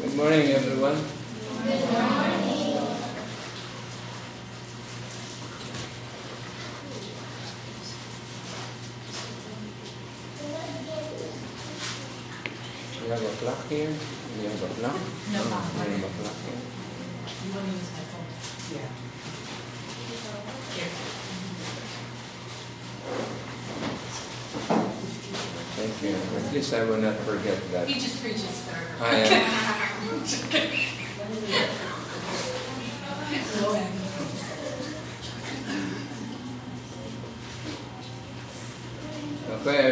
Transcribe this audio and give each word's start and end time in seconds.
Good 0.00 0.14
morning, 0.16 0.46
everyone. 0.52 0.94
Good 1.64 1.90
morning. 1.90 2.78
You 13.04 13.10
have 13.14 13.22
a 13.22 13.28
clock 13.40 13.68
here? 13.68 13.88
You 13.88 14.48
have 14.48 14.62
a 14.62 14.74
clock? 14.74 14.94
No. 15.32 15.40
Oh, 15.40 15.82
You 15.84 15.90
have 15.90 16.04
a 16.04 16.22
clock 16.22 16.36
here? 16.44 16.60
You 17.44 17.54
want 17.54 17.66
to 17.66 17.72
use 17.72 17.90
my 17.94 18.04
phone? 18.10 18.28
Yeah. 18.74 18.88
Here. 20.74 20.90
Thank 25.78 26.02
you. 26.02 26.46
At 26.46 26.52
least 26.52 26.74
I 26.74 26.84
will 26.84 26.98
not 26.98 27.16
forget 27.20 27.58
that. 27.72 27.88
He 27.88 27.94
just 28.00 28.20
preaches 28.20 28.60
forever. 28.68 29.04
I 29.04 29.14
am. 29.16 29.82
Okay, 30.28 30.68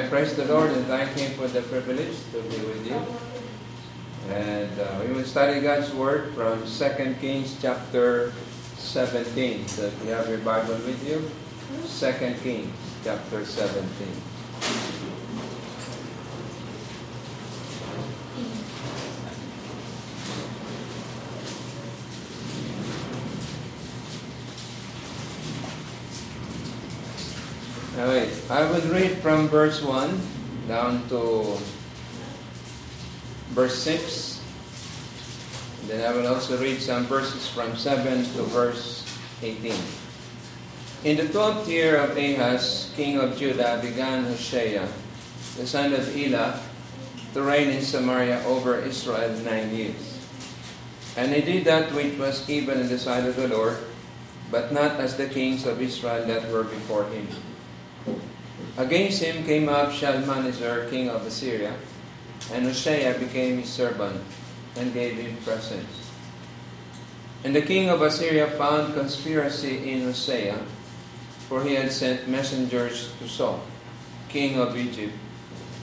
I 0.04 0.08
praise 0.08 0.36
the 0.36 0.44
Lord 0.44 0.72
and 0.72 0.84
thank 0.84 1.16
Him 1.16 1.32
for 1.38 1.48
the 1.48 1.62
privilege 1.62 2.18
to 2.32 2.42
be 2.42 2.66
with 2.66 2.86
you. 2.86 3.00
And 4.34 4.78
uh, 4.78 5.00
we 5.06 5.14
will 5.14 5.24
study 5.24 5.62
God's 5.62 5.90
Word 5.94 6.34
from 6.34 6.66
2 6.66 7.16
Kings 7.18 7.56
chapter 7.62 8.34
17. 8.76 9.68
So 9.68 9.86
if 9.86 10.04
you 10.04 10.10
have 10.10 10.28
your 10.28 10.38
Bible 10.38 10.74
with 10.74 11.02
you, 11.08 11.30
2 11.88 12.34
Kings 12.42 12.76
chapter 13.02 13.42
17. 13.42 14.35
I 28.46 28.62
will 28.70 28.86
read 28.94 29.18
from 29.26 29.48
verse 29.48 29.82
1 29.82 30.70
down 30.70 31.02
to 31.10 31.58
verse 33.50 33.74
6. 33.82 34.38
Then 35.90 36.06
I 36.06 36.14
will 36.14 36.30
also 36.30 36.54
read 36.54 36.78
some 36.78 37.10
verses 37.10 37.50
from 37.50 37.74
7 37.74 38.22
to 38.38 38.42
verse 38.54 39.02
18. 39.42 39.74
In 41.02 41.16
the 41.16 41.26
twelfth 41.26 41.66
year 41.66 41.98
of 41.98 42.16
Ahaz, 42.16 42.94
king 42.94 43.18
of 43.18 43.36
Judah, 43.36 43.82
began 43.82 44.22
Hoshea, 44.30 44.86
the 45.58 45.66
son 45.66 45.92
of 45.92 46.06
Elah, 46.14 46.62
to 47.34 47.42
reign 47.42 47.70
in 47.70 47.82
Samaria 47.82 48.46
over 48.46 48.78
Israel 48.78 49.34
nine 49.42 49.74
years. 49.74 50.22
And 51.18 51.34
he 51.34 51.42
did 51.42 51.64
that 51.64 51.90
which 51.90 52.14
was 52.14 52.48
evil 52.48 52.78
in 52.78 52.86
the 52.86 52.98
sight 52.98 53.26
of 53.26 53.34
the 53.34 53.48
Lord, 53.48 53.78
but 54.52 54.70
not 54.70 55.02
as 55.02 55.16
the 55.16 55.26
kings 55.26 55.66
of 55.66 55.82
Israel 55.82 56.24
that 56.26 56.46
were 56.50 56.62
before 56.62 57.10
him. 57.10 57.26
Against 58.76 59.22
him 59.22 59.44
came 59.44 59.70
up 59.70 59.90
Shalmaneser, 59.90 60.88
king 60.90 61.08
of 61.08 61.26
Assyria, 61.26 61.72
and 62.52 62.66
Hoshea 62.66 63.16
became 63.18 63.58
his 63.58 63.70
servant 63.70 64.20
and 64.76 64.92
gave 64.92 65.16
him 65.16 65.36
presents. 65.44 66.10
And 67.42 67.56
the 67.56 67.62
king 67.62 67.88
of 67.88 68.02
Assyria 68.02 68.48
found 68.58 68.92
conspiracy 68.92 69.90
in 69.90 70.02
Hosea, 70.02 70.60
for 71.48 71.64
he 71.64 71.74
had 71.74 71.90
sent 71.90 72.28
messengers 72.28 73.12
to 73.18 73.28
Saul, 73.28 73.62
king 74.28 74.60
of 74.60 74.76
Egypt, 74.76 75.14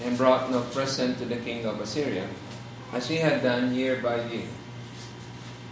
and 0.04 0.18
brought 0.18 0.52
no 0.52 0.62
present 0.62 1.18
to 1.18 1.26
the 1.26 1.38
king 1.38 1.66
of 1.66 1.80
Assyria, 1.80 2.28
as 2.94 3.08
he 3.08 3.16
had 3.16 3.42
done 3.42 3.74
year 3.74 4.02
by 4.04 4.22
year. 4.30 4.46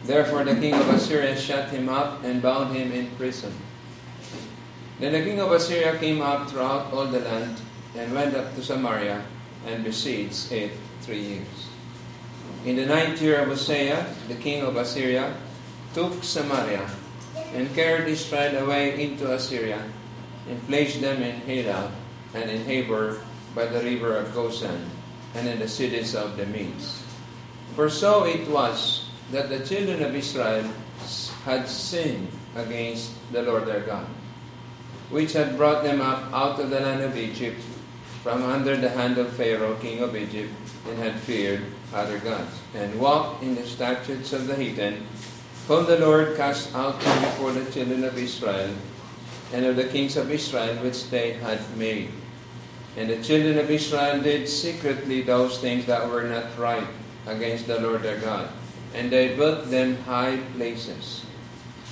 Therefore 0.06 0.44
the 0.44 0.56
king 0.56 0.74
of 0.74 0.90
Assyria 0.90 1.38
shut 1.38 1.70
him 1.70 1.88
up 1.88 2.24
and 2.24 2.42
bound 2.42 2.76
him 2.76 2.92
in 2.92 3.12
prison. 3.18 3.54
Then 5.02 5.14
the 5.14 5.26
king 5.26 5.42
of 5.42 5.52
Assyria 5.52 5.98
came 5.98 6.22
up 6.22 6.48
throughout 6.48 6.94
all 6.94 7.08
the 7.08 7.22
land 7.22 7.58
and 7.98 8.14
went 8.14 8.36
up 8.36 8.54
to 8.54 8.62
Samaria 8.62 9.26
and 9.66 9.84
besieged 9.84 10.52
it 10.52 10.78
three 11.02 11.42
years. 11.42 11.74
In 12.66 12.76
the 12.76 12.86
ninth 12.86 13.20
year 13.20 13.42
of 13.42 13.48
Hosea, 13.48 14.06
the 14.28 14.36
king 14.36 14.62
of 14.62 14.78
Assyria 14.78 15.34
took 15.96 16.24
Samaria 16.24 16.86
and 17.56 17.74
carried 17.74 18.14
Israel 18.14 18.64
away 18.64 19.02
into 19.02 19.34
Assyria 19.34 19.82
and 20.48 20.62
placed 20.68 21.02
them 21.02 21.24
in 21.24 21.42
Hela 21.50 21.92
and 22.36 22.52
in 22.52 22.62
Habor 22.62 23.26
by 23.56 23.66
the 23.66 23.82
river 23.82 24.18
of 24.18 24.30
Gozan 24.38 24.86
and 25.34 25.48
in 25.48 25.58
the 25.58 25.68
cities 25.68 26.14
of 26.14 26.38
the 26.38 26.46
Medes. 26.46 27.02
For 27.74 27.90
so 27.90 28.26
it 28.26 28.48
was 28.48 29.10
that 29.32 29.50
the 29.50 29.66
children 29.66 30.04
of 30.04 30.14
Israel 30.14 30.70
had 31.44 31.68
sinned 31.68 32.30
against 32.56 33.18
the 33.34 33.42
Lord 33.42 33.66
their 33.66 33.82
God 33.82 34.06
which 35.12 35.34
had 35.34 35.58
brought 35.58 35.84
them 35.84 36.02
up 36.02 36.32
out 36.34 36.60
of 36.60 36.70
the 36.70 36.80
land 36.80 37.02
of 37.02 37.18
Egypt 37.18 37.62
from 38.24 38.44
under 38.44 38.78
the 38.78 38.90
hand 38.90 39.18
of 39.18 39.34
Pharaoh, 39.34 39.76
king 39.76 40.00
of 40.00 40.16
Egypt, 40.16 40.54
and 40.88 40.98
had 40.98 41.16
feared 41.16 41.62
other 41.94 42.18
gods, 42.20 42.60
and 42.74 43.00
walked 43.00 43.44
in 43.44 43.56
the 43.56 43.66
statutes 43.66 44.32
of 44.32 44.48
the 44.48 44.56
heathen, 44.56 45.06
whom 45.68 45.86
the 45.86 46.00
Lord 46.00 46.38
cast 46.38 46.74
out 46.74 47.02
from 47.02 47.22
before 47.22 47.52
the 47.52 47.70
children 47.72 48.04
of 48.04 48.18
Israel, 48.18 48.74
and 49.54 49.66
of 49.66 49.76
the 49.76 49.86
kings 49.86 50.18
of 50.18 50.32
Israel 50.32 50.76
which 50.78 51.10
they 51.10 51.34
had 51.34 51.60
made. 51.78 52.10
And 52.96 53.10
the 53.10 53.22
children 53.24 53.58
of 53.58 53.70
Israel 53.70 54.22
did 54.22 54.48
secretly 54.48 55.22
those 55.22 55.60
things 55.60 55.86
that 55.86 56.08
were 56.08 56.24
not 56.24 56.58
right 56.58 56.88
against 57.28 57.68
the 57.68 57.80
Lord 57.80 58.04
their 58.04 58.20
God, 58.20 58.50
and 58.94 59.12
they 59.12 59.36
built 59.36 59.70
them 59.70 59.98
high 60.04 60.38
places 60.56 61.26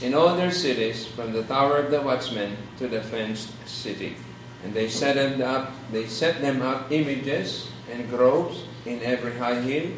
in 0.01 0.13
all 0.13 0.35
their 0.35 0.51
cities, 0.51 1.05
from 1.05 1.33
the 1.33 1.43
tower 1.43 1.77
of 1.77 1.91
the 1.91 2.01
watchman 2.01 2.55
to 2.77 2.87
the 2.87 3.01
fenced 3.01 3.51
city. 3.67 4.15
And 4.63 4.73
they 4.73 4.89
set 4.89 5.15
them 5.15 5.41
up, 5.41 5.71
they 5.91 6.07
set 6.07 6.41
them 6.41 6.61
up 6.61 6.91
images 6.91 7.69
and 7.91 8.09
groves 8.09 8.63
in 8.85 9.01
every 9.03 9.35
high 9.35 9.59
hill 9.61 9.91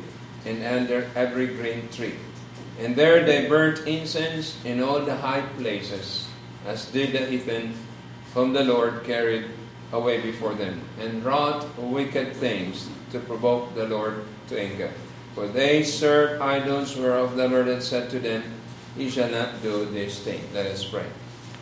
and 0.45 0.63
under 0.63 1.09
every 1.15 1.47
green 1.47 1.87
tree. 1.89 2.15
And 2.79 2.95
there 2.95 3.23
they 3.23 3.47
burnt 3.47 3.87
incense 3.87 4.57
in 4.65 4.81
all 4.81 5.01
the 5.01 5.15
high 5.15 5.45
places, 5.57 6.27
as 6.65 6.85
did 6.85 7.13
the 7.13 7.25
heathen 7.25 7.75
whom 8.33 8.53
the 8.53 8.63
Lord 8.63 9.03
carried 9.03 9.45
away 9.91 10.21
before 10.21 10.53
them, 10.53 10.81
and 10.99 11.23
wrought 11.23 11.67
wicked 11.77 12.33
things 12.37 12.89
to 13.11 13.19
provoke 13.19 13.75
the 13.75 13.87
Lord 13.87 14.23
to 14.47 14.59
anger. 14.59 14.91
For 15.35 15.47
they 15.47 15.83
served 15.83 16.41
idols 16.41 16.95
whereof 16.95 17.35
the 17.35 17.47
Lord 17.47 17.67
had 17.67 17.83
said 17.83 18.09
to 18.11 18.19
them, 18.19 18.43
He 18.95 19.07
shall 19.07 19.31
not 19.31 19.63
do 19.63 19.87
this 19.87 20.19
thing. 20.19 20.43
Let 20.51 20.67
us 20.67 20.83
pray. 20.83 21.07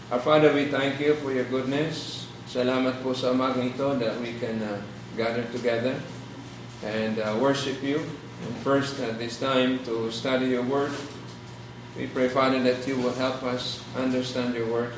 Our 0.10 0.18
Father, 0.18 0.50
we 0.50 0.66
thank 0.66 0.98
you 0.98 1.14
for 1.22 1.30
your 1.30 1.46
goodness. 1.46 2.26
Salamat 2.50 3.06
po 3.06 3.14
sa 3.14 3.30
umagang 3.30 3.70
ito 3.70 3.94
that 4.02 4.18
we 4.18 4.34
can 4.42 4.58
uh, 4.66 4.82
gather 5.14 5.46
together 5.54 5.94
and 6.82 7.22
uh, 7.22 7.38
worship 7.38 7.78
you. 7.86 8.02
And 8.42 8.54
first, 8.66 8.98
at 9.06 9.22
this 9.22 9.38
time, 9.38 9.86
to 9.86 10.10
study 10.10 10.50
your 10.50 10.66
word. 10.66 10.90
We 11.94 12.10
pray, 12.10 12.34
Father, 12.34 12.58
that 12.66 12.82
you 12.90 12.98
will 12.98 13.14
help 13.14 13.46
us 13.46 13.86
understand 13.94 14.58
your 14.58 14.66
word. 14.66 14.98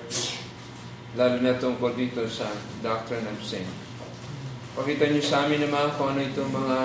Lalo 1.20 1.44
na 1.44 1.59
tungkol 1.59 1.91
dito 2.00 2.24
sa 2.31 2.47
doctrine 2.80 3.28
of 3.28 3.44
sin. 3.44 3.68
Pakita 4.80 5.12
niyo 5.12 5.20
sa 5.20 5.44
amin 5.44 5.68
naman 5.68 5.91
kung 6.00 6.16
ano 6.16 6.24
itong 6.24 6.47
mga 6.47 6.78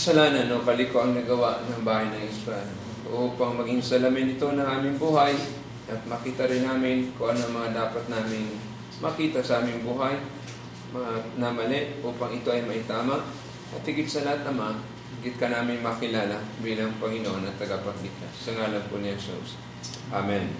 kasalanan 0.00 0.48
o 0.56 0.64
kaliko 0.64 1.04
ang 1.04 1.12
nagawa 1.12 1.60
ng 1.68 1.84
bahay 1.84 2.08
ng 2.08 2.24
Israel 2.24 2.85
upang 3.12 3.58
maging 3.58 3.82
salamin 3.82 4.34
ito 4.34 4.50
ng 4.50 4.66
aming 4.66 4.96
buhay 4.98 5.34
at 5.86 6.00
makita 6.10 6.50
rin 6.50 6.66
namin 6.66 7.14
kung 7.14 7.30
ano 7.30 7.46
mga 7.46 7.70
dapat 7.74 8.04
namin 8.10 8.58
makita 8.98 9.44
sa 9.44 9.62
aming 9.62 9.86
buhay 9.86 10.18
na 11.36 11.52
mali 11.52 12.00
upang 12.00 12.32
ito 12.32 12.48
ay 12.50 12.64
maitama 12.64 13.22
at 13.74 13.82
higit 13.82 14.06
sa 14.06 14.24
lahat 14.24 14.46
naman, 14.46 14.78
higit 15.20 15.36
ka 15.36 15.50
namin 15.50 15.82
makilala 15.82 16.38
bilang 16.62 16.94
Panginoon 17.02 17.44
at 17.44 17.58
tagapagligtas. 17.58 18.32
Sa 18.32 18.54
ngalan 18.54 18.86
po 18.86 19.02
ni 19.02 19.12
Jesus. 19.12 19.58
Amen. 20.14 20.54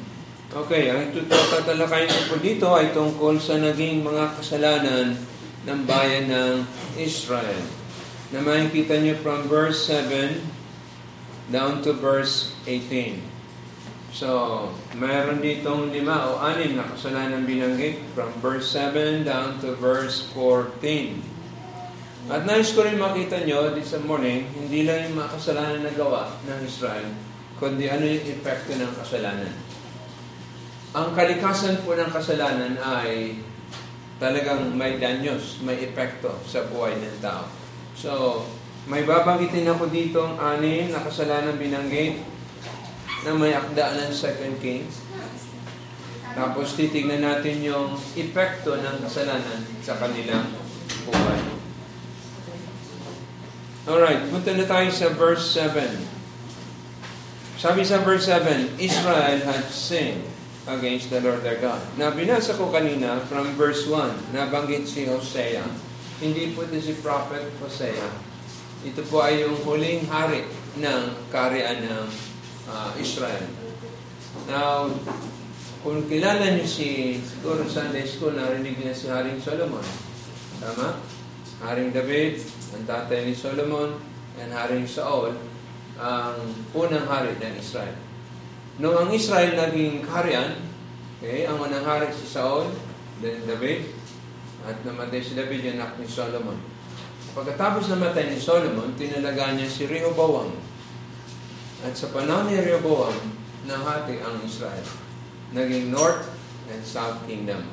Okay, 0.46 0.90
ang 0.94 1.10
tatalakayin 1.10 2.06
ko 2.06 2.22
po 2.30 2.36
dito 2.38 2.68
ay 2.74 2.94
tungkol 2.94 3.38
sa 3.38 3.58
naging 3.58 4.02
mga 4.06 4.38
kasalanan 4.38 5.18
ng 5.66 5.80
bayan 5.86 6.30
ng 6.30 6.54
Israel. 6.98 7.62
Na 8.30 8.42
makikita 8.42 8.98
niyo 8.98 9.18
from 9.22 9.46
verse 9.46 9.90
7 9.90 10.55
down 11.50 11.82
to 11.82 11.94
verse 11.94 12.54
18. 12.66 13.22
So, 14.16 14.72
mayroon 14.96 15.44
ditong 15.44 15.92
lima 15.92 16.32
o 16.32 16.40
anim 16.40 16.80
na 16.80 16.88
kasalanan 16.88 17.44
binanggit 17.44 18.00
from 18.16 18.32
verse 18.40 18.72
7 18.72 19.28
down 19.28 19.60
to 19.60 19.76
verse 19.76 20.24
14. 20.32 21.20
At 22.26 22.42
nais 22.48 22.72
ko 22.74 22.82
rin 22.82 22.98
makita 22.98 23.44
nyo 23.44 23.76
this 23.76 23.94
morning, 24.02 24.50
hindi 24.56 24.88
lang 24.88 25.06
yung 25.06 25.22
mga 25.22 25.30
kasalanan 25.36 25.82
na 25.84 25.92
gawa 25.94 26.32
ng 26.48 26.58
Israel, 26.64 27.06
kundi 27.60 27.86
ano 27.86 28.02
yung 28.02 28.24
epekto 28.26 28.74
ng 28.74 28.92
kasalanan. 28.98 29.54
Ang 30.96 31.12
kalikasan 31.12 31.84
po 31.84 31.92
ng 31.94 32.10
kasalanan 32.10 32.80
ay 32.80 33.36
talagang 34.16 34.72
may 34.72 34.96
danyos, 34.96 35.60
may 35.60 35.76
epekto 35.84 36.40
sa 36.48 36.64
buhay 36.72 36.96
ng 36.96 37.20
tao. 37.20 37.46
So, 37.94 38.42
May 38.86 39.02
babanggitin 39.02 39.66
ako 39.66 39.90
dito 39.90 40.22
ang 40.22 40.38
anin 40.38 40.94
na 40.94 41.02
kasalanan 41.02 41.58
binanggit 41.58 42.22
na 43.26 43.34
may 43.34 43.50
akda 43.50 43.98
ng 43.98 44.14
2 44.14 44.62
Kings. 44.62 45.02
Tapos 46.38 46.78
titignan 46.78 47.26
natin 47.26 47.66
yung 47.66 47.98
epekto 48.14 48.78
ng 48.78 49.02
kasalanan 49.02 49.66
sa 49.82 49.98
kanilang 49.98 50.54
buhay. 51.02 51.40
Alright, 53.90 54.22
punta 54.30 54.54
na 54.54 54.66
tayo 54.70 54.86
sa 54.94 55.10
verse 55.10 55.58
7. 55.58 57.58
Sabi 57.58 57.82
sa 57.82 58.06
verse 58.06 58.30
7, 58.30 58.78
Israel 58.78 59.42
had 59.42 59.66
sinned 59.66 60.22
against 60.70 61.10
the 61.10 61.18
Lord 61.18 61.42
their 61.42 61.58
God. 61.58 61.82
Na 61.98 62.14
binasa 62.14 62.54
ko 62.54 62.70
kanina 62.70 63.18
from 63.26 63.50
verse 63.58 63.82
1, 63.88 64.30
nabanggit 64.30 64.86
si 64.86 65.10
Hosea. 65.10 65.66
Hindi 66.22 66.54
po 66.54 66.62
ito 66.66 66.78
si 66.78 66.94
Prophet 67.02 67.50
Hosea. 67.58 68.25
Ito 68.86 69.02
po 69.10 69.18
ay 69.18 69.42
yung 69.42 69.58
huling 69.66 70.06
hari 70.06 70.46
ng 70.78 71.02
karian 71.34 71.82
ng 71.82 72.06
uh, 72.70 72.94
Israel. 73.02 73.42
Now, 74.46 74.86
kung 75.82 76.06
kilala 76.06 76.54
niyo 76.54 76.70
si, 76.70 77.18
siguro 77.18 77.66
Sunday 77.66 78.06
School, 78.06 78.38
narinig 78.38 78.78
niya 78.78 78.94
si 78.94 79.10
Haring 79.10 79.42
Solomon. 79.42 79.82
Tama? 80.62 81.02
Haring 81.66 81.90
David, 81.90 82.38
ang 82.78 82.86
tatay 82.86 83.26
ni 83.26 83.34
Solomon, 83.34 83.98
and 84.38 84.54
Haring 84.54 84.86
Saul, 84.86 85.34
ang 85.98 86.38
unang 86.70 87.10
hari 87.10 87.34
ng 87.42 87.58
Israel. 87.58 87.96
Noong 88.78 89.08
ang 89.08 89.10
Israel 89.10 89.56
naging 89.56 90.06
kaharian, 90.06 90.62
okay, 91.18 91.42
ang 91.48 91.58
unang 91.58 91.82
hari 91.82 92.12
si 92.14 92.28
Saul, 92.28 92.70
then 93.18 93.42
David, 93.50 93.90
at 94.62 94.78
namatay 94.86 95.18
si 95.18 95.34
David 95.34 95.64
yung 95.64 95.82
anak 95.82 95.98
ni 95.98 96.06
Solomon. 96.06 96.75
Pagkatapos 97.36 97.92
namatay 97.92 98.32
ni 98.32 98.40
Solomon, 98.40 98.96
tinalaga 98.96 99.52
niya 99.52 99.68
si 99.68 99.84
Rehoboam. 99.84 100.56
At 101.84 101.92
sa 101.92 102.08
panahon 102.08 102.48
ni 102.48 102.56
Rehoboam, 102.56 103.12
nahati 103.68 104.24
ang 104.24 104.40
Israel. 104.40 104.88
Naging 105.52 105.92
North 105.92 106.32
and 106.72 106.80
South 106.80 107.20
Kingdom. 107.28 107.68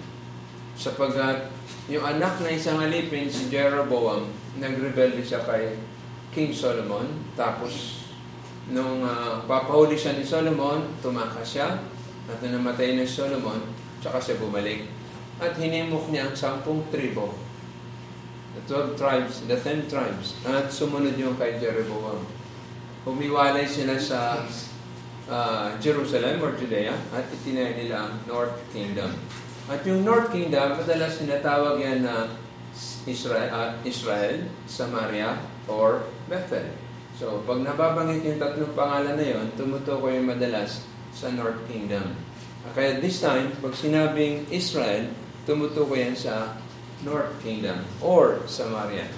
Sapagkat 0.75 1.47
yung 1.87 2.03
anak 2.03 2.43
na 2.43 2.51
isang 2.51 2.83
alipin, 2.83 3.31
si 3.31 3.47
Jeroboam, 3.47 4.27
nagrebelde 4.59 5.23
siya 5.23 5.47
kay 5.47 5.79
King 6.35 6.51
Solomon, 6.51 7.07
tapos 7.39 8.03
nung 8.67 8.99
uh, 8.99 9.47
papahuli 9.47 9.95
siya 9.95 10.19
ni 10.19 10.27
Solomon, 10.27 10.91
tumakas 10.99 11.55
siya, 11.55 11.79
at 12.27 12.37
nung 12.43 12.59
namatay 12.59 12.99
na 12.99 13.07
Solomon, 13.07 13.63
tsaka 14.03 14.19
siya 14.19 14.43
bumalik. 14.43 14.91
At 15.39 15.55
hinimok 15.55 16.11
niya 16.11 16.27
ang 16.27 16.35
sampung 16.35 16.83
tribo, 16.91 17.42
the 18.53 18.61
12 18.69 18.97
tribes, 18.97 19.41
the 19.49 19.57
10 19.57 19.89
tribes, 19.89 20.37
at 20.45 20.69
sumunod 20.69 21.17
yung 21.17 21.33
kay 21.35 21.57
Jeroboam. 21.57 22.21
Humiwalay 23.03 23.67
sila 23.67 23.97
sa 23.99 24.45
uh, 25.27 25.75
Jerusalem 25.81 26.39
or 26.39 26.55
Judea 26.55 26.95
at 27.11 27.27
itinay 27.33 27.75
nila 27.75 28.07
ang 28.07 28.13
North 28.29 28.55
Kingdom. 28.71 29.11
At 29.67 29.83
yung 29.87 30.03
North 30.03 30.31
Kingdom, 30.31 30.79
madalas 30.79 31.19
sinatawag 31.19 31.79
yan 31.81 32.05
na 32.05 32.31
Israel, 33.07 33.49
uh, 33.51 33.71
Israel, 33.83 34.47
Samaria, 34.67 35.39
or 35.67 36.07
Bethel. 36.27 36.67
So, 37.15 37.45
pag 37.45 37.61
nababanggit 37.61 38.25
yung 38.25 38.39
tatlong 38.41 38.73
pangalan 38.73 39.15
na 39.15 39.27
yon, 39.27 39.47
tumutukoy 39.53 40.17
yung 40.17 40.33
madalas 40.33 40.83
sa 41.13 41.29
North 41.29 41.61
Kingdom. 41.69 42.17
Kaya 42.73 42.97
this 43.03 43.19
time, 43.21 43.53
pag 43.59 43.75
sinabing 43.75 44.47
Israel, 44.49 45.11
tumutukoy 45.45 46.09
yan 46.09 46.15
sa 46.15 46.57
North 47.01 47.33
Kingdom 47.41 47.81
or 47.97 48.45
Samaria. 48.45 49.09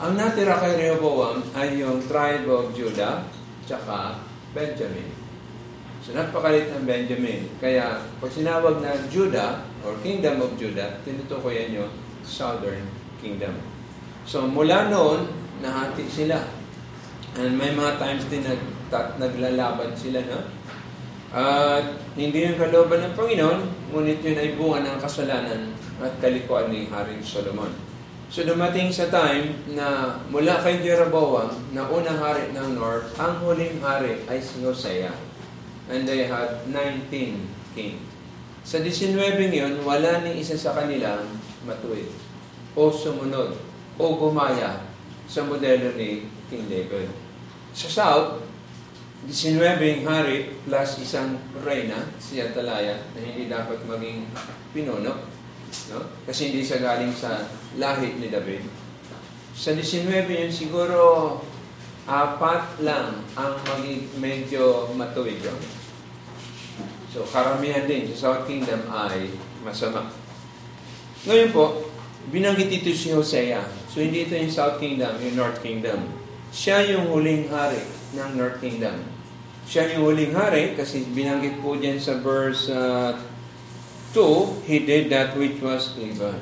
Ang 0.00 0.16
natira 0.16 0.56
kay 0.56 0.80
Rehoboam 0.80 1.44
ay 1.52 1.76
yung 1.76 2.00
tribe 2.08 2.48
of 2.48 2.72
Judah 2.72 3.28
tsaka 3.68 4.24
Benjamin. 4.56 5.12
So 6.00 6.16
napakalit 6.16 6.72
ng 6.72 6.88
Benjamin. 6.88 7.52
Kaya 7.60 8.00
pag 8.16 8.32
sinawag 8.32 8.80
na 8.80 8.96
Judah 9.12 9.68
or 9.84 10.00
Kingdom 10.00 10.40
of 10.40 10.56
Judah, 10.56 10.96
tinutukoy 11.04 11.60
yan 11.60 11.84
yung 11.84 11.92
Southern 12.24 12.88
Kingdom. 13.20 13.60
So 14.24 14.48
mula 14.48 14.88
noon, 14.88 15.28
nahati 15.60 16.08
sila 16.08 16.60
And 17.38 17.54
may 17.54 17.70
mga 17.70 18.02
times 18.02 18.26
din 18.26 18.42
nag, 18.42 18.58
naglalaban 19.22 19.94
sila, 19.94 20.18
no? 20.26 20.40
At 21.30 21.86
hindi 22.18 22.42
yung 22.42 22.58
kalooban 22.58 23.06
ng 23.06 23.14
Panginoon, 23.14 23.60
ngunit 23.94 24.18
yun 24.18 24.34
ay 24.34 24.58
bunga 24.58 24.82
ng 24.82 24.98
kasalanan 24.98 25.70
at 26.00 26.16
kalikuan 26.18 26.72
ni 26.72 26.88
Haring 26.88 27.22
Solomon. 27.22 27.70
So 28.30 28.46
dumating 28.46 28.94
sa 28.94 29.10
time 29.10 29.58
na 29.74 30.18
mula 30.30 30.62
kay 30.62 30.80
Jeroboam, 30.80 31.50
na 31.74 31.86
unang 31.90 32.22
hari 32.22 32.54
ng 32.54 32.78
North, 32.78 33.10
ang 33.18 33.42
huling 33.42 33.82
hari 33.82 34.22
ay 34.30 34.38
si 34.38 34.62
Hosea. 34.62 35.10
And 35.90 36.06
they 36.06 36.30
had 36.30 36.64
19 36.70 37.10
kings. 37.74 38.10
Sa 38.62 38.78
19 38.78 39.18
yun, 39.50 39.82
wala 39.82 40.22
ni 40.22 40.38
isa 40.38 40.54
sa 40.54 40.76
kanilang 40.78 41.26
matuwid 41.66 42.06
o 42.78 42.86
sumunod 42.92 43.58
o 43.98 44.04
gumaya 44.14 44.86
sa 45.26 45.42
modelo 45.42 45.90
ni 45.98 46.30
King 46.46 46.70
David. 46.70 47.10
Sa 47.74 47.90
South, 47.90 48.46
19 49.26 50.06
hari 50.06 50.54
plus 50.64 51.02
isang 51.02 51.36
reyna, 51.60 52.08
si 52.16 52.40
Atalaya, 52.40 52.96
na 53.12 53.18
hindi 53.20 53.50
dapat 53.50 53.82
maging 53.84 54.30
pinuno. 54.72 55.39
No? 55.90 56.02
Kasi 56.26 56.50
hindi 56.50 56.66
siya 56.66 56.82
galing 56.82 57.14
sa 57.14 57.46
lahi 57.78 58.18
ni 58.18 58.30
David. 58.30 58.66
Sa 59.54 59.74
19 59.74 60.08
yun, 60.26 60.50
siguro 60.50 60.98
apat 62.08 62.80
lang 62.82 63.22
ang 63.38 63.54
maging 63.66 64.08
medyo 64.18 64.90
matuwid 64.98 65.38
yun. 65.38 65.60
So, 67.10 67.26
karamihan 67.26 67.90
din 67.90 68.06
sa 68.14 68.30
South 68.30 68.46
Kingdom 68.46 68.86
ay 68.86 69.34
masama. 69.66 70.10
Ngayon 71.26 71.50
po, 71.50 71.90
binanggit 72.30 72.70
ito 72.70 72.94
si 72.94 73.10
Hosea. 73.10 73.66
So, 73.90 73.98
hindi 73.98 74.26
ito 74.26 74.38
yung 74.38 74.50
South 74.54 74.78
Kingdom, 74.78 75.18
yung 75.18 75.36
North 75.36 75.58
Kingdom. 75.58 76.06
Siya 76.54 76.86
yung 76.86 77.10
huling 77.10 77.50
hari 77.50 77.82
ng 78.14 78.30
North 78.38 78.62
Kingdom. 78.62 79.02
Siya 79.66 79.90
yung 79.94 80.10
huling 80.10 80.34
hari 80.34 80.74
kasi 80.74 81.06
binanggit 81.10 81.62
po 81.62 81.78
dyan 81.78 81.98
sa 81.98 82.18
verse 82.18 82.70
uh, 82.70 83.14
2, 84.12 84.66
He 84.66 84.82
did 84.82 85.10
that 85.14 85.38
which 85.38 85.62
was 85.62 85.94
evil. 85.98 86.34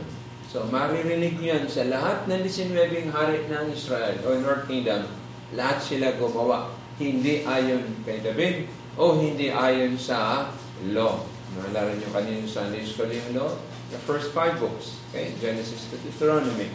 So, 0.49 0.65
maririnig 0.73 1.37
yan 1.44 1.69
sa 1.69 1.85
lahat 1.85 2.25
ng 2.25 2.41
19 2.41 3.12
hari 3.12 3.44
ng 3.53 3.69
Israel 3.69 4.17
o 4.25 4.32
North 4.41 4.65
Kingdom, 4.65 5.05
lahat 5.53 5.85
sila 5.85 6.17
gumawa. 6.17 6.73
Hindi 6.97 7.44
ayon 7.44 7.84
kay 8.03 8.25
David 8.25 8.65
o 8.96 9.20
hindi 9.20 9.53
ayon 9.53 10.01
sa 10.01 10.48
law. 10.89 11.20
Naalala 11.53 11.93
nyo 11.94 12.08
kanina 12.10 12.48
sa 12.48 12.65
Sunday 12.65 12.82
School 12.89 13.13
yung 13.13 13.37
law? 13.37 13.53
The 13.93 14.01
first 14.08 14.32
five 14.32 14.56
books. 14.56 15.05
Okay? 15.13 15.37
Genesis 15.37 15.93
to 15.93 16.01
Deuteronomy. 16.01 16.72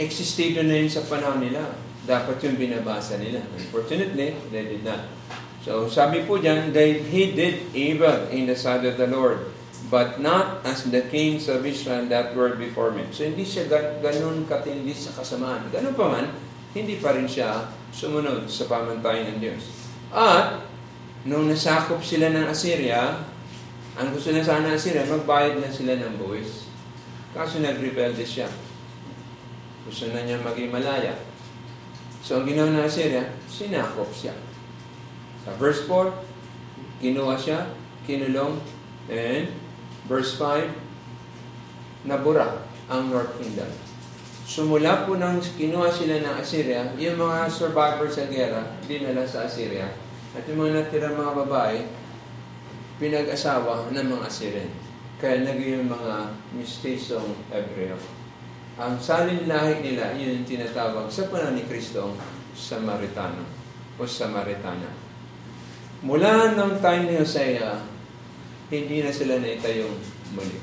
Existido 0.00 0.64
na 0.64 0.80
yun 0.80 0.88
sa 0.88 1.04
panahon 1.04 1.44
nila. 1.44 1.76
Dapat 2.08 2.40
yung 2.48 2.56
binabasa 2.56 3.20
nila. 3.20 3.44
Unfortunately, 3.52 4.32
they 4.48 4.64
did 4.64 4.80
not. 4.80 5.12
So, 5.60 5.92
sabi 5.92 6.24
po 6.24 6.40
dyan, 6.40 6.72
they, 6.72 7.04
he 7.04 7.36
did 7.36 7.68
evil 7.76 8.32
in 8.32 8.48
the 8.48 8.56
sight 8.56 8.88
of 8.88 8.96
the 8.96 9.04
Lord, 9.04 9.52
but 9.88 10.20
not 10.20 10.60
as 10.68 10.84
the 10.92 11.00
kings 11.08 11.48
of 11.48 11.64
Israel 11.64 12.04
that 12.12 12.36
were 12.36 12.56
before 12.56 12.92
me. 12.92 13.08
So, 13.08 13.24
hindi 13.24 13.44
siya 13.44 13.68
ganun 14.04 14.44
katindi 14.44 14.92
sa 14.92 15.16
kasamaan. 15.16 15.72
Ganun 15.72 15.96
pa 15.96 16.06
man, 16.12 16.26
hindi 16.76 17.00
pa 17.00 17.16
rin 17.16 17.24
siya 17.24 17.72
sumunod 17.88 18.44
sa 18.52 18.68
pamantayan 18.68 19.36
ng 19.36 19.38
Diyos. 19.40 19.64
At, 20.12 20.60
nung 21.24 21.48
nasakop 21.48 22.04
sila 22.04 22.28
ng 22.28 22.52
Assyria, 22.52 23.24
ang 23.96 24.08
gusto 24.12 24.30
na 24.30 24.44
sana 24.44 24.76
Assyria, 24.76 25.08
magbayad 25.08 25.58
na 25.58 25.72
sila 25.72 25.96
ng 25.96 26.20
buwis. 26.20 26.68
Kaso 27.32 27.58
nag-rebelde 27.58 28.22
siya. 28.22 28.48
Gusto 29.88 30.12
na 30.12 30.20
niya 30.20 30.36
maging 30.44 30.68
malaya. 30.68 31.16
So, 32.20 32.40
ang 32.40 32.44
ginawa 32.44 32.76
ng 32.76 32.84
Assyria, 32.84 33.24
sinakop 33.48 34.12
siya. 34.12 34.36
Sa 35.48 35.56
verse 35.56 35.88
4, 35.88 36.12
kinuha 37.00 37.40
siya, 37.40 37.72
kinulong, 38.04 38.60
and 39.08 39.67
verse 40.08 40.40
5, 40.40 42.08
nabura 42.08 42.64
ang 42.88 43.12
North 43.12 43.36
Kingdom. 43.36 43.68
Sumula 44.48 45.04
po 45.04 45.20
nang 45.20 45.36
kinuha 45.44 45.92
sila 45.92 46.24
ng 46.24 46.36
Assyria, 46.40 46.88
yung 46.96 47.20
mga 47.20 47.52
survivors 47.52 48.16
sa 48.16 48.24
gera, 48.32 48.64
dinala 48.88 49.28
sa 49.28 49.44
Assyria. 49.44 49.92
At 50.32 50.48
yung 50.48 50.64
mga 50.64 50.88
natirang 50.88 51.20
mga 51.20 51.32
babae, 51.44 51.84
pinag-asawa 52.96 53.92
ng 53.92 54.06
mga 54.08 54.24
Assyrian. 54.24 54.72
Kaya 55.20 55.44
naging 55.44 55.84
yung 55.84 55.90
mga 55.92 56.32
mistisong 56.56 57.36
Hebreo. 57.52 58.00
Ang 58.78 58.96
salin 59.02 59.44
lahi 59.44 59.84
nila, 59.84 60.16
yun 60.16 60.40
yung 60.40 60.48
tinatawag 60.48 61.10
sa 61.12 61.28
panahon 61.28 61.58
ni 61.58 61.66
Kristo, 61.68 62.16
Samaritano 62.56 63.42
o 63.98 64.06
Samaritana. 64.06 64.88
Mula 66.06 66.54
ng 66.54 66.78
time 66.78 67.04
ni 67.10 67.14
Hosea, 67.18 67.97
hindi 68.68 69.00
na 69.00 69.12
sila 69.12 69.40
naitayong 69.40 69.96
muli. 70.36 70.58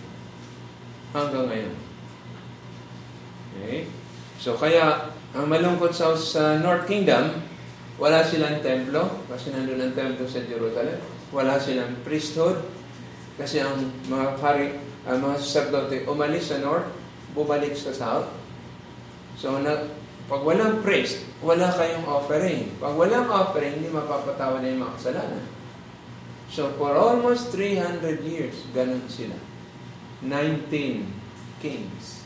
Hanggang 1.14 1.50
ngayon. 1.50 1.76
Okay? 3.58 3.90
So 4.38 4.54
kaya, 4.58 5.16
Ang 5.36 5.52
malungkot 5.52 5.92
sa, 5.92 6.16
sa 6.16 6.56
North 6.64 6.88
Kingdom, 6.88 7.44
wala 8.00 8.24
silang 8.24 8.64
templo, 8.64 9.28
kasi 9.28 9.52
nandun 9.52 9.84
ang 9.84 9.92
templo 9.92 10.24
sa 10.24 10.40
Jerusalem. 10.48 10.96
Wala 11.36 11.60
silang 11.60 11.92
priesthood, 12.08 12.64
kasi 13.36 13.60
ang 13.60 13.76
mga 14.08 14.40
pari, 14.40 14.80
ang 15.04 15.20
mga 15.20 15.36
sacerdote 15.44 16.08
umalis 16.08 16.56
sa 16.56 16.64
North, 16.64 16.88
bumalik 17.36 17.76
sa 17.76 17.92
South. 17.92 18.32
So, 19.36 19.60
na, 19.60 19.92
pag 20.32 20.40
walang 20.40 20.80
priest, 20.80 21.28
wala 21.44 21.68
kayong 21.76 22.08
offering. 22.08 22.72
Pag 22.80 22.96
walang 22.96 23.28
offering, 23.28 23.84
hindi 23.84 23.92
mapapatawa 23.92 24.64
na 24.64 24.72
yung 24.72 24.88
mga 24.88 24.96
kasalanan. 24.96 25.44
So, 26.56 26.72
for 26.80 26.96
almost 26.96 27.52
300 27.52 28.24
years, 28.24 28.56
ganun 28.72 29.04
sila. 29.12 29.36
19 30.24 31.04
kings. 31.60 32.24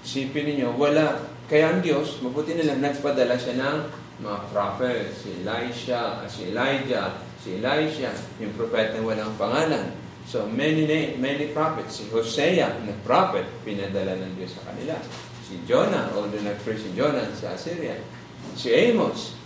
Sipin 0.00 0.48
ninyo, 0.48 0.72
wala. 0.72 1.28
Kaya 1.52 1.76
ang 1.76 1.84
Diyos, 1.84 2.24
mabuti 2.24 2.56
nila, 2.56 2.80
nagpadala 2.80 3.36
siya 3.36 3.60
ng 3.60 3.78
mga 4.24 4.38
prophet. 4.48 5.12
Si 5.12 5.44
Elisha, 5.44 6.24
si 6.32 6.48
Elijah, 6.48 7.20
si 7.44 7.60
Elisha, 7.60 8.16
yung 8.40 8.56
prophet 8.56 8.96
na 8.96 9.04
walang 9.04 9.36
pangalan. 9.36 10.00
So, 10.24 10.48
many, 10.48 10.88
many 11.20 11.52
prophets. 11.52 12.00
Si 12.00 12.08
Hosea, 12.08 12.72
na 12.88 12.96
prophet, 13.04 13.44
pinadala 13.68 14.16
ng 14.16 14.32
Diyos 14.32 14.56
sa 14.56 14.72
kanila. 14.72 14.96
Si 15.44 15.60
Jonah, 15.68 16.08
although 16.16 16.40
nag-preach 16.40 16.88
si 16.88 16.96
Jonah 16.96 17.28
sa 17.36 17.52
Assyria. 17.52 18.00
Si 18.56 18.72
Amos, 18.72 19.36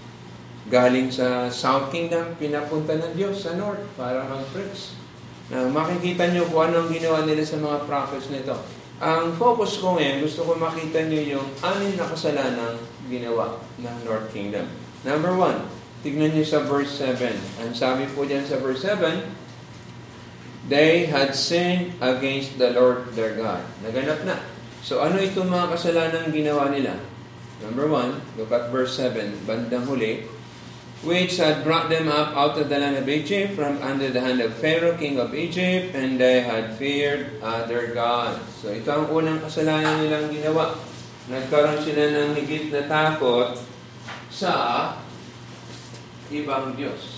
galing 0.66 1.14
sa 1.14 1.46
South 1.46 1.94
Kingdom, 1.94 2.34
pinapunta 2.38 2.98
ng 2.98 3.14
Diyos 3.14 3.46
sa 3.46 3.54
North 3.54 3.82
para 3.94 4.26
mag-preach. 4.26 4.98
Na 5.46 5.62
makikita 5.70 6.26
nyo 6.34 6.42
kung 6.50 6.70
ano 6.70 6.86
ang 6.86 6.90
ginawa 6.90 7.22
nila 7.22 7.46
sa 7.46 7.62
mga 7.62 7.86
prophets 7.86 8.34
nito. 8.34 8.58
Ang 8.98 9.36
focus 9.38 9.78
ko 9.78 9.94
ngayon, 9.94 10.26
gusto 10.26 10.42
ko 10.42 10.58
makita 10.58 11.06
nyo 11.06 11.20
yung 11.22 11.46
anin 11.62 11.94
na 11.94 12.10
kasalanang 12.10 12.82
ginawa 13.06 13.62
ng 13.78 13.96
North 14.02 14.26
Kingdom. 14.34 14.66
Number 15.06 15.38
one, 15.38 15.70
tignan 16.02 16.34
nyo 16.34 16.42
sa 16.42 16.66
verse 16.66 16.98
7. 16.98 17.62
Ang 17.62 17.70
sabi 17.70 18.10
po 18.10 18.26
dyan 18.26 18.42
sa 18.42 18.58
verse 18.58 18.82
7, 18.82 19.46
They 20.66 21.06
had 21.06 21.38
sinned 21.38 21.94
against 22.02 22.58
the 22.58 22.74
Lord 22.74 23.14
their 23.14 23.38
God. 23.38 23.62
Naganap 23.86 24.26
na. 24.26 24.42
So 24.82 24.98
ano 24.98 25.22
itong 25.22 25.46
mga 25.46 25.78
kasalanan 25.78 26.34
ginawa 26.34 26.74
nila? 26.74 26.98
Number 27.62 27.86
one, 27.86 28.18
look 28.34 28.50
at 28.50 28.74
verse 28.74 28.98
7, 28.98 29.46
bandang 29.46 29.86
huli, 29.86 30.26
which 31.04 31.36
had 31.36 31.64
brought 31.64 31.88
them 31.88 32.08
up 32.08 32.36
out 32.36 32.56
of 32.56 32.68
the 32.68 32.78
land 32.78 32.96
of 32.96 33.08
Egypt 33.08 33.52
from 33.52 33.80
under 33.84 34.08
the 34.08 34.20
hand 34.20 34.40
of 34.40 34.54
Pharaoh, 34.56 34.96
king 34.96 35.20
of 35.20 35.34
Egypt, 35.34 35.92
and 35.94 36.20
they 36.20 36.40
had 36.40 36.76
feared 36.76 37.36
other 37.42 37.92
gods. 37.92 38.40
So 38.60 38.72
ito 38.72 38.88
ang 38.88 39.08
unang 39.12 39.40
kasalanan 39.44 40.04
nilang 40.04 40.32
ginawa. 40.32 40.76
Nagkaroon 41.26 41.82
sila 41.82 42.04
ng 42.12 42.32
higit 42.38 42.70
na 42.72 42.86
takot 42.86 43.58
sa 44.30 44.52
ibang 46.32 46.76
Diyos. 46.76 47.15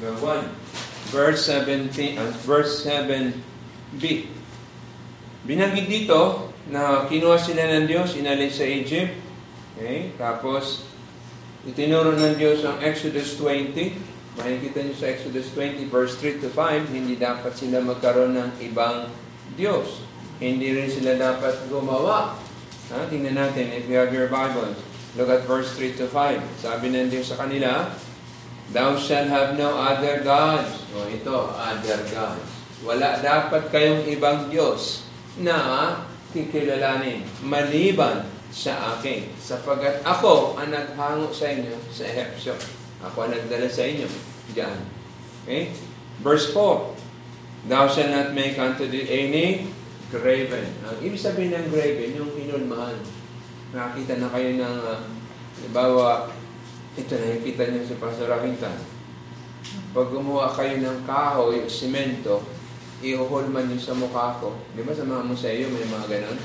Number 0.00 0.16
1, 0.16 1.12
verse 1.12 1.44
17, 1.44 2.16
uh, 2.16 2.32
verse 2.48 2.88
7b. 2.88 4.32
Binanggit 5.44 5.92
dito 5.92 6.48
na 6.72 7.04
kinuha 7.04 7.36
sila 7.36 7.68
ng 7.68 7.84
Diyos, 7.84 8.16
inalis 8.16 8.56
sa 8.56 8.64
Egypt. 8.64 9.12
Okay? 9.76 10.16
Tapos, 10.16 10.88
itinuro 11.68 12.16
ng 12.16 12.32
Diyos 12.40 12.64
ang 12.64 12.80
Exodus 12.80 13.36
20. 13.36 14.40
Makikita 14.40 14.88
niyo 14.88 14.96
sa 14.96 15.12
Exodus 15.12 15.52
20, 15.52 15.92
verse 15.92 16.16
3 16.16 16.40
to 16.40 16.48
5, 16.48 16.96
hindi 16.96 17.20
dapat 17.20 17.52
sila 17.52 17.84
magkaroon 17.84 18.40
ng 18.40 18.50
ibang 18.72 19.12
Diyos. 19.52 20.00
Hindi 20.40 20.80
rin 20.80 20.88
sila 20.88 21.12
dapat 21.20 21.68
gumawa. 21.68 22.40
Ha? 22.88 23.04
Tingnan 23.12 23.36
natin, 23.36 23.68
if 23.76 23.84
you 23.84 24.00
have 24.00 24.16
your 24.16 24.32
Bible, 24.32 24.72
look 25.20 25.28
at 25.28 25.44
verse 25.44 25.76
3 25.76 25.92
to 26.00 26.08
5. 26.08 26.40
Sabi 26.56 26.88
ng 26.88 27.12
Diyos 27.12 27.28
sa 27.28 27.44
kanila, 27.44 27.92
Thou 28.70 28.94
shalt 28.94 29.26
have 29.26 29.58
no 29.58 29.74
other 29.74 30.22
gods. 30.22 30.86
O 30.94 31.06
ito, 31.10 31.36
other 31.58 32.00
gods. 32.06 32.50
Wala 32.86 33.18
dapat 33.18 33.68
kayong 33.74 34.06
ibang 34.06 34.46
Diyos 34.46 35.04
na 35.42 35.98
kikilalanin 36.30 37.26
maliban 37.42 38.24
sa 38.50 38.96
akin. 38.96 39.30
Sapagat 39.38 40.02
ako 40.06 40.54
ang 40.54 40.70
naghango 40.70 41.34
sa 41.34 41.50
inyo 41.50 41.74
sa 41.90 42.06
Ehepsyo. 42.06 42.54
Ako 43.02 43.26
ang 43.26 43.32
nagdala 43.34 43.66
sa 43.66 43.86
inyo 43.86 44.06
diyan. 44.54 44.78
Okay? 45.46 45.74
Verse 46.22 46.54
4. 46.54 47.70
Thou 47.70 47.84
shalt 47.90 48.14
not 48.14 48.32
make 48.32 48.56
unto 48.56 48.88
thee 48.88 49.06
any 49.06 49.68
graven. 50.10 50.66
Ang 50.86 50.96
ibig 51.04 51.20
sabihin 51.20 51.54
ng 51.54 51.68
graven, 51.70 52.18
yung 52.18 52.32
hinulmahan. 52.34 52.98
Nakakita 53.70 54.18
na 54.18 54.28
kayo 54.32 54.50
ng, 54.58 54.76
uh, 54.82 55.00
halimbawa, 55.60 56.32
ito 56.98 57.14
nakikita 57.14 57.70
niyo 57.70 57.86
sa 57.86 58.00
Pastor 58.02 58.26
Rakintan. 58.26 58.74
Pag 59.94 60.10
gumawa 60.10 60.50
kayo 60.50 60.82
ng 60.82 61.06
kahoy, 61.06 61.62
simento, 61.70 62.42
iuhulman 62.98 63.70
niyo 63.70 63.78
sa 63.78 63.94
mukha 63.94 64.34
ko. 64.42 64.58
Di 64.74 64.82
ba 64.82 64.90
sa 64.90 65.06
mga 65.06 65.22
museo 65.22 65.66
may 65.70 65.86
mga 65.86 66.06
ganon? 66.10 66.38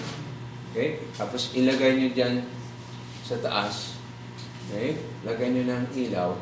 Okay? 0.72 1.02
Tapos 1.18 1.54
ilagay 1.58 1.98
niyo 1.98 2.10
dyan 2.14 2.36
sa 3.26 3.42
taas. 3.42 3.98
Okay? 4.70 5.02
Lagay 5.26 5.50
niyo 5.50 5.66
ng 5.66 5.86
ilaw. 5.94 6.38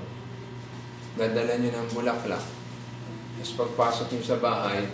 Dadala 1.16 1.56
niyo 1.60 1.72
ng 1.72 1.88
bulaklak. 1.96 2.44
Tapos 3.40 3.54
pagpasok 3.60 4.08
niyo 4.12 4.24
sa 4.24 4.40
bahay, 4.40 4.88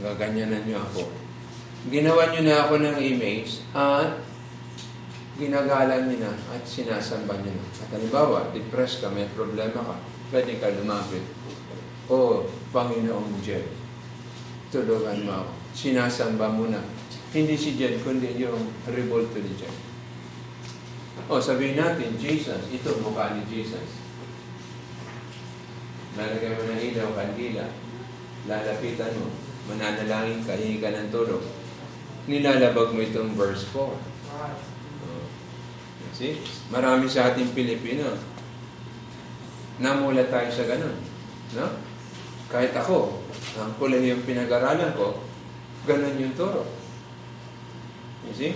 gaganyanan 0.00 0.64
niyo 0.64 0.80
ako. 0.80 1.10
Ginawa 1.88 2.30
niyo 2.30 2.42
na 2.44 2.56
ako 2.66 2.74
ng 2.80 2.96
image 3.00 3.64
at 3.72 4.29
ginagalang 5.40 6.12
niyo 6.12 6.28
na 6.28 6.36
at 6.52 6.60
sinasamba 6.68 7.40
niyo 7.40 7.56
na. 7.56 7.64
At 7.80 7.88
halimbawa, 7.96 8.52
depressed 8.52 9.00
ka, 9.00 9.08
may 9.08 9.24
problema 9.32 9.80
ka, 9.80 9.96
pwede 10.28 10.60
ka 10.60 10.68
lumapit. 10.76 11.24
O, 12.12 12.44
Panginoong 12.76 13.40
Jed, 13.40 13.64
tulungan 14.68 15.24
mo 15.24 15.32
ako. 15.48 15.52
Sinasamba 15.72 16.52
mo 16.52 16.68
na. 16.68 16.84
Hindi 17.32 17.56
si 17.56 17.80
Jed, 17.80 18.04
kundi 18.04 18.36
yung 18.36 18.68
revolt 18.84 19.32
ni 19.32 19.56
Jed. 19.56 19.76
O, 21.30 21.40
sabihin 21.40 21.80
natin, 21.80 22.20
Jesus, 22.20 22.60
ito 22.68 23.00
mukha 23.00 23.32
ni 23.32 23.42
Jesus. 23.48 24.02
Lalagay 26.20 26.52
mo 26.52 26.62
ng 26.68 26.80
ilaw, 26.92 27.08
kandila. 27.16 27.64
Lalapitan 28.44 29.16
mo. 29.16 29.32
Mananalangin 29.70 30.42
ka, 30.44 30.58
hingi 30.58 30.82
ka 30.82 30.90
ng 30.92 31.08
tulong. 31.08 31.44
Nilalabag 32.26 32.92
mo 32.92 33.00
itong 33.00 33.32
verse 33.38 33.64
4. 33.72 34.69
See? 36.20 36.36
Marami 36.68 37.08
sa 37.08 37.32
ating 37.32 37.56
Pilipino. 37.56 38.12
Namula 39.80 40.28
tayo 40.28 40.52
sa 40.52 40.68
ganun. 40.68 41.00
No? 41.56 41.66
Kahit 42.52 42.76
ako, 42.76 43.24
ang 43.56 43.72
kulay 43.80 44.12
yung 44.12 44.20
pinag-aralan 44.28 44.92
ko, 44.92 45.24
ganun 45.88 46.20
yung 46.20 46.36
turo. 46.36 46.68
You 48.28 48.36
see? 48.36 48.52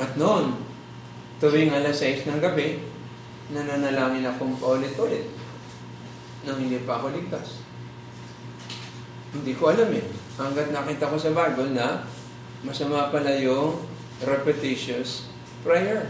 At 0.00 0.16
noon, 0.16 0.56
tuwing 1.36 1.76
alas 1.76 2.00
6 2.00 2.24
ng 2.32 2.40
gabi, 2.40 2.80
nananalangin 3.52 4.24
akong 4.24 4.56
paulit-ulit 4.56 5.28
nang 6.48 6.56
hindi 6.56 6.80
pa 6.80 6.96
ako 6.96 7.12
ligtas. 7.12 7.60
Hindi 9.36 9.52
ko 9.52 9.68
alam 9.68 9.92
eh. 9.92 10.06
Hanggat 10.40 10.72
nakita 10.72 11.12
ko 11.12 11.20
sa 11.20 11.36
Bible 11.36 11.76
na 11.76 12.08
masama 12.64 13.12
pala 13.12 13.36
yung 13.36 13.84
repetitious 14.24 15.28
prayer. 15.60 16.08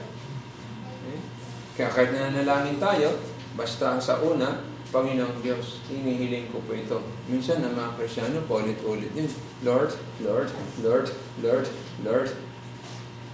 Kaya 1.72 1.88
kahit 1.88 2.12
nanalangin 2.12 2.76
tayo, 2.76 3.16
basta 3.56 3.96
sa 3.96 4.20
una, 4.20 4.68
Panginoong 4.92 5.40
Diyos, 5.40 5.80
hinihiling 5.88 6.52
ko 6.52 6.60
po 6.68 6.76
ito. 6.76 7.00
Minsan 7.24 7.64
ang 7.64 7.72
mga 7.72 7.96
Krisyano, 7.96 8.44
paulit-ulit 8.44 9.08
din. 9.16 9.24
Lord, 9.64 9.96
Lord, 10.20 10.52
Lord, 10.84 11.08
Lord, 11.40 11.66
Lord. 12.04 12.28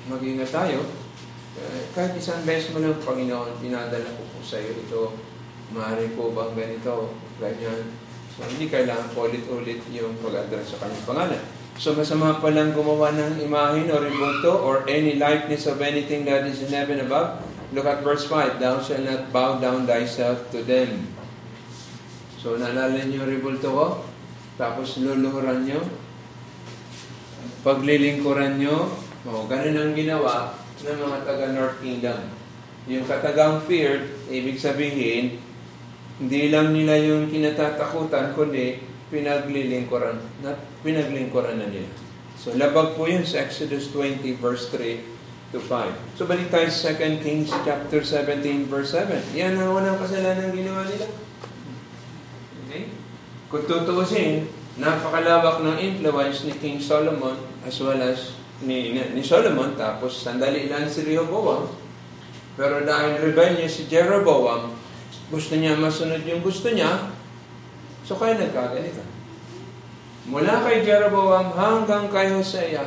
Mag-ingat 0.07 0.55
tayo. 0.55 0.87
Kahit 1.99 2.15
isang 2.15 2.47
beses 2.47 2.71
mo 2.71 2.79
lang, 2.79 2.95
Panginoon, 3.03 3.59
pinadala 3.59 4.07
ko 4.07 4.23
po 4.31 4.39
sa 4.39 4.63
iyo 4.63 4.71
ito. 4.71 5.19
Maaari 5.75 6.15
po 6.15 6.31
bang 6.31 6.55
ganito, 6.55 7.11
ganyan. 7.43 7.91
So, 8.39 8.47
hindi 8.47 8.71
kailangan 8.71 9.11
paulit-ulit 9.19 9.83
yung 9.91 10.15
pag-address 10.23 10.79
sa 10.79 10.87
kanyang 10.87 11.07
pangalan. 11.11 11.43
So, 11.75 11.99
masama 11.99 12.39
pa 12.39 12.55
lang 12.55 12.71
gumawa 12.71 13.11
ng 13.19 13.43
imahin 13.43 13.91
or 13.91 14.07
ibuto 14.07 14.63
or 14.63 14.87
any 14.87 15.19
likeness 15.19 15.67
of 15.67 15.83
anything 15.83 16.23
that 16.23 16.47
is 16.47 16.63
in 16.63 16.71
heaven 16.71 17.03
above, 17.03 17.43
Look 17.69 17.85
at 17.85 18.01
verse 18.01 18.25
5. 18.25 18.57
Thou 18.57 18.81
shalt 18.81 19.05
not 19.05 19.29
bow 19.29 19.61
down 19.61 19.85
thyself 19.85 20.49
to 20.57 20.65
them. 20.65 21.05
So, 22.41 22.57
naalala 22.57 23.05
niyo 23.05 23.27
yung 23.27 23.29
ribulto 23.29 23.69
ko? 23.69 23.87
Tapos 24.57 24.97
luluhuran 24.97 25.69
nyo? 25.69 25.85
Paglilingkuran 27.67 28.57
nyo? 28.57 28.89
O, 29.29 29.45
ganun 29.45 29.77
ang 29.77 29.93
ginawa. 29.93 30.57
ng 30.79 30.95
mga 30.95 31.19
taga 31.27 31.47
North 31.51 31.83
Kingdom. 31.83 32.23
Yung 32.87 33.05
katagang 33.05 33.67
feared, 33.67 34.07
ibig 34.31 34.57
sabihin, 34.57 35.43
hindi 36.23 36.49
lang 36.49 36.71
nila 36.71 36.97
yung 37.03 37.27
kinatatakutan, 37.27 38.33
kundi 38.33 38.81
pinaglilingkuran, 39.11 40.17
na, 40.41 40.55
pinaglingkuran 40.87 41.59
na 41.59 41.69
nila. 41.69 41.91
So, 42.39 42.55
labag 42.55 42.95
po 42.95 43.11
yun 43.11 43.27
sa 43.27 43.43
Exodus 43.43 43.91
20 43.91 44.23
verse 44.39 44.71
3 44.71 45.18
to 45.51 45.59
5. 45.61 46.19
So, 46.21 46.29
balik 46.29 46.53
tayo 46.53 46.69
sa 46.69 46.93
2 46.93 47.25
Kings 47.25 47.49
chapter 47.65 48.05
17 48.05 48.69
verse 48.69 48.93
7. 48.93 49.33
Yan 49.33 49.57
ang 49.57 49.81
unang 49.81 49.97
kasalanan 49.97 50.53
ginawa 50.53 50.85
nila. 50.85 51.09
Okay? 52.69 52.93
Kung 53.49 53.65
tutuusin, 53.65 54.45
napakalawak 54.77 55.65
ng 55.65 55.79
influence 55.81 56.45
ni 56.45 56.53
King 56.61 56.77
Solomon 56.77 57.41
as 57.65 57.81
well 57.81 57.97
as 57.97 58.37
ni, 58.61 58.93
ni 58.93 59.23
Solomon, 59.25 59.73
tapos 59.79 60.21
sandali 60.21 60.69
lang 60.69 60.85
si 60.85 61.07
Rehoboam. 61.09 61.71
Pero 62.59 62.83
dahil 62.83 63.23
rebellious 63.23 63.79
si 63.79 63.83
Jeroboam, 63.87 64.75
gusto 65.31 65.55
niya 65.55 65.79
masunod 65.79 66.27
yung 66.27 66.43
gusto 66.43 66.75
niya, 66.75 67.07
so 68.03 68.19
kaya 68.19 68.35
nagkaganito. 68.35 68.99
Mula 70.27 70.67
kay 70.67 70.83
Jeroboam 70.83 71.55
hanggang 71.55 72.11
kay 72.11 72.35
Hosea, 72.35 72.83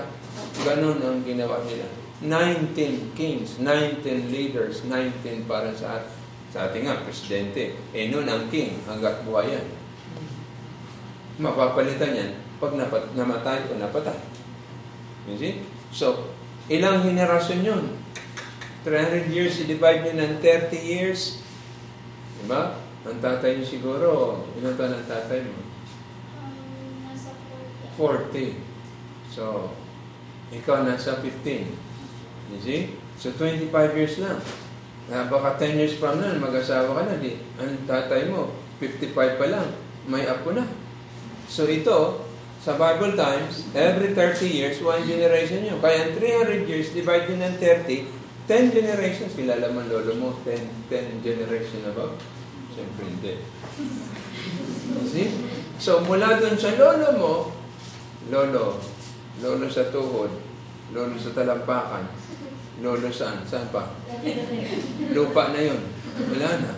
ganun 0.68 1.00
ang 1.00 1.24
ginawa 1.24 1.63
nila. 1.63 2.00
19 2.22 3.18
kings, 3.18 3.58
19 3.58 4.30
leaders, 4.30 4.86
19 4.86 5.50
para 5.50 5.74
sa, 5.74 6.06
sa 6.54 6.70
ating 6.70 6.86
nga, 6.86 7.01
presidente. 7.01 7.74
Eh 7.98 8.13
noon 8.13 8.30
ang 8.30 8.46
king, 8.54 8.78
hanggat 8.86 9.25
buhay 9.25 9.58
yan. 9.58 9.68
Mapapalitan 11.42 12.13
yan 12.13 12.32
pag 12.62 12.78
napat, 12.78 13.10
namatay 13.18 13.66
o 13.74 13.82
napatay. 13.82 14.22
You 15.25 15.34
see? 15.34 15.66
So, 15.90 16.30
ilang 16.70 17.01
henerasyon 17.01 17.66
yun? 17.66 17.84
300 18.86 19.34
years, 19.34 19.58
i-divide 19.66 20.06
nyo 20.06 20.13
ng 20.22 20.34
30 20.46 20.78
years. 20.78 21.42
Diba? 22.38 22.78
Ang 23.01 23.18
tatay 23.18 23.58
niyo 23.58 23.66
siguro, 23.66 24.10
ilang 24.62 24.78
taon 24.78 24.94
ang 24.94 25.06
tatay 25.10 25.42
mo? 25.42 25.58
Um, 25.58 27.01
nasa 27.10 27.34
40. 27.98 28.62
40. 28.62 29.34
So, 29.34 29.74
ikaw 30.54 30.86
nasa 30.86 31.18
15. 31.18 31.90
You 32.51 32.60
see? 32.60 32.81
So, 33.15 33.31
25 33.34 33.72
years. 33.98 34.20
Na 35.12 35.27
baka 35.27 35.60
10 35.60 35.75
years 35.75 35.96
from 36.00 36.24
now, 36.24 36.31
mag-asawa 36.39 36.96
ka 36.96 37.03
na. 37.08 37.15
Di, 37.20 37.36
ang 37.60 37.84
tatay 37.84 38.31
mo, 38.31 38.55
55 38.79 39.39
pa 39.39 39.48
lang. 39.51 39.67
May 40.08 40.24
apo 40.27 40.55
na. 40.55 40.67
So, 41.51 41.67
ito, 41.67 42.24
sa 42.62 42.77
Bible 42.77 43.17
times, 43.17 43.67
every 43.74 44.13
30 44.13 44.46
years, 44.46 44.77
one 44.79 45.01
generation 45.03 45.65
yun. 45.65 45.81
Kaya 45.81 46.08
ang 46.08 46.13
300 46.15 46.70
years, 46.70 46.93
divide 46.93 47.27
yun 47.27 47.41
ng 47.41 47.58
30, 47.58 48.08
10 48.46 48.77
generations. 48.77 49.34
Kilala 49.34 49.74
man 49.74 49.89
lolo 49.89 50.13
mo, 50.15 50.29
10, 50.46 50.88
10 50.88 51.25
generation 51.25 51.79
na 51.84 51.91
ba? 51.98 52.13
Siyempre 52.72 53.03
hindi. 53.10 53.34
See? 55.10 55.27
So, 55.81 56.05
mula 56.05 56.38
dun 56.38 56.55
sa 56.55 56.77
lolo 56.77 57.10
mo, 57.17 57.34
lolo, 58.29 58.77
lolo 59.41 59.65
sa 59.65 59.89
tuhod, 59.89 60.29
lolo 60.93 61.15
sa 61.17 61.34
talampakan, 61.34 62.05
lolo 62.81 63.09
saan? 63.13 63.45
Saan 63.45 63.69
pa? 63.69 63.93
Lupa 65.13 65.53
na 65.53 65.61
yun. 65.61 65.81
Wala 66.33 66.50
na. 66.59 66.73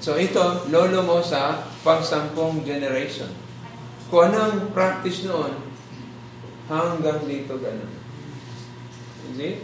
So, 0.00 0.16
ito, 0.16 0.66
lolo 0.72 1.00
mo 1.04 1.22
sa 1.22 1.68
pangsampung 1.84 2.66
generation. 2.66 3.30
Kung 4.08 4.32
ano 4.32 4.36
ang 4.40 4.56
practice 4.72 5.28
noon, 5.28 5.68
hanggang 6.68 7.24
dito 7.24 7.56
ganun. 7.60 7.92
You 9.28 9.32
see? 9.36 9.54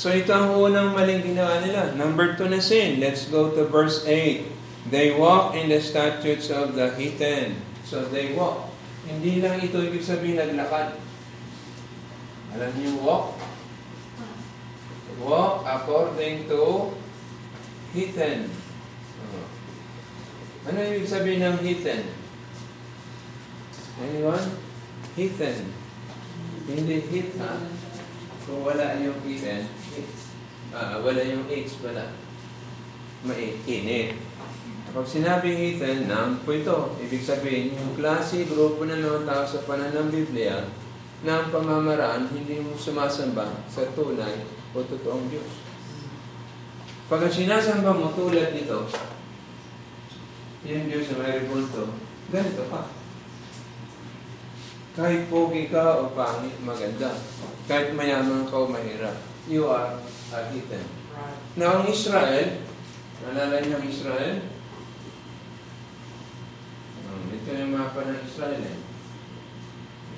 So 0.00 0.08
ito 0.08 0.32
ang 0.32 0.56
unang 0.56 0.96
maling 0.96 1.20
ginawa 1.20 1.60
nila. 1.60 1.92
Number 1.92 2.32
two 2.32 2.48
na 2.48 2.56
sin. 2.56 3.04
Let's 3.04 3.28
go 3.28 3.52
to 3.52 3.68
verse 3.68 4.08
8. 4.08 4.88
They 4.88 5.12
walk 5.12 5.52
in 5.52 5.68
the 5.68 5.76
statutes 5.76 6.48
of 6.48 6.72
the 6.72 6.96
heathen. 6.96 7.60
So 7.84 8.08
they 8.08 8.32
walk. 8.32 8.72
Hindi 9.04 9.44
lang 9.44 9.60
ito 9.60 9.76
ibig 9.76 10.00
sabihin 10.00 10.40
naglakad. 10.40 10.96
Alam 12.56 12.70
niyo 12.80 12.96
walk? 13.04 13.36
Walk 15.20 15.68
according 15.68 16.48
to 16.48 16.96
heathen. 17.92 18.48
Oh. 19.20 19.44
Ano 20.64 20.80
ibig 20.80 21.04
sabihin 21.04 21.44
ng 21.44 21.60
heathen? 21.60 22.08
Anyone? 24.00 24.46
Heathen. 25.12 25.76
Hindi 26.64 27.04
hit 27.12 27.36
ha. 27.36 27.60
Kung 28.48 28.64
wala 28.64 28.96
yung 28.96 29.20
hits. 29.28 29.44
Ah, 30.72 31.02
wala 31.04 31.20
yung 31.20 31.44
H, 31.50 31.82
wala. 31.84 32.14
Mainit. 33.26 34.16
Kapag 34.88 35.06
sinabing 35.06 35.58
heathen, 35.58 36.08
noun 36.08 36.40
po 36.46 36.54
ito. 36.54 36.94
Ibig 36.96 37.26
sabihin, 37.26 37.74
yung 37.76 37.98
klase, 37.98 38.46
grupo 38.46 38.86
ng 38.86 39.02
mga 39.02 39.26
tao 39.26 39.42
sa 39.44 39.66
panan 39.66 39.92
ng 39.92 40.08
Biblia 40.14 40.64
na 41.20 41.44
ang 41.44 41.52
pamamaraan 41.52 42.32
hindi 42.32 42.64
mo 42.64 42.72
sumasamba 42.78 43.66
sa 43.68 43.84
tunay 43.92 44.59
o 44.74 44.78
totoong 44.86 45.26
Diyos. 45.30 45.52
Pag 47.10 47.26
ang 47.26 47.34
sinasamba 47.34 47.90
mo 47.90 48.14
tulad 48.14 48.54
nito, 48.54 48.86
yung 50.62 50.86
Diyos 50.86 51.10
na 51.10 51.16
may 51.18 51.42
rebulto, 51.42 51.90
ganito 52.30 52.62
pa. 52.70 52.86
Kahit 54.94 55.26
pogi 55.26 55.70
ka 55.72 56.06
o 56.06 56.14
pangit, 56.14 56.54
maganda. 56.62 57.16
Kahit 57.66 57.96
mayaman 57.98 58.46
ka 58.46 58.54
o 58.54 58.70
mahirap, 58.70 59.18
you 59.50 59.66
are 59.66 59.98
a 60.30 60.38
heathen. 60.54 60.86
Na 61.58 61.80
ang 61.80 61.84
Israel, 61.90 62.62
nalala 63.26 63.58
niyo 63.58 63.74
ang 63.80 63.86
Israel? 63.90 64.36
Um, 67.10 67.26
ito 67.34 67.48
yung 67.50 67.74
mapa 67.74 68.06
ng 68.06 68.22
Israel 68.22 68.62
eh. 68.62 68.78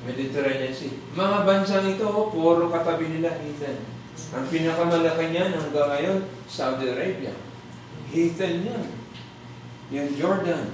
Mediterranean 0.03 0.75
Sea. 0.75 0.99
Mga 1.15 1.39
bansang 1.47 1.87
ito, 1.87 2.11
puro 2.35 2.67
katabi 2.69 3.07
nila 3.07 3.39
heathen. 3.39 4.02
Ang 4.33 4.45
pinakamalaki 4.49 5.33
niyan 5.33 5.53
hanggang 5.53 5.89
ngayon, 5.93 6.19
Saudi 6.49 6.89
Arabia. 6.89 7.33
Heathen 8.09 8.65
yan. 8.65 8.87
Yung 9.93 10.11
Jordan, 10.17 10.73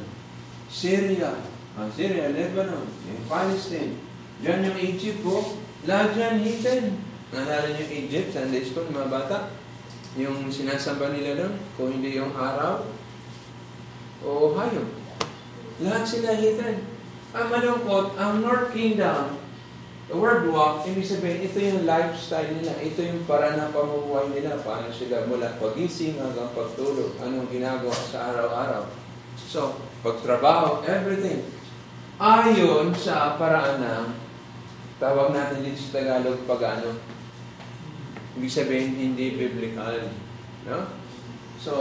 Syria, 0.71 1.35
ang 1.79 1.91
Syria, 1.95 2.35
Lebanon, 2.35 2.87
yung 3.07 3.23
Palestine. 3.31 3.99
Diyan 4.43 4.67
yung 4.71 4.79
Egypt 4.79 5.23
po. 5.23 5.59
Lahat 5.87 6.15
yan 6.15 6.43
heathen. 6.43 6.99
Naalala 7.31 7.71
niyo 7.71 7.87
yung 7.87 7.95
Egypt, 8.07 8.35
Sunday 8.35 8.63
school, 8.67 8.91
mga 8.91 9.11
bata? 9.11 9.55
Yung 10.19 10.51
sinasamba 10.51 11.15
nila 11.15 11.39
doon, 11.39 11.55
kung 11.79 11.95
hindi 11.95 12.19
yung 12.19 12.35
araw, 12.35 12.83
o 14.23 14.55
hayop. 14.59 14.89
Lahat 15.79 16.03
sila 16.03 16.35
heathen. 16.35 16.83
Ang 17.31 17.47
malungkot, 17.55 18.19
ang 18.19 18.43
North 18.43 18.75
Kingdom, 18.75 19.38
the 20.09 20.17
word 20.17 20.49
walk, 20.49 20.89
ibig 20.89 21.05
sabihin, 21.05 21.45
ito 21.45 21.61
yung 21.61 21.85
lifestyle 21.85 22.49
nila. 22.49 22.73
Ito 22.81 23.01
yung 23.05 23.23
para 23.29 23.55
na 23.55 23.69
pamumuhay 23.69 24.33
nila. 24.33 24.57
Paano 24.65 24.89
sila 24.89 25.29
mula 25.29 25.61
pagising 25.61 26.17
hanggang 26.17 26.49
pagtulog. 26.57 27.21
Anong 27.21 27.53
ginagawa 27.53 27.93
sa 27.93 28.33
araw-araw. 28.33 28.89
So, 29.37 29.77
pagtrabaho, 30.01 30.83
everything. 30.89 31.45
Ayon 32.19 32.97
sa 32.97 33.37
paraan 33.37 33.79
ng 33.85 34.07
tawag 34.99 35.31
natin 35.31 35.63
dito 35.63 35.79
sa 35.79 36.01
Tagalog 36.01 36.43
pag-ano. 36.49 36.99
Ibig 38.41 38.51
sabihin, 38.51 38.97
hindi 38.97 39.37
biblical. 39.37 40.09
No? 40.67 40.89
So, 41.61 41.73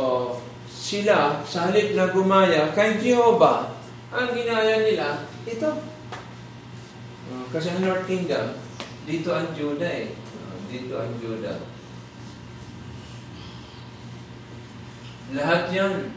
sila, 0.67 1.41
sa 1.47 1.71
halip 1.71 1.95
na 1.95 2.11
gumaya 2.11 2.75
kay 2.75 2.99
Jehovah, 2.99 3.71
ang 4.11 4.35
ginaya 4.35 4.83
nila, 4.83 5.25
ito. 5.47 5.96
Kasi 7.47 7.71
ang 7.71 7.79
North 7.79 8.03
Kingdom, 8.03 8.60
dito 9.07 9.31
ang 9.31 9.55
Judah 9.55 9.88
eh. 9.88 10.12
Dito 10.67 10.99
ang 10.99 11.15
Judah. 11.23 11.55
Lahat 15.31 15.71
yan, 15.71 16.12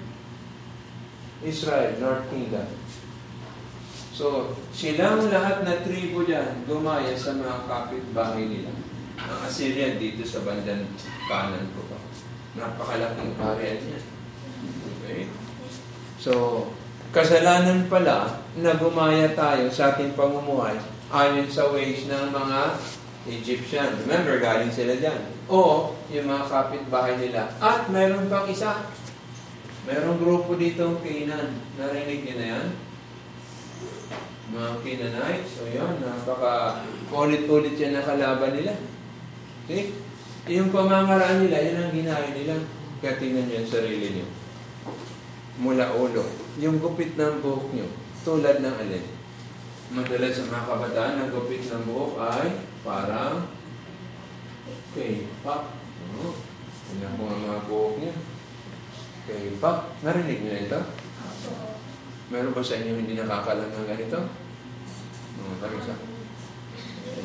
Israel, 1.47 1.95
North 2.03 2.27
Kingdom. 2.35 2.67
So, 4.11 4.59
silang 4.75 5.31
lahat 5.31 5.63
na 5.63 5.87
tribo 5.87 6.27
dyan, 6.27 6.67
gumaya 6.67 7.15
sa 7.15 7.39
mga 7.39 7.71
kapitbahay 7.71 8.51
nila. 8.51 8.75
Ang 9.23 9.41
Assyria 9.47 9.95
dito 10.03 10.27
sa 10.27 10.43
bandang 10.43 10.83
kanan 11.31 11.71
ko 11.79 11.87
pa. 11.87 11.99
Napakalaking 12.59 13.39
area 13.39 13.79
niya. 13.79 14.01
Okay? 14.99 15.31
So, 16.19 16.67
kasalanan 17.15 17.87
pala 17.87 18.43
na 18.59 18.75
gumaya 18.75 19.31
tayo 19.33 19.71
sa 19.71 19.95
ating 19.95 20.19
pamumuhay 20.19 20.90
ayon 21.11 21.51
sa 21.51 21.75
ways 21.75 22.07
ng 22.07 22.31
mga 22.31 22.61
Egyptian. 23.27 23.91
Remember, 24.07 24.39
galing 24.39 24.71
sila 24.71 24.95
dyan. 24.97 25.21
O, 25.51 25.93
yung 26.09 26.31
mga 26.31 26.47
kapitbahay 26.47 27.19
nila. 27.19 27.51
At 27.59 27.91
mayroon 27.91 28.31
pang 28.31 28.47
isa. 28.47 28.87
Mayroong 29.85 30.23
grupo 30.23 30.55
dito, 30.55 31.03
Canaan. 31.03 31.59
Narinig 31.77 32.23
niyo 32.23 32.35
na 32.39 32.47
yan? 32.57 32.67
Mga 34.51 34.71
Canaanites. 34.83 35.51
So, 35.59 35.67
yan, 35.67 35.99
napaka 35.99 36.87
ulit-ulit 37.11 37.75
yan 37.75 37.99
ang 37.99 38.07
kalaban 38.07 38.55
nila. 38.55 38.79
Okay? 39.67 39.95
Yung 40.49 40.71
pamamaraan 40.73 41.45
nila, 41.45 41.59
yun 41.59 41.79
ang 41.79 41.93
ginaya 41.93 42.31
nila. 42.33 42.55
Kaya 43.03 43.19
tingnan 43.19 43.51
niyo 43.51 43.67
yung 43.67 43.71
sarili 43.71 44.07
niyo. 44.15 44.27
Mula 45.61 45.93
ulo. 45.93 46.25
Yung 46.63 46.81
gupit 46.81 47.19
ng 47.19 47.43
buhok 47.45 47.75
niyo, 47.77 47.87
tulad 48.25 48.63
ng 48.63 48.77
alin. 48.79 49.20
Madalas 49.91 50.39
sa 50.39 50.47
mga 50.47 50.69
kabataan, 50.71 51.19
ang 51.19 51.31
gupit 51.35 51.67
ng 51.67 51.83
buhok 51.83 52.23
ay 52.23 52.63
parang 52.87 53.51
K-pop. 54.95 55.63
Oo. 56.15 56.39
Tingnan 56.87 57.15
ko 57.19 57.23
ang 57.27 57.43
mga 57.43 57.61
buhok 57.67 57.95
niyo. 57.99 58.15
K-pop. 59.27 59.79
Narinig 60.07 60.47
niyo 60.47 60.55
ito? 60.63 60.81
Meron 62.31 62.55
ba 62.55 62.63
sa 62.63 62.79
inyo 62.79 63.03
hindi 63.03 63.19
nakakalam 63.19 63.67
ng 63.67 63.89
ganito? 63.91 64.19
Oo, 65.43 65.55
tayo 65.59 65.79
sa. 65.83 65.95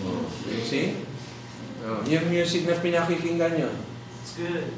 Oh, 0.01 0.25
you 0.49 0.65
see? 0.65 1.05
Oh, 1.85 2.01
yung 2.09 2.33
music 2.33 2.65
na 2.65 2.81
pinakikinggan 2.81 3.61
nyo, 3.61 3.69
It's 4.25 4.41
good. 4.41 4.73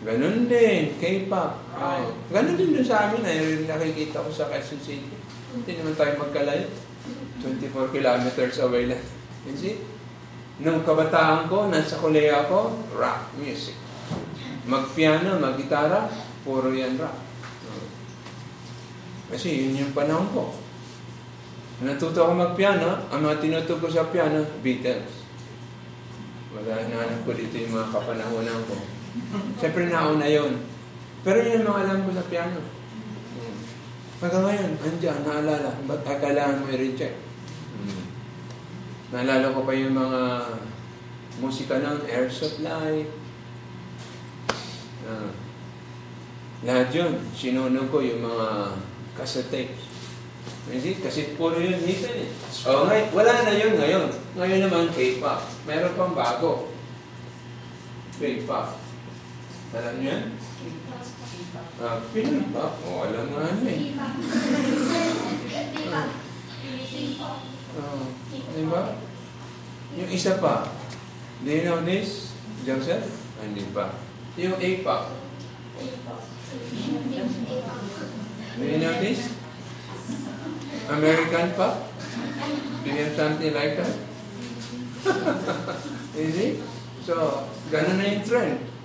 ganun 0.00 0.48
din, 0.48 0.96
K-pop. 0.96 1.60
Right. 1.76 2.00
Oh, 2.00 2.16
ganun 2.32 2.56
din 2.56 2.72
doon 2.72 2.88
sa 2.88 3.12
amin, 3.12 3.20
ay 3.28 3.68
nakikita 3.68 4.24
ko 4.24 4.32
sa 4.32 4.48
Quezon 4.48 4.80
City. 4.80 5.12
Hindi 5.52 5.72
naman 5.76 5.92
tayo 6.00 6.16
magkalayo. 6.16 6.72
24 7.42 7.94
kilometers 7.94 8.56
away 8.62 8.90
lang. 8.90 9.04
You 9.46 9.54
see? 9.54 9.76
Nung 10.62 10.80
kabataan 10.82 11.52
ko, 11.52 11.68
nasa 11.68 12.00
koleya 12.00 12.48
ako, 12.48 12.88
rock 12.96 13.36
music. 13.36 13.76
Mag-piano, 14.64 15.36
mag-gitara, 15.36 16.08
puro 16.42 16.72
yan 16.72 16.96
rock. 16.96 17.16
Kasi 19.28 19.68
yun 19.68 19.84
yung 19.84 19.92
panahon 19.92 20.30
ko. 20.32 20.54
Natuto 21.84 22.24
ako 22.24 22.32
mag-piano, 22.32 23.04
ang 23.12 23.20
mga 23.20 23.42
tinuto 23.42 23.76
ko 23.76 23.86
sa 23.90 24.08
piano, 24.08 24.40
Beatles. 24.64 25.28
Wala 26.56 26.88
hinahanap 26.88 27.20
ko 27.28 27.36
dito 27.36 27.52
yung 27.60 27.76
mga 27.76 27.92
kapanahonan 27.92 28.60
ko. 28.64 28.80
Siyempre 29.60 29.92
nauna 29.92 30.24
yun. 30.24 30.64
Pero 31.20 31.44
yun 31.44 31.60
ang 31.60 31.68
mga 31.68 31.82
alam 31.84 31.98
ko 32.08 32.10
sa 32.16 32.28
piano. 32.32 32.58
Hanggang 34.16 34.44
ngayon, 34.48 34.72
andyan, 34.80 35.20
naalala. 35.28 35.70
Ba't 35.84 36.00
kailangan 36.08 36.64
mo 36.64 36.72
i-recheck? 36.72 37.20
Hmm. 37.76 38.04
Naalala 39.12 39.52
ko 39.52 39.68
pa 39.68 39.76
yung 39.76 39.92
mga 39.92 40.20
musika 41.36 41.76
ng 41.84 42.08
Air 42.08 42.28
Supply. 42.32 43.04
Ah. 45.06 45.30
lahat 46.66 46.90
yun, 46.90 47.14
sinunog 47.30 47.92
ko 47.94 48.02
yung 48.02 48.26
mga 48.26 48.74
cassette 49.14 49.54
tapes. 49.54 49.86
Hindi, 50.66 50.98
kasi 50.98 51.38
puro 51.38 51.62
yun 51.62 51.78
dito 51.78 52.10
eh. 52.10 52.26
Oh, 52.66 52.90
ngay- 52.90 53.14
wala 53.14 53.46
na 53.46 53.54
yun 53.54 53.78
ngayon. 53.78 54.10
Ngayon 54.34 54.60
naman, 54.66 54.90
K-pop. 54.90 55.46
Meron 55.62 55.94
pang 55.94 56.10
bago. 56.10 56.74
K-pop. 58.18 58.82
Alam 59.78 59.94
niyo 60.02 60.10
yan? 60.10 60.24
Ah, 61.76 62.00
Pinoy 62.08 62.40
pop. 62.56 62.80
Oh, 62.88 63.04
alam 63.04 63.36
nga 63.36 63.52
ano 63.52 63.68
eh. 63.68 63.92
Oh, 67.76 68.08
di 68.32 68.64
ba? 68.64 68.96
Yung 70.00 70.08
isa 70.08 70.40
pa. 70.40 70.72
Do 71.44 71.48
you 71.52 71.68
know 71.68 71.84
this, 71.84 72.32
Joseph? 72.64 73.04
Ah, 73.36 73.44
Hindi 73.44 73.68
pa. 73.76 73.92
Yung 74.40 74.56
A-pop. 74.56 75.12
Do 78.56 78.62
you 78.64 78.78
know 78.80 78.96
this? 78.96 79.36
American 80.88 81.46
pop? 81.60 81.92
Do 82.80 82.86
you 82.88 83.04
have 83.04 83.12
something 83.12 83.52
like 83.52 83.76
that? 83.76 83.92
Is 86.16 86.36
it? 86.40 86.56
So, 87.04 87.44
ganun 87.68 88.00
na 88.00 88.16
yung 88.16 88.24
trend. 88.24 88.75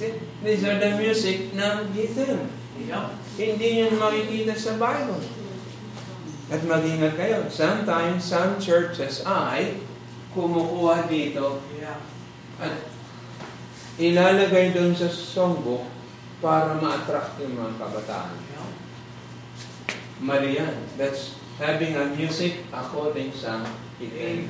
See? 0.00 0.16
These 0.40 0.64
are 0.64 0.80
the 0.80 0.96
music 0.96 1.52
ng 1.52 1.92
Ethan. 1.92 2.48
Yep. 2.88 3.06
Hindi 3.36 3.84
yun 3.84 4.00
makikita 4.00 4.56
sa 4.56 4.80
Bible. 4.80 5.20
At 6.48 6.64
mag-ingat 6.64 7.20
kayo. 7.20 7.44
Sometimes, 7.52 8.24
some 8.24 8.56
churches 8.56 9.20
ay 9.28 9.76
kumukuha 10.32 11.04
dito 11.04 11.60
Yeah. 11.76 12.00
at 12.56 12.88
ilalagay 14.00 14.72
doon 14.72 14.96
sa 14.96 15.12
songbook 15.12 15.84
para 16.40 16.80
ma-attract 16.80 17.36
yung 17.44 17.60
mga 17.60 17.76
kabataan. 17.76 18.40
Yep. 18.56 18.70
Mali 20.24 20.56
yan. 20.56 20.80
That's 20.96 21.36
having 21.60 21.92
a 22.00 22.08
music 22.16 22.64
according 22.72 23.36
sa 23.36 23.68
right. 24.00 24.48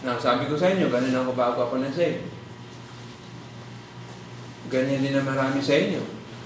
Now, 0.00 0.16
sabi 0.16 0.48
ko 0.48 0.56
sa 0.56 0.72
inyo, 0.72 0.88
ganun 0.88 1.12
ako 1.12 1.36
bago 1.36 1.68
ako 1.68 1.84
na-save. 1.84 2.39
Ganyan 4.70 5.02
din 5.02 5.18
na 5.18 5.26
marami 5.26 5.58
sa 5.58 5.74
inyo. 5.74 5.98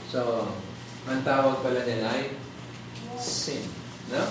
So, 0.09 0.49
ang 1.05 1.21
tawag 1.29 1.61
pala 1.61 1.85
nila 1.85 2.09
ay 2.09 2.33
sin. 3.21 3.69
No? 4.09 4.25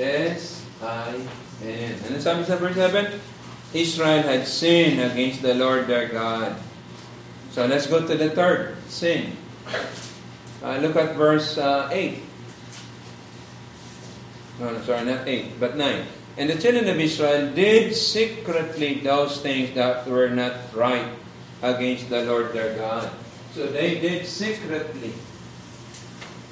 S-I-N. 0.00 1.94
Ano 2.08 2.16
sabi 2.16 2.48
sa 2.48 2.56
verse 2.56 2.80
7? 2.80 3.20
Israel 3.76 4.24
had 4.24 4.48
sinned 4.48 4.96
against 5.04 5.44
the 5.44 5.52
Lord 5.52 5.84
their 5.84 6.08
God. 6.08 6.56
So, 7.52 7.68
let's 7.68 7.84
go 7.84 8.00
to 8.00 8.16
the 8.16 8.32
third. 8.32 8.80
Sin. 8.88 9.36
Uh, 10.64 10.80
look 10.80 10.96
at 10.96 11.12
verse 11.12 11.60
uh, 11.60 11.92
8. 11.92 12.24
No, 14.58 14.72
sorry, 14.88 15.04
not 15.04 15.28
8, 15.28 15.60
but 15.60 15.76
9. 15.76 16.40
And 16.40 16.48
the 16.48 16.56
children 16.56 16.88
of 16.88 16.96
Israel 16.96 17.52
did 17.52 17.92
secretly 17.92 19.04
those 19.04 19.44
things 19.44 19.76
that 19.76 20.08
were 20.08 20.32
not 20.32 20.72
right 20.72 21.12
against 21.62 22.10
the 22.10 22.22
Lord 22.24 22.52
their 22.52 22.78
God. 22.78 23.10
So 23.54 23.66
they 23.66 23.98
did 23.98 24.26
secretly. 24.26 25.14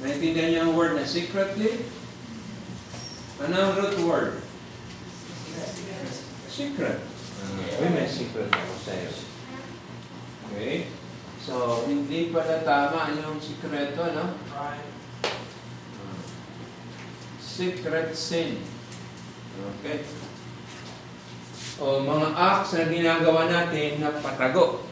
Naintindihan 0.02 0.52
niyo 0.52 0.60
ang 0.68 0.74
word 0.76 0.98
na 0.98 1.08
secretly? 1.08 1.86
Ano 3.40 3.52
ang 3.52 3.72
root 3.76 3.96
word? 4.04 4.32
Secret. 6.48 7.00
Uy, 7.76 7.88
may 7.92 8.08
secret 8.08 8.48
ako 8.48 8.74
sa'yo. 8.80 9.12
Okay? 10.48 10.88
So, 11.44 11.84
hindi 11.84 12.32
pala 12.32 12.64
tama 12.64 13.12
yung 13.12 13.36
sikreto, 13.36 14.08
no? 14.16 14.40
Uh, 14.56 14.76
secret 17.38 18.16
sin. 18.16 18.64
Okay? 19.78 20.00
O 21.76 22.00
mga 22.00 22.28
acts 22.32 22.72
na 22.72 22.88
ginagawa 22.88 23.52
natin 23.52 24.00
na 24.00 24.16
patago. 24.16 24.85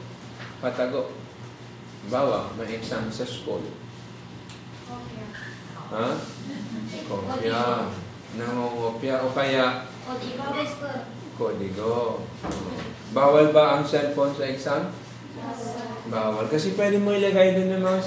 Patago. 0.65 1.13
Bawa, 2.09 2.49
may 2.57 2.81
exam 2.81 3.13
sa 3.13 3.29
school. 3.29 3.61
Ha? 5.93 6.17
Kopya. 7.05 7.93
Nangungopya. 8.41 9.29
O 9.29 9.37
kaya, 9.37 9.85
kodigo. 11.37 12.25
Bawal 13.13 13.53
ba 13.53 13.77
ang 13.77 13.85
cellphone 13.85 14.33
sa 14.33 14.49
exam? 14.49 14.89
Bawal. 16.09 16.49
Kasi 16.49 16.73
pwede 16.81 16.97
mo 16.97 17.13
ilagay 17.13 17.61
doon 17.61 17.77
ng 17.77 17.85
mga 17.85 18.01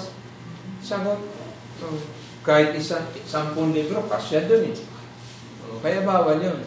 sagot. 0.81 1.21
Oh, 1.85 1.97
kahit 2.41 2.73
isa, 2.73 3.05
sampung 3.29 3.69
libro, 3.69 4.01
kasya 4.09 4.49
doon 4.49 4.73
eh. 4.73 4.75
Oh, 5.69 5.77
kaya 5.77 6.01
bawal 6.01 6.41
yun. 6.41 6.65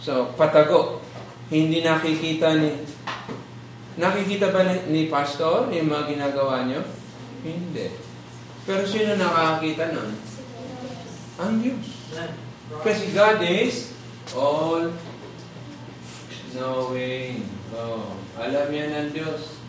So, 0.00 0.32
patago. 0.32 1.04
Hindi 1.52 1.84
nakikita 1.84 2.56
ni... 2.56 2.72
Nakikita 3.92 4.48
ba 4.48 4.64
ni, 4.88 5.12
pastor 5.12 5.68
yung 5.68 5.92
mga 5.92 6.16
ginagawa 6.16 6.64
nyo? 6.64 6.80
Hindi. 7.44 7.92
Pero 8.64 8.82
sino 8.88 9.18
nakakakita 9.20 9.92
nun? 9.92 10.10
Ang 11.36 11.54
Diyos. 11.60 11.86
Kasi 12.80 13.12
God 13.12 13.44
is 13.44 13.92
all 14.32 14.88
knowing. 16.56 17.44
Oh, 17.76 18.16
alam 18.40 18.68
yan 18.72 18.90
ng 18.92 19.10
Diyos. 19.12 19.60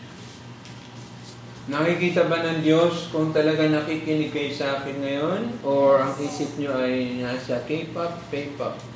Nakikita 1.64 2.28
ba 2.28 2.44
ng 2.44 2.60
Diyos 2.60 3.08
kung 3.08 3.32
talaga 3.32 3.64
nakikinig 3.64 4.32
kayo 4.32 4.52
sa 4.52 4.80
akin 4.80 5.00
ngayon? 5.00 5.42
Or 5.64 6.00
ang 6.00 6.12
isip 6.20 6.60
nyo 6.60 6.76
ay 6.76 7.24
nasa 7.24 7.64
K-pop, 7.64 8.28
K-pop? 8.28 8.93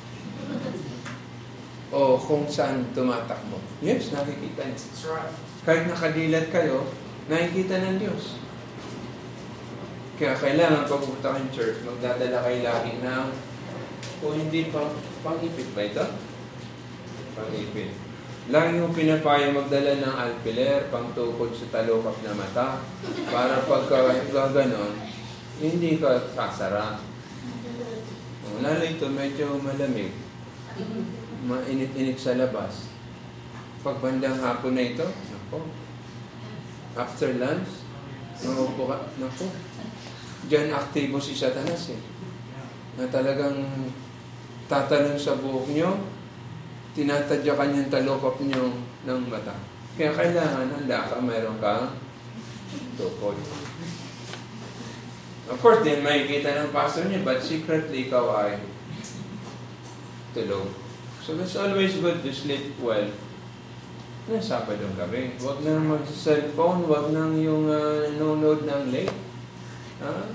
O 1.89 2.21
kung 2.21 2.45
saan 2.45 2.85
tumatakbo? 2.93 3.57
Yes, 3.81 4.13
nakikita 4.13 4.61
niya. 4.61 4.77
That's 4.77 5.03
right. 5.09 5.33
Kahit 5.65 5.89
nakadilat 5.89 6.53
kayo, 6.53 6.85
nakikita 7.25 7.81
ng 7.81 7.97
Diyos. 7.97 8.37
Kaya 10.21 10.35
kailangan 10.35 10.85
pag 10.85 11.01
pupunta 11.01 11.33
kayong 11.33 11.53
church, 11.55 11.79
magdadala 11.87 12.43
kayo 12.45 12.59
lagi 12.61 12.91
ng, 12.99 13.27
kung 14.19 14.35
hindi 14.35 14.67
pang, 14.67 14.91
pang-ipit 15.23 15.69
ba 15.71 15.81
ito? 15.87 16.05
Pang-ipit. 17.39 17.95
Lagi 18.49 18.81
yung 18.81 18.91
pinapayo 18.91 19.53
magdala 19.55 19.95
ng 19.95 20.15
alpiler, 20.19 20.91
pang 20.91 21.13
tukod 21.15 21.55
sa 21.55 21.69
talukap 21.71 22.17
na 22.25 22.33
mata, 22.35 22.83
para 23.31 23.63
pagka 23.63 24.25
gaganon, 24.29 24.93
hindi 25.61 25.97
ka 25.97 26.33
sasara. 26.35 26.99
Lalo 28.59 28.83
ito, 28.83 29.07
medyo 29.07 29.55
malamig. 29.63 30.11
Mainit-init 31.45 32.19
sa 32.19 32.35
labas. 32.35 32.91
pagbandang 33.79 34.43
hapon 34.43 34.75
na 34.75 34.83
ito, 34.83 35.07
nako, 35.07 35.71
after 36.99 37.31
lunch, 37.39 37.87
naupo 38.43 38.91
ka, 38.91 39.07
nako, 39.23 39.47
Diyan 40.47 40.71
aktibo 40.71 41.19
si 41.19 41.35
Satanas 41.35 41.91
eh. 41.91 42.01
Na 42.95 43.05
talagang 43.11 43.59
tatalon 44.71 45.19
sa 45.19 45.35
buhok 45.35 45.67
nyo, 45.75 45.99
tinatadya 46.97 47.53
kanyang 47.53 47.91
talokap 47.91 48.39
nyo 48.47 48.71
ng 49.03 49.21
mata. 49.27 49.53
Kaya 49.99 50.15
kailangan 50.15 50.71
handa 50.71 51.11
ka, 51.11 51.19
mayroon 51.19 51.59
kang 51.59 51.91
tukod. 52.95 53.35
Of 55.49 55.57
course, 55.59 55.81
din 55.81 56.05
makikita 56.05 56.55
ng 56.55 56.73
pastor 56.73 57.09
niya, 57.09 57.25
but 57.25 57.41
secretly 57.41 58.07
ikaw 58.07 58.47
ay 58.47 58.61
tulog. 60.31 60.88
So 61.29 61.37
it's 61.37 61.53
always 61.61 61.93
good 62.01 62.25
to 62.25 62.33
sleep 62.33 62.73
well. 62.81 63.05
Na 64.25 64.41
Sabadong 64.41 64.97
gabi. 64.97 65.37
Huwag 65.37 65.61
na 65.61 65.77
mag-cellphone, 65.77 66.89
huwag 66.89 67.13
nang 67.13 67.37
yung 67.37 67.69
uh, 67.69 68.01
nanonood 68.09 68.65
ng 68.65 68.89
late. 68.89 69.13
Ha? 70.01 70.25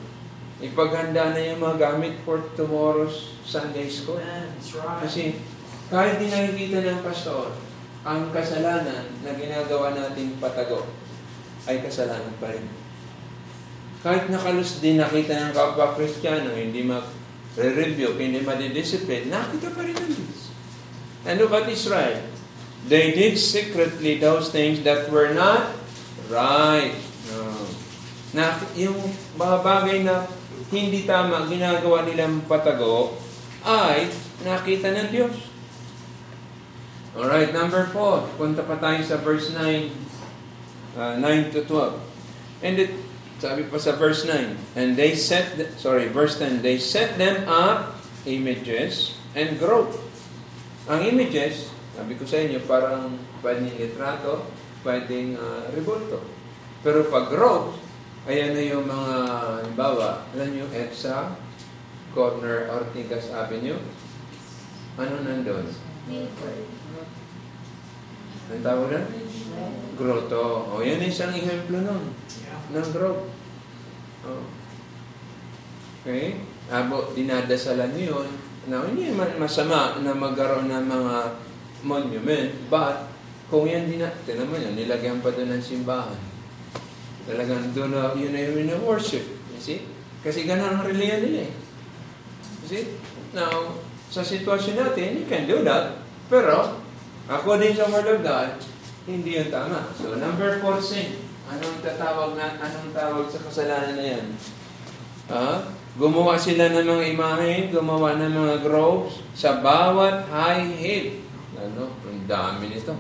Ipaghanda 0.63 1.35
na 1.35 1.43
yung 1.51 1.67
mga 1.67 1.83
gamit 1.83 2.23
for 2.23 2.39
tomorrow's 2.55 3.35
Sunday 3.43 3.91
school. 3.91 4.23
That's 4.23 4.79
right. 4.79 5.03
Kasi 5.03 5.43
kahit 5.91 6.23
di 6.23 6.31
nakikita 6.31 6.87
ng 6.87 7.03
pastor, 7.03 7.51
ang 8.07 8.31
kasalanan 8.31 9.19
na 9.27 9.35
ginagawa 9.35 9.99
nating 9.99 10.39
patago 10.39 10.87
ay 11.67 11.83
kasalanan 11.83 12.39
pa 12.39 12.55
rin. 12.55 12.71
Kahit 13.99 14.31
nakalus 14.31 14.79
din 14.79 15.03
nakita 15.03 15.43
ng 15.43 15.59
kapwa 15.59 15.99
Kristiyano, 15.99 16.55
hindi 16.55 16.87
mag-review, 16.87 18.15
hindi 18.15 18.47
madidiscipline, 18.47 19.27
nakita 19.27 19.75
pa 19.75 19.83
rin 19.83 19.99
ng 19.99 20.15
Diyos. 20.15 20.44
And 21.25 21.41
look 21.41 21.57
at 21.57 21.69
Israel. 21.69 22.21
They 22.85 23.17
did 23.17 23.41
secretly 23.41 24.21
those 24.21 24.53
things 24.53 24.85
that 24.85 25.09
were 25.09 25.33
not 25.33 25.73
right. 26.29 26.93
No. 27.33 27.65
Na, 28.37 28.61
yung 28.77 29.01
mga 29.41 29.57
bagay 29.65 30.05
na 30.05 30.29
hindi 30.69 31.09
tama 31.09 31.49
ginagawa 31.49 32.05
nilang 32.05 32.45
patago 32.45 33.17
ay 33.65 34.13
nakita 34.45 34.93
ng 34.93 35.09
Diyos. 35.09 35.37
Alright, 37.17 37.57
number 37.57 37.89
4. 37.89 38.37
Punta 38.37 38.61
pa 38.67 38.77
tayo 38.77 39.01
sa 39.01 39.17
verse 39.23 39.55
9, 39.55 39.89
uh, 40.99 41.15
9 41.17 41.55
to 41.57 41.65
12. 41.65 41.95
And 42.61 42.75
it, 42.77 42.93
sabi 43.41 43.65
pa 43.65 43.79
sa 43.81 43.97
verse 43.97 44.27
9, 44.29 44.77
and 44.77 44.99
they 44.99 45.17
set, 45.17 45.57
the, 45.57 45.71
sorry, 45.79 46.11
verse 46.11 46.37
10, 46.43 46.61
they 46.61 46.77
set 46.77 47.17
them 47.17 47.47
up 47.49 47.97
images 48.27 49.17
and 49.33 49.57
growth. 49.63 50.04
Ang 50.85 51.01
images, 51.17 51.73
sabi 51.97 52.13
ko 52.21 52.29
sa 52.29 52.45
inyo, 52.45 52.61
parang 52.69 53.17
pwedeng 53.41 53.73
litrato, 53.81 54.53
pwedeng 54.85 55.33
uh, 55.41 55.73
revolto. 55.73 56.21
Pero 56.85 57.09
pag 57.09 57.33
growth, 57.33 57.81
ayan 58.29 58.53
na 58.53 58.61
yung 58.61 58.85
mga, 58.85 59.15
halimbawa, 59.65 60.29
alam 60.37 60.49
nyo, 60.53 60.69
EDSA, 60.69 61.41
corner 62.13 62.69
Ortigas 62.69 63.33
Avenue, 63.33 63.81
ano 65.01 65.15
nandun? 65.25 65.73
Ang 68.45 68.61
tawag 68.61 68.93
na? 68.93 69.01
Grotto. 69.97 70.69
O, 70.69 70.85
yan 70.85 71.01
isang 71.01 71.33
ehemplo 71.33 71.81
nun. 71.81 72.13
Ng 72.77 72.89
growth. 72.93 73.33
O. 74.29 74.45
Okay? 76.05 76.45
Abo, 76.69 77.17
dinadasalan 77.17 77.97
niyo 77.97 78.21
yun. 78.21 78.29
Now, 78.69 78.89
hindi 78.89 79.13
man 79.13 79.37
masama 79.37 80.01
na 80.01 80.17
magkaroon 80.17 80.73
ng 80.73 80.87
mga 80.89 81.17
monument, 81.85 82.51
but 82.73 83.13
kung 83.53 83.69
yan 83.69 83.87
din 83.87 84.01
na, 84.01 84.09
tinan 84.25 84.49
mo 84.49 84.57
yun, 84.57 84.73
nilagyan 84.73 85.21
pa 85.21 85.29
doon 85.29 85.53
ng 85.53 85.63
simbahan. 85.63 86.17
Talagang 87.29 87.73
doon 87.77 87.93
na, 87.93 88.17
yun 88.17 88.33
na 88.33 88.41
yun 88.41 88.69
na 88.69 88.81
worship. 88.81 89.25
You 89.53 89.61
see? 89.61 89.85
Kasi 90.25 90.49
ganun 90.49 90.81
ang 90.81 90.85
reliyan 90.89 91.21
nila 91.21 91.41
eh. 91.49 91.53
You 92.65 92.67
see? 92.67 92.85
Now, 93.37 93.77
sa 94.09 94.25
sitwasyon 94.25 94.81
natin, 94.81 95.21
you 95.21 95.27
can 95.29 95.45
do 95.45 95.61
that. 95.67 96.01
Pero, 96.33 96.81
according 97.29 97.77
sa 97.77 97.89
Word 97.93 98.09
of 98.09 98.21
God, 98.25 98.57
hindi 99.05 99.37
yun 99.37 99.53
tama. 99.53 99.93
So, 100.01 100.17
number 100.17 100.65
four 100.65 100.81
sin. 100.81 101.21
Anong 101.45 101.85
tatawag 101.85 102.41
na, 102.41 102.57
anong 102.57 102.97
tawag 102.97 103.29
sa 103.29 103.45
kasalanan 103.45 104.01
na 104.01 104.07
yan? 104.17 104.27
Ah, 105.29 105.69
gumawa 105.95 106.35
sila 106.35 106.75
ng 106.75 106.87
mga 106.87 107.05
imahen, 107.15 107.63
gumawa 107.71 108.19
ng 108.19 108.35
mga 108.35 108.57
groves 108.67 109.23
sa 109.31 109.63
bawat 109.63 110.27
high 110.27 110.67
hill. 110.75 111.23
Ano? 111.55 111.95
Ang 112.11 112.27
dami 112.27 112.75
nito. 112.75 112.99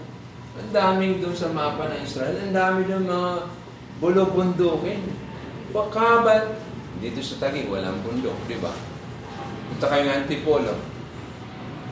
Ang 0.54 0.70
daming 0.70 1.18
doon 1.18 1.34
sa 1.34 1.50
mapa 1.50 1.90
ng 1.90 2.00
Israel. 2.06 2.38
Ang 2.38 2.54
dami 2.54 2.86
doon 2.86 3.10
mga 3.10 3.32
bulok-bundukin. 3.98 5.10
Bakabat. 5.74 6.54
Dito 7.02 7.18
sa 7.18 7.42
Taguig, 7.42 7.66
walang 7.66 7.98
bundok, 8.06 8.38
di 8.46 8.62
ba? 8.62 8.70
Punta 9.74 9.90
kayo 9.90 10.06
ng 10.06 10.14
Antipolo. 10.22 10.78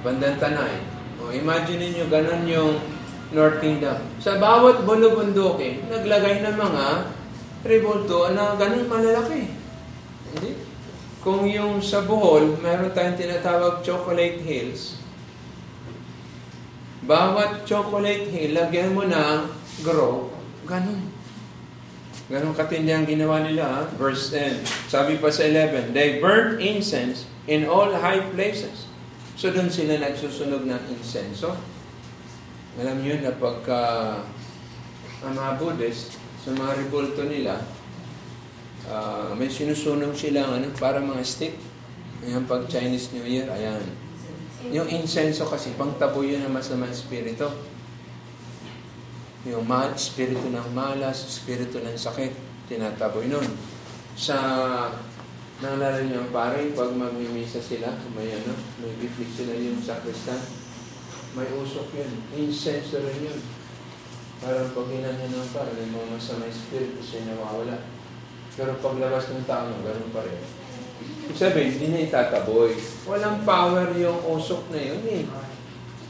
Bandang 0.07 0.38
Tanay. 0.38 0.87
O, 1.19 1.35
imagine 1.35 1.91
niyo 1.91 2.07
ganun 2.07 2.47
yung 2.47 2.79
North 3.35 3.59
Kingdom. 3.59 3.99
Sa 4.23 4.38
bawat 4.38 4.87
bulok-bundukin, 4.87 5.91
naglagay 5.91 6.47
ng 6.47 6.55
mga 6.55 6.85
revolto 7.67 8.31
na 8.31 8.55
ganun 8.55 8.87
malalaki. 8.87 9.51
Hindi? 10.31 10.71
Kung 11.22 11.46
yung 11.46 11.78
sa 11.78 12.02
Bohol, 12.02 12.58
meron 12.58 12.90
tayong 12.90 13.14
tinatawag 13.14 13.87
chocolate 13.87 14.42
hills. 14.42 14.98
Bawat 17.06 17.62
chocolate 17.62 18.26
hill, 18.26 18.58
lagyan 18.58 18.90
mo 18.90 19.06
ng 19.06 19.46
grow, 19.87 20.35
ganun. 20.66 21.14
Ganun 22.26 22.54
katindi 22.58 22.90
ang 22.90 23.06
ginawa 23.06 23.42
nila. 23.42 23.62
Ha? 23.66 23.80
Verse 23.94 24.35
10. 24.35 24.66
Sabi 24.90 25.18
pa 25.22 25.30
sa 25.30 25.46
11, 25.46 25.94
They 25.94 26.18
burnt 26.18 26.58
incense 26.58 27.30
in 27.46 27.70
all 27.70 27.94
high 27.94 28.22
places. 28.35 28.90
So 29.38 29.50
doon 29.50 29.70
sila 29.70 29.98
nagsusunog 30.02 30.66
ng 30.66 30.82
insenso. 30.90 31.54
Alam 32.80 33.04
niyo 33.04 33.20
na 33.20 33.37
pagka 33.37 33.80
ang 35.22 35.35
mga 35.38 35.52
Buddhist, 35.61 36.18
sa 36.42 36.50
mga 36.50 36.88
nila, 37.30 37.62
uh, 38.88 39.31
may 39.37 39.51
sinusunog 39.51 40.16
sila 40.16 40.59
ano, 40.59 40.71
para 40.75 40.99
mga 40.99 41.23
stick. 41.23 41.55
Ayan, 42.23 42.47
pag 42.47 42.66
Chinese 42.71 43.11
New 43.14 43.27
Year, 43.27 43.51
ayan. 43.51 43.83
Yung 44.71 44.87
insenso 44.87 45.42
kasi, 45.42 45.75
pangtabo 45.75 46.23
yun 46.23 46.47
ng 46.47 46.55
masamang 46.55 46.95
espiritu. 46.95 47.51
Yung 49.42 49.66
mal, 49.66 49.90
espiritu 49.90 50.47
ng 50.47 50.71
malas, 50.71 51.27
espiritu 51.27 51.83
ng 51.83 51.99
sakit, 51.99 52.31
tinataboy 52.71 53.27
nun. 53.27 53.42
Sa, 54.14 54.38
naalala 55.59 56.07
niyo, 56.07 56.31
pare, 56.31 56.71
pag 56.79 56.95
mamimisa 56.95 57.59
sila, 57.59 57.90
may 58.14 58.31
ano, 58.31 58.55
may 58.79 58.95
bibig 59.03 59.35
sila 59.35 59.51
yung 59.59 59.83
sakristan, 59.83 60.38
may 61.35 61.51
usok 61.59 61.90
yun. 61.99 62.12
Insenso 62.38 63.03
rin 63.03 63.18
yun. 63.35 63.40
Parang 64.38 64.71
pag 64.71 64.90
hinanya 64.95 65.27
ng 65.27 65.51
pare, 65.51 65.75
may 65.75 65.90
mga 65.90 66.07
masamang 66.18 66.51
espiritu 66.51 67.03
siya 67.03 67.35
nawawala. 67.35 67.91
Pero 68.57 68.77
paglabas 68.81 69.33
ng 69.33 69.49
tao, 69.49 69.73
ganun 69.81 70.12
pa 70.12 70.21
rin. 70.25 70.41
Ibig 71.29 71.38
sabihin, 71.38 71.71
hindi 71.73 71.87
niya 71.88 72.07
itataboy. 72.12 72.77
Walang 73.09 73.47
power 73.49 73.88
yung 73.97 74.21
usok 74.27 74.69
na 74.69 74.81
yun 74.81 75.03
eh. 75.09 75.25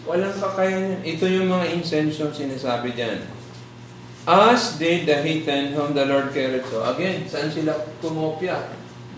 Walang 0.03 0.35
kakayanan. 0.35 1.07
Ito 1.07 1.25
yung 1.31 1.47
mga 1.47 1.79
incense 1.79 2.19
sinasabi 2.19 2.99
dyan. 2.99 3.23
As 4.23 4.79
did 4.79 5.03
the 5.07 5.19
heathen 5.19 5.75
whom 5.75 5.99
the 5.99 6.07
Lord 6.07 6.31
carried. 6.31 6.63
So 6.71 6.83
again, 6.87 7.27
saan 7.27 7.51
sila 7.51 7.75
kumopya? 7.99 8.71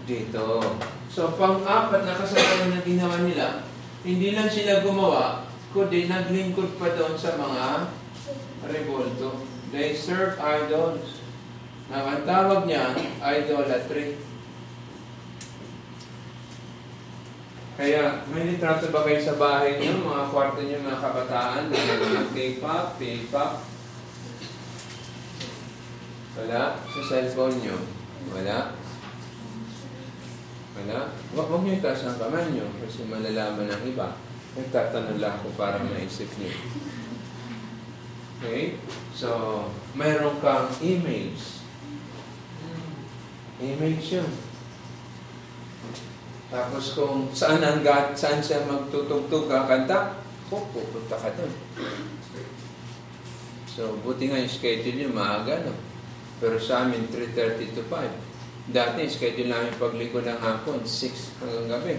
Dito. 0.08 0.64
So 1.12 1.36
pang-apat 1.36 2.08
na 2.08 2.16
kasalanan 2.16 2.72
na 2.72 2.80
ginawa 2.80 3.20
nila, 3.20 3.62
hindi 4.00 4.32
lang 4.32 4.48
sila 4.48 4.80
gumawa, 4.80 5.44
kundi 5.76 6.08
naglingkod 6.08 6.80
pa 6.80 6.90
doon 6.96 7.14
sa 7.20 7.36
mga 7.36 7.92
revolto. 8.66 9.44
They 9.70 9.92
serve 9.92 10.40
idols. 10.40 11.13
Now, 11.92 12.08
ang 12.08 12.24
tawag 12.24 12.64
niya, 12.64 12.96
idolatry. 13.20 14.16
Kaya, 17.74 18.24
may 18.30 18.48
litrato 18.48 18.88
ba 18.88 19.04
kayo 19.04 19.20
sa 19.20 19.36
bahay 19.36 19.76
niyo, 19.76 20.00
mga 20.00 20.30
kwarto 20.30 20.62
niyo, 20.62 20.78
mga 20.80 21.02
kabataan, 21.02 21.68
mga 21.68 22.30
K-pop, 22.32 22.96
K-pop? 22.96 23.52
Wala? 26.34 26.62
Sa 26.88 27.00
cellphone 27.02 27.58
niyo? 27.60 27.76
Wala? 28.30 28.78
Wala? 30.74 30.98
Huwag 31.34 31.48
huwag 31.50 31.62
niyo 31.62 31.78
itaas 31.78 32.02
ang 32.06 32.18
kamay 32.18 32.46
niyo 32.50 32.66
kasi 32.82 33.06
malalaman 33.06 33.70
ng 33.70 33.82
iba. 33.94 34.18
Nagtatanong 34.54 35.18
lang 35.18 35.34
ako 35.38 35.54
para 35.58 35.78
maisip 35.82 36.30
niyo. 36.38 36.54
Okay? 38.38 38.78
So, 39.14 39.30
mayroon 39.94 40.38
kang 40.42 40.70
emails. 40.82 41.63
Emails 43.62 44.08
yun. 44.10 44.30
Tapos 46.50 46.94
kung 46.94 47.30
saan 47.34 47.62
ang 47.62 47.82
saan 48.14 48.38
siya 48.38 48.66
magtutugtog 48.66 49.50
kakanta, 49.50 50.18
oh, 50.54 50.64
pupunta 50.70 51.18
ka 51.18 51.30
doon. 51.34 51.52
So, 53.74 53.98
buti 54.06 54.30
nga 54.30 54.38
yung 54.38 54.50
schedule 54.54 54.94
nyo, 55.02 55.10
maaga, 55.10 55.66
no? 55.66 55.74
Pero 56.38 56.62
sa 56.62 56.86
amin, 56.86 57.10
3.30 57.10 57.74
to 57.74 57.82
5. 57.90 58.70
Dati, 58.70 59.02
schedule 59.10 59.50
namin 59.50 59.74
pagligo 59.82 60.22
ng 60.22 60.38
hapon, 60.38 60.86
6 60.86 61.42
hanggang 61.42 61.66
gabi. 61.74 61.94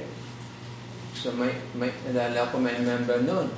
So, 1.12 1.36
may, 1.36 1.52
may, 1.76 1.92
nalala 2.08 2.48
ko 2.48 2.64
may 2.64 2.80
member 2.80 3.20
noon. 3.28 3.52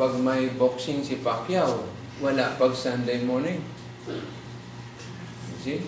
Pag 0.00 0.16
may 0.24 0.48
boxing 0.56 1.04
si 1.04 1.20
Pacquiao, 1.20 1.84
wala 2.24 2.56
pag 2.56 2.72
Sunday 2.72 3.20
morning. 3.28 3.60
See? 5.60 5.84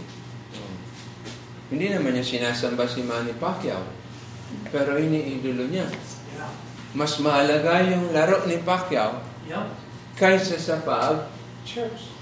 Hindi 1.67 1.91
naman 1.91 2.15
niya 2.15 2.23
sinasamba 2.23 2.87
si 2.87 3.03
Manny 3.03 3.35
Pacquiao. 3.37 3.83
Pero 4.71 4.95
iniidolo 4.95 5.67
niya. 5.67 5.87
Mas 6.95 7.19
mahalaga 7.19 7.83
yung 7.83 8.15
laro 8.15 8.47
ni 8.47 8.63
Pacquiao 8.63 9.19
kaysa 10.17 10.57
sa 10.57 10.81
pag-church. 10.81 12.15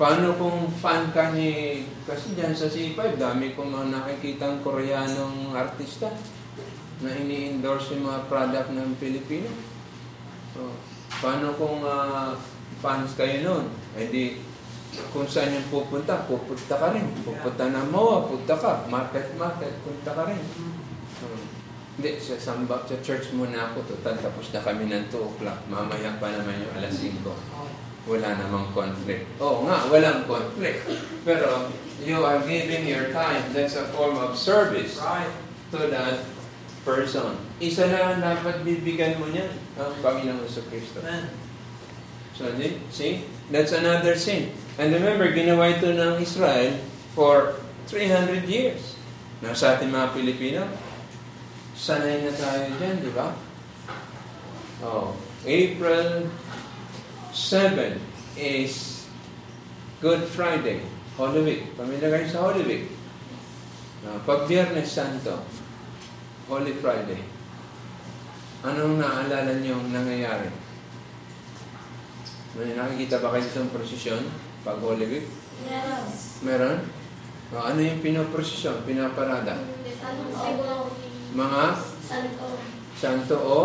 Paano 0.00 0.32
kung 0.40 0.72
fan 0.80 1.12
ka 1.12 1.36
ni... 1.36 1.84
Kasi 2.08 2.32
dyan 2.32 2.56
sa 2.56 2.72
C5, 2.72 3.20
dami 3.20 3.52
kong 3.52 3.68
mga 3.68 3.86
nakikitang 3.92 4.64
koreanong 4.64 5.52
artista 5.52 6.08
na 7.04 7.12
ini-endorse 7.20 7.92
yung 7.96 8.08
mga 8.08 8.20
product 8.32 8.68
ng 8.72 8.96
Pilipino. 8.96 9.52
So, 10.56 10.72
paano 11.20 11.52
kung 11.60 11.84
ah, 11.84 12.32
fans 12.80 13.12
kayo 13.12 13.44
nun? 13.44 13.64
Eh 13.92 14.08
di, 14.08 14.40
kung 15.10 15.24
saan 15.24 15.56
yung 15.56 15.68
pupunta, 15.72 16.28
pupunta 16.28 16.76
ka 16.76 16.92
rin. 16.92 17.08
Pupunta 17.24 17.72
ng 17.72 17.88
MOA, 17.88 18.28
punta 18.28 18.54
ka. 18.54 18.84
Market, 18.86 19.34
market, 19.40 19.72
punta 19.80 20.10
ka 20.12 20.22
rin. 20.28 20.40
Hmm. 20.40 20.90
Hindi, 22.00 22.16
sa 22.16 22.40
samba, 22.40 22.80
sa 22.88 22.96
church 23.04 23.36
muna 23.36 23.72
ako. 23.72 23.84
Total, 23.84 24.16
tapos 24.16 24.48
na 24.56 24.64
kami 24.64 24.88
ng 24.88 25.12
2 25.12 25.20
o'clock. 25.20 25.60
Mamaya 25.68 26.16
pa 26.16 26.32
naman 26.32 26.64
yung 26.64 26.72
alas 26.80 26.96
5. 26.96 27.28
Oh, 27.28 27.36
Wala 28.08 28.40
namang 28.40 28.72
conflict. 28.72 29.28
Oo 29.36 29.68
nga, 29.68 29.84
walang 29.92 30.24
conflict. 30.24 30.88
Pero, 31.28 31.68
you 32.00 32.16
are 32.24 32.40
giving 32.48 32.88
your 32.88 33.12
time. 33.12 33.44
That's 33.52 33.76
a 33.76 33.84
form 33.92 34.16
of 34.16 34.32
service 34.32 34.96
right. 34.96 35.28
to 35.76 35.92
that 35.92 36.24
person. 36.88 37.36
Isa 37.60 37.92
lang 37.92 38.16
ang 38.16 38.20
dapat 38.24 38.64
bibigyan 38.64 39.20
mo 39.20 39.28
niyan, 39.28 39.52
ang 39.76 39.92
Panginoong 40.00 40.40
Yeso 40.48 40.64
Kristo. 40.72 41.04
So, 42.32 42.48
see? 42.88 43.28
That's 43.52 43.76
another 43.76 44.16
sin. 44.16 44.56
And 44.78 44.94
remember, 44.94 45.32
ginawa 45.34 45.74
ito 45.74 45.90
ng 45.90 46.22
Israel 46.22 46.78
for 47.16 47.58
300 47.90 48.46
years. 48.46 48.94
Now, 49.42 49.56
sa 49.56 49.74
ating 49.74 49.90
mga 49.90 50.14
Pilipino, 50.14 50.62
sanay 51.74 52.22
na 52.22 52.32
tayo 52.36 52.70
dyan, 52.78 53.02
di 53.02 53.10
ba? 53.10 53.34
Oh, 54.84 55.16
April 55.42 56.28
7 57.32 57.96
is 58.36 59.04
Good 60.04 60.28
Friday, 60.28 60.84
Holy 61.16 61.40
Week. 61.40 61.62
Pamilya 61.74 62.08
kayo 62.12 62.26
sa 62.28 62.40
Holy 62.46 62.64
Week. 62.64 62.86
Ah, 64.04 64.16
pag 64.24 64.48
Biyernes 64.48 64.88
Santo, 64.88 65.44
Holy 66.48 66.72
Friday, 66.80 67.20
anong 68.64 68.96
naalala 69.00 69.56
niyo 69.60 69.76
nangyayari? 69.88 70.48
May 72.56 72.72
nakikita 72.76 73.20
ba 73.20 73.32
kayo 73.36 73.44
sa 73.48 73.68
prosesyon 73.68 74.49
pag 74.60 74.78
Holy 74.80 75.06
Week? 75.08 75.26
Meron? 76.44 76.78
O, 77.50 77.58
ano 77.58 77.80
yung 77.82 78.00
pinoprosesyon, 78.04 78.86
pinaparada? 78.86 79.58
Mga 81.34 81.62
Santo. 82.06 82.46
santo 82.94 83.36
o 83.38 83.58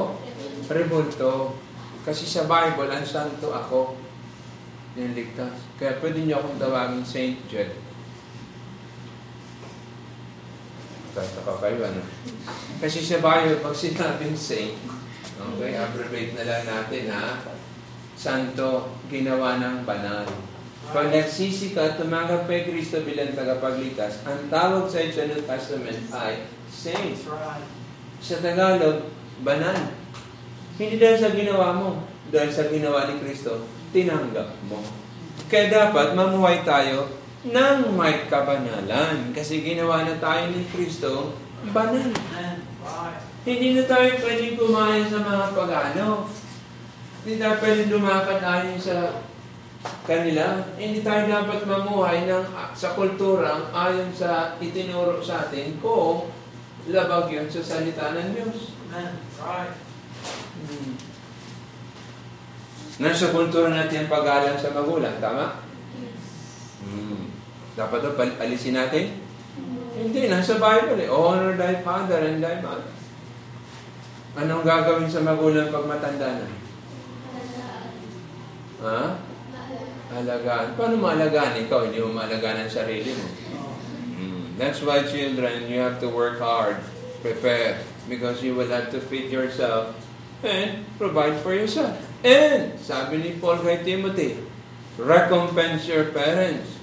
rebulto. 0.72 1.60
Kasi 2.06 2.26
sa 2.26 2.46
Bible, 2.46 2.90
ang 2.90 3.06
santo 3.06 3.50
ako 3.54 3.98
yung 4.96 5.14
ligtas. 5.14 5.54
Kaya 5.76 6.00
pwede 6.00 6.24
niyo 6.24 6.40
akong 6.40 6.62
tawagin 6.62 7.06
Saint 7.06 7.38
Jude. 7.50 7.76
Tataka 11.16 11.54
kayo, 11.64 11.80
ano? 11.84 12.02
Kasi 12.80 13.00
sa 13.00 13.24
Bible, 13.24 13.64
pag 13.64 13.76
sinabing 13.76 14.36
saint, 14.36 14.76
okay, 15.40 15.80
abbreviate 15.80 16.36
na 16.36 16.46
lang 16.48 16.64
natin, 16.68 17.04
ha? 17.12 17.40
Santo, 18.16 18.96
ginawa 19.12 19.60
ng 19.60 19.84
banal. 19.84 20.28
Pag 20.94 21.10
nagsisi 21.10 21.74
ka, 21.74 21.98
tumanggap 21.98 22.46
kay 22.46 22.70
Kristo 22.70 23.02
bilang 23.02 23.34
tagapagligtas, 23.34 24.22
ang 24.28 24.46
tawag 24.54 24.86
sa 24.86 25.02
sa 25.02 25.26
New 25.26 25.42
Testament 25.42 26.02
ay 26.14 26.46
saint. 26.70 27.18
That's 27.18 27.30
right. 27.30 27.66
Sa 28.22 28.42
Tagalog, 28.42 29.10
banal. 29.42 29.96
Hindi 30.76 31.02
dahil 31.02 31.18
sa 31.18 31.32
ginawa 31.34 31.74
mo, 31.74 31.90
dahil 32.30 32.52
sa 32.52 32.68
ginawa 32.70 33.10
ni 33.10 33.18
Kristo, 33.22 33.66
tinanggap 33.96 34.50
mo. 34.70 34.84
Kaya 35.50 35.72
dapat 35.72 36.14
mamuhay 36.14 36.62
tayo 36.68 37.10
ng 37.46 37.78
may 37.94 38.26
kabanalan. 38.26 39.30
Kasi 39.32 39.62
ginawa 39.62 40.06
na 40.06 40.18
tayo 40.18 40.50
ni 40.54 40.66
Kristo, 40.70 41.38
banal. 41.70 42.14
Hindi 43.46 43.78
na 43.78 43.84
tayo 43.86 44.10
pwedeng 44.26 44.58
kumain 44.58 45.06
sa 45.06 45.22
mga 45.22 45.54
pagano. 45.54 46.26
Hindi 47.22 47.38
tayo 47.38 47.56
pwedeng 47.62 47.94
lumakad 47.94 48.42
ayon 48.42 48.82
sa 48.82 49.22
kanila. 50.06 50.66
Hindi 50.78 51.02
tayo 51.02 51.26
dapat 51.26 51.66
mamuhay 51.66 52.30
ng, 52.30 52.46
sa 52.78 52.94
kultura 52.94 53.70
ayon 53.74 54.14
sa 54.14 54.56
itinuro 54.62 55.20
sa 55.22 55.50
atin 55.50 55.78
kung 55.82 56.30
labag 56.90 57.34
yun 57.34 57.48
sa 57.50 57.62
salita 57.66 58.14
ng 58.14 58.30
Diyos. 58.38 58.78
Amen. 58.94 59.14
Right. 59.42 59.76
Hmm. 60.56 60.94
Nasa 62.96 63.34
kultura 63.34 63.74
natin 63.74 64.08
ang 64.08 64.14
pag-alang 64.14 64.56
sa 64.56 64.72
magulang, 64.72 65.18
tama? 65.20 65.66
Hmm. 66.86 67.34
Dapat 67.76 68.16
pal- 68.16 68.40
alisin 68.40 68.78
natin? 68.78 69.20
Hindi, 69.96 70.28
nasa 70.28 70.60
Bible 70.60 71.04
eh. 71.04 71.10
Honor 71.12 71.56
thy 71.56 71.80
father 71.84 72.24
and 72.24 72.40
thy 72.44 72.60
mother. 72.62 72.92
Anong 74.36 74.68
gagawin 74.68 75.08
sa 75.08 75.24
magulang 75.24 75.72
pag 75.72 75.88
matanda 75.88 76.44
na? 76.44 76.48
Ha? 78.84 79.02
Alagaan. 80.16 80.80
Paano 80.80 80.96
maalagaan 80.96 81.60
ikaw? 81.60 81.84
Hindi 81.84 82.00
mo 82.00 82.16
maalagaan 82.16 82.64
ang 82.64 82.72
sarili 82.72 83.12
mo. 83.12 83.28
Mm. 84.16 84.56
That's 84.56 84.80
why 84.80 85.04
children, 85.04 85.68
you 85.68 85.84
have 85.84 86.00
to 86.00 86.08
work 86.08 86.40
hard, 86.40 86.80
prepare, 87.20 87.84
because 88.08 88.40
you 88.40 88.56
will 88.56 88.72
have 88.72 88.88
to 88.96 89.04
feed 89.04 89.28
yourself 89.28 89.92
and 90.40 90.88
provide 90.96 91.36
for 91.44 91.52
yourself. 91.52 92.00
And, 92.24 92.80
sabi 92.80 93.20
ni 93.20 93.32
Paul 93.44 93.60
kay 93.60 93.84
Timothy, 93.84 94.40
recompense 94.96 95.84
your 95.92 96.16
parents. 96.16 96.80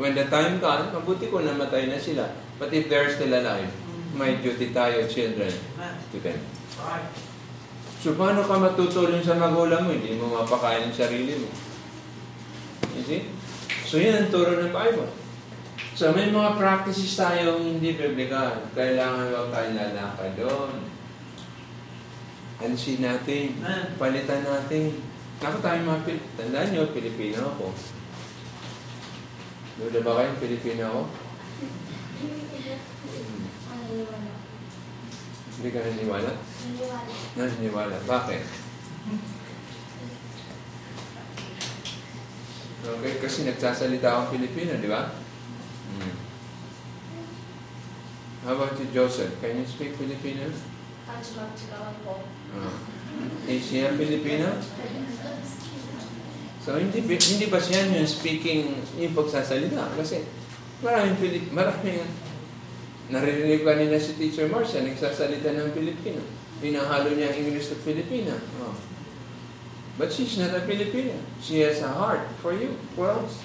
When 0.00 0.16
the 0.16 0.24
time 0.32 0.56
comes, 0.64 0.88
mabuti 0.96 1.28
ko 1.28 1.44
namatay 1.44 1.92
na 1.92 2.00
sila. 2.00 2.32
But 2.56 2.72
if 2.72 2.88
they're 2.88 3.12
still 3.12 3.36
alive, 3.36 3.68
may 4.16 4.40
duty 4.40 4.72
tayo, 4.72 5.04
children, 5.04 5.52
to 6.10 6.16
them. 6.24 6.40
So, 8.00 8.16
paano 8.16 8.40
ka 8.40 8.56
matutulong 8.56 9.20
sa 9.20 9.36
magulang 9.36 9.84
mo? 9.84 9.92
Hindi 9.92 10.16
mo 10.16 10.40
mapakain 10.40 10.88
ang 10.88 10.96
sarili 10.96 11.36
mo. 11.36 11.48
You 13.00 13.08
see? 13.08 13.22
So, 13.88 13.96
yan 13.96 14.28
ang 14.28 14.28
turo 14.28 14.60
ng 14.60 14.68
Bible. 14.68 15.08
So, 15.96 16.12
may 16.12 16.28
mga 16.28 16.60
practices 16.60 17.16
tayong 17.16 17.80
hindi 17.80 17.96
biblical. 17.96 18.60
Kailangan 18.76 19.32
huwag 19.32 19.48
tayong 19.48 19.76
lalakad 19.80 20.32
doon. 20.36 20.72
Alisin 22.60 23.00
natin. 23.00 23.56
Amen. 23.64 23.96
Palitan 23.96 24.44
natin. 24.44 25.00
Ako 25.40 25.64
tayo 25.64 25.80
mga 25.80 26.04
Pil- 26.04 26.28
Tandaan 26.36 26.68
nyo, 26.76 26.92
Pilipino 26.92 27.56
ako. 27.56 27.72
Duda 29.80 30.04
ba 30.04 30.20
kayong 30.20 30.40
Pilipino 30.44 30.82
ako? 30.84 31.02
Hindi 35.60 35.68
ka 35.72 35.80
naniwala? 35.80 36.32
Naniniwala. 36.36 37.12
Naniniwala. 37.36 37.96
Bakit? 38.04 38.42
Okay, 42.80 43.20
kasi 43.20 43.44
nagsasalita 43.44 44.08
akong 44.08 44.40
Pilipino, 44.40 44.72
di 44.80 44.88
ba? 44.88 45.12
Hmm. 45.92 46.16
How 48.48 48.56
about 48.56 48.80
you, 48.80 48.88
Joseph? 48.88 49.36
Can 49.44 49.60
you 49.60 49.68
speak 49.68 49.92
Filipino? 50.00 50.48
Pagsulag-sugawan 51.04 51.96
po. 52.00 52.24
Uh, 52.56 52.72
is 53.44 53.68
siya 53.68 53.92
Pilipino? 54.00 54.48
So, 56.64 56.80
hindi, 56.80 57.04
hindi 57.04 57.46
ba 57.52 57.60
siya 57.60 57.84
yung 57.84 58.08
speaking, 58.08 58.80
yung 58.96 59.12
pagsasalita? 59.12 59.92
Kasi 60.00 60.24
maraming 60.80 61.20
Pilip, 61.20 61.52
maraming 61.52 62.00
naririnig 63.12 63.60
ka 63.60 63.76
nila 63.76 64.00
si 64.00 64.16
Teacher 64.16 64.48
Marcia, 64.48 64.80
nagsasalita 64.80 65.52
ng 65.52 65.76
Pilipino. 65.76 66.24
Hinahalo 66.64 67.12
niya 67.12 67.28
ang 67.28 67.44
English 67.44 67.76
at 67.76 67.80
Filipina. 67.84 68.40
Oh. 68.60 68.72
But 70.00 70.08
she's 70.08 70.40
not 70.40 70.56
a 70.56 70.64
Filipino. 70.64 71.12
She 71.44 71.60
has 71.60 71.84
a 71.84 71.92
heart 71.92 72.24
for 72.40 72.56
you, 72.56 72.72
for 72.96 73.12
us. 73.12 73.44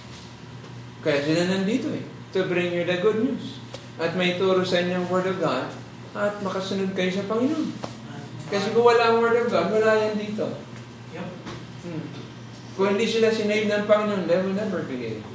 Kaya 1.04 1.20
sila 1.20 1.52
nandito 1.52 1.92
eh, 1.92 2.08
to 2.32 2.48
bring 2.48 2.72
you 2.72 2.88
the 2.88 2.96
good 3.04 3.20
news. 3.20 3.60
At 4.00 4.16
may 4.16 4.40
turo 4.40 4.64
sa 4.64 4.80
inyo 4.80 5.04
ang 5.04 5.08
Word 5.12 5.28
of 5.28 5.44
God 5.44 5.68
at 6.16 6.40
makasunod 6.40 6.96
kayo 6.96 7.12
sa 7.12 7.28
Panginoon. 7.28 7.76
Kasi 8.48 8.72
kung 8.72 8.88
wala 8.88 9.12
ang 9.12 9.20
Word 9.20 9.36
of 9.36 9.52
God, 9.52 9.68
wala 9.68 10.00
yan 10.00 10.16
dito. 10.16 10.48
Yep. 11.12 11.28
Hmm. 11.92 12.04
Kung 12.80 12.88
hindi 12.96 13.12
sila 13.12 13.36
sinave 13.36 13.68
ng 13.68 13.84
Panginoon, 13.84 14.24
they 14.24 14.40
will 14.40 14.56
never 14.56 14.80
be 14.88 14.96
healed. 14.96 15.28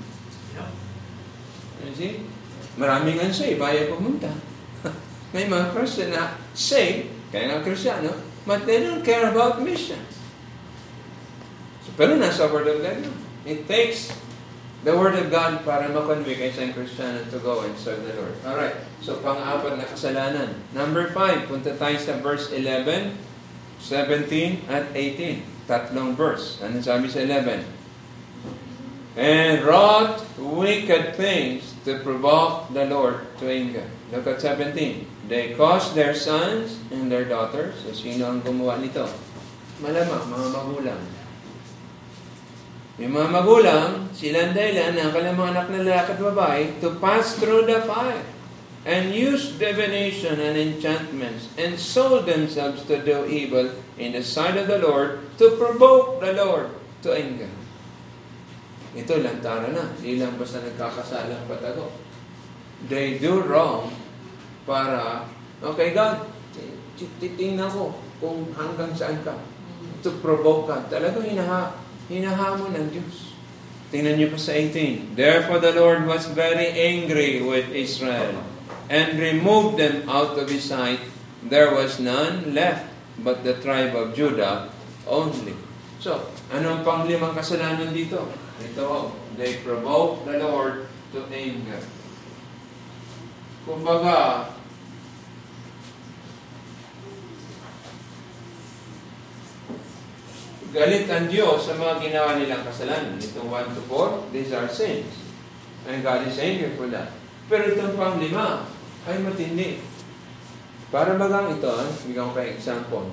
Yep. 0.57 0.69
You 1.85 1.95
see? 2.01 2.13
Maraming 2.81 3.21
unsaved, 3.21 3.61
ayaw 3.61 3.93
pumunta. 3.93 4.33
May 5.37 5.45
mga 5.45 5.77
Christian 5.77 6.17
na 6.17 6.41
saved, 6.57 7.13
kaya 7.29 7.53
nga 7.53 7.61
Kristiyano, 7.61 8.17
but 8.49 8.65
they 8.65 8.81
don't 8.81 9.05
care 9.05 9.29
about 9.29 9.61
mission. 9.61 10.01
So, 11.85 11.93
pero 11.97 12.17
nasa 12.17 12.49
Word 12.53 12.69
of 12.69 12.85
God 12.85 12.99
yun. 13.01 13.17
It 13.49 13.65
takes 13.65 14.13
the 14.85 14.93
Word 14.93 15.17
of 15.17 15.33
God 15.33 15.65
para 15.65 15.89
makonvict 15.89 16.41
isang 16.41 16.73
Kristiyano 16.77 17.25
to 17.33 17.41
go 17.41 17.65
and 17.65 17.73
serve 17.77 18.05
the 18.05 18.17
Lord. 18.17 18.37
Alright, 18.45 18.77
so 19.01 19.21
pang-apat 19.21 19.81
na 19.81 19.85
kasalanan. 19.89 20.61
Number 20.77 21.13
5, 21.13 21.49
punta 21.49 21.73
tayo 21.77 21.97
sa 22.01 22.21
verse 22.21 22.53
11, 22.53 23.17
17, 23.81 24.69
at 24.69 24.93
18. 24.93 25.45
Tatlong 25.69 26.13
verse. 26.19 26.61
Ano 26.61 26.83
sabi 26.85 27.09
sa 27.09 27.25
11? 27.25 27.65
And 29.17 29.63
wrought 29.67 30.23
wicked 30.39 31.17
things 31.17 31.77
to 31.85 32.01
provoke 32.01 32.71
the 32.73 32.87
Lord 32.87 33.27
to 33.43 33.51
anger. 33.51 33.85
Look 34.13 34.27
at 34.27 34.43
17. 34.43 34.75
They 35.31 35.55
caused 35.55 35.95
their 35.95 36.15
sons 36.15 36.79
and 36.91 37.07
their 37.07 37.25
daughters. 37.25 37.79
So, 37.87 37.95
sino 37.95 38.27
ang 38.27 38.43
gumawa 38.43 38.83
nito? 38.83 39.07
Malamang, 39.79 40.27
mga 40.27 40.49
magulang. 40.51 41.03
Yung 43.01 43.17
mga 43.17 43.33
magulang, 43.33 44.13
sila 44.13 44.45
ang 44.45 44.53
dahilan 44.53 44.93
ng 44.93 45.11
kanilang 45.17 45.41
mga 45.41 45.53
anak 45.57 45.67
na 45.73 45.81
lalaki 45.89 46.11
at 46.13 46.21
babae 46.21 46.63
to 46.85 46.89
pass 47.01 47.41
through 47.41 47.65
the 47.65 47.81
fire 47.89 48.21
and 48.85 49.17
use 49.17 49.57
divination 49.57 50.37
and 50.37 50.61
enchantments 50.61 51.49
and 51.57 51.81
sold 51.81 52.29
themselves 52.29 52.85
to 52.85 53.01
do 53.01 53.25
evil 53.25 53.73
in 53.97 54.13
the 54.13 54.21
sight 54.21 54.61
of 54.61 54.69
the 54.69 54.77
Lord 54.85 55.25
to 55.41 55.57
provoke 55.57 56.21
the 56.21 56.37
Lord 56.37 56.69
to 57.01 57.17
anger. 57.17 57.49
Ito, 58.93 59.25
lantara 59.25 59.73
na. 59.73 59.97
Hindi 59.97 60.21
lang 60.21 60.37
basta 60.37 60.61
nagkakasalang 60.61 61.49
patago. 61.49 61.89
They 62.85 63.17
do 63.17 63.41
wrong 63.49 63.97
para, 64.69 65.25
okay 65.65 65.97
God, 65.97 66.29
titingnan 67.01 67.73
ko 67.73 67.97
kung 68.21 68.53
hanggang 68.53 68.93
saan 68.93 69.25
ka. 69.25 69.41
To 70.05 70.21
provoke 70.21 70.69
ka. 70.69 70.85
Talagang 70.93 71.25
hinaha, 71.25 71.77
hinahamon 72.11 72.75
ng 72.75 72.89
Diyos. 72.91 73.39
Tingnan 73.95 74.19
niyo 74.19 74.35
pa 74.35 74.39
sa 74.39 74.55
18. 74.59 75.15
Therefore 75.15 75.63
the 75.63 75.75
Lord 75.75 76.07
was 76.11 76.27
very 76.31 76.75
angry 76.75 77.43
with 77.43 77.71
Israel 77.71 78.43
and 78.91 79.19
removed 79.19 79.79
them 79.79 80.03
out 80.11 80.35
of 80.35 80.51
his 80.51 80.67
sight. 80.67 80.99
There 81.47 81.71
was 81.71 82.03
none 82.03 82.53
left 82.53 82.91
but 83.23 83.47
the 83.47 83.55
tribe 83.63 83.95
of 83.95 84.15
Judah 84.19 84.71
only. 85.07 85.55
So, 86.03 86.33
anong 86.51 86.83
pang 86.83 87.07
limang 87.07 87.37
kasalanan 87.37 87.93
dito? 87.93 88.27
Ito, 88.61 89.15
they 89.37 89.61
provoke 89.61 90.25
the 90.25 90.41
Lord 90.41 90.89
to 91.13 91.19
anger. 91.31 91.81
Kumbaga, 93.65 94.49
galit 100.71 101.11
ang 101.11 101.27
Diyos 101.27 101.67
sa 101.67 101.75
mga 101.75 101.99
ginawa 101.99 102.39
nilang 102.39 102.63
kasalanan. 102.63 103.19
Itong 103.19 103.51
1 103.51 103.77
to 103.77 103.83
4, 103.91 104.35
these 104.35 104.51
are 104.55 104.71
sins. 104.71 105.11
And 105.87 106.05
God 106.05 106.27
is 106.27 106.39
angry 106.39 106.75
for 106.79 106.87
that. 106.95 107.11
Pero 107.51 107.75
itong 107.75 107.99
pang 107.99 108.23
lima 108.23 108.69
ay 109.11 109.19
matindi. 109.19 109.83
Para 110.91 111.15
bagang 111.15 111.55
ito, 111.55 111.71
ah, 111.71 111.87
bigyan 112.07 112.31
ko 112.31 112.33
kayo 112.35 112.51
example. 112.51 113.07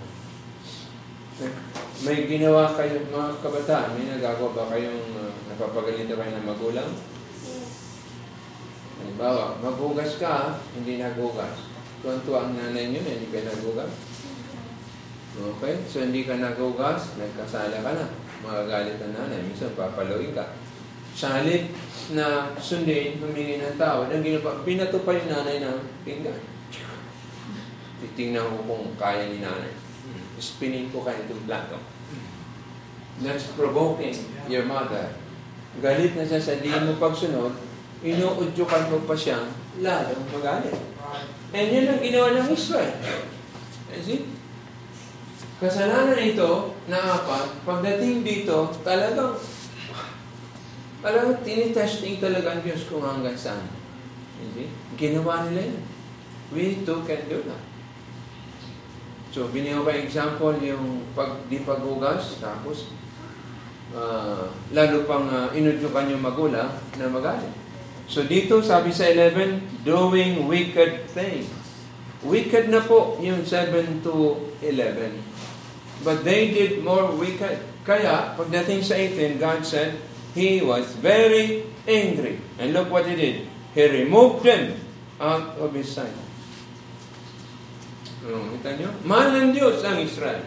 May 2.01 2.25
ginawa 2.25 2.73
kayo, 2.73 3.05
mga 3.09 3.41
kabataan, 3.41 3.93
may 3.93 4.09
nagagawa 4.09 4.53
ba 4.53 4.73
kayong 4.73 5.13
uh, 5.17 5.33
napapagalito 5.49 6.17
kayo 6.17 6.31
ng 6.33 6.45
magulang? 6.49 6.91
Halimbawa, 8.97 9.61
maghugas 9.61 10.17
ka, 10.17 10.57
hindi 10.73 10.97
naghugas. 10.97 11.69
Tuwan-tuwa 12.01 12.49
ang 12.49 12.53
nanay 12.57 12.89
na 12.89 13.01
hindi 13.01 13.29
ka 13.29 13.45
naghugas. 13.45 14.06
Okay? 15.37 15.75
So, 15.85 16.01
hindi 16.01 16.25
ka 16.25 16.41
naghugas, 16.41 17.17
nagkasala 17.21 17.85
ka 17.85 17.91
na. 17.93 18.05
Magagalit 18.41 18.97
ang 18.97 19.13
nanay. 19.13 19.45
Minsan, 19.45 19.77
papaluin 19.77 20.33
ka. 20.33 20.57
Sa 21.13 21.41
halip 21.41 21.73
na 22.13 22.53
sundin, 22.57 23.17
humingi 23.21 23.61
ng 23.61 23.77
tawad, 23.77 24.09
ang 24.13 24.21
ginawa, 24.21 24.61
pinato 24.61 25.01
pa 25.01 25.17
yung 25.17 25.29
nanay 25.29 25.61
ng 25.61 25.77
pinggan. 26.01 26.41
Titingnan 28.01 28.45
ko 28.45 28.57
kung 28.65 28.85
kaya 28.97 29.29
ni 29.29 29.41
nanay. 29.41 29.73
Spinning 30.37 30.93
ko 30.93 31.01
kayo 31.01 31.17
itong 31.25 31.45
plato. 31.49 31.77
That's 33.17 33.49
provoking 33.57 34.13
your 34.45 34.69
mother. 34.69 35.09
Galit 35.81 36.13
na 36.13 36.25
siya 36.25 36.37
sa 36.37 36.61
di 36.61 36.69
mo 36.69 37.01
pagsunod, 37.01 37.53
inuudyukan 38.05 38.93
mo 38.93 39.01
pa 39.09 39.17
siya, 39.17 39.41
lalong 39.81 40.25
magalit. 40.29 40.77
And 41.53 41.67
yun 41.73 41.89
ang 41.89 42.01
ginawa 42.01 42.37
ng 42.37 42.53
Israel. 42.53 42.93
You 43.89 44.01
see? 44.05 44.36
Kasalanan 45.57 46.21
ito, 46.21 46.77
na 46.85 47.17
apat, 47.17 47.65
pagdating 47.65 48.21
dito, 48.21 48.69
talagang, 48.85 49.33
talagang 51.01 51.41
tinitesting 51.41 52.21
talaga 52.21 52.53
ang 52.53 52.61
Diyos 52.61 52.85
kung 52.85 53.01
hanggang 53.01 53.33
saan. 53.33 53.65
See? 54.53 54.69
Ginawa 54.93 55.49
nila 55.49 55.73
yun. 55.73 55.81
We 56.53 56.85
too 56.85 57.01
can 57.09 57.25
do 57.25 57.41
that. 57.49 57.63
So, 59.33 59.49
binigyan 59.49 59.81
ko 59.81 59.89
example 59.89 60.55
yung 60.61 61.09
pag, 61.17 61.41
di 61.49 61.65
paghugas, 61.65 62.37
tapos 62.37 62.93
ah, 63.97 64.49
lalo 64.71 65.09
pang 65.09 65.25
uh, 65.25 65.49
inudyukan 65.51 66.11
yung 66.13 66.21
magulang 66.21 66.69
na 67.01 67.09
magalit. 67.09 67.51
So 68.07 68.23
dito 68.23 68.63
sabi 68.63 68.95
sa 68.95 69.11
11, 69.11 69.83
doing 69.83 70.47
wicked 70.47 71.11
things. 71.11 71.51
Wicked 72.25 72.73
na 72.73 72.81
po 72.81 73.21
yung 73.21 73.45
7 73.45 74.01
to 74.01 74.41
11. 74.65 75.21
But 76.01 76.25
they 76.25 76.49
did 76.49 76.81
more 76.81 77.13
wicked. 77.13 77.61
Kaya, 77.85 78.33
pagdating 78.33 78.81
sa 78.81 78.97
18, 78.97 79.37
God 79.37 79.61
said, 79.61 79.97
He 80.33 80.61
was 80.61 80.85
very 80.97 81.65
angry. 81.85 82.41
And 82.57 82.73
look 82.73 82.89
what 82.89 83.05
He 83.05 83.17
did. 83.17 83.49
He 83.73 83.83
removed 83.85 84.45
them 84.45 84.77
out 85.21 85.57
of 85.61 85.73
His 85.73 85.89
sight. 85.89 86.13
Ano, 88.25 88.49
kita? 88.59 88.75
Mahal 89.05 89.29
ng 89.37 89.49
Diyos 89.53 89.85
ang 89.85 90.01
Israel. 90.01 90.43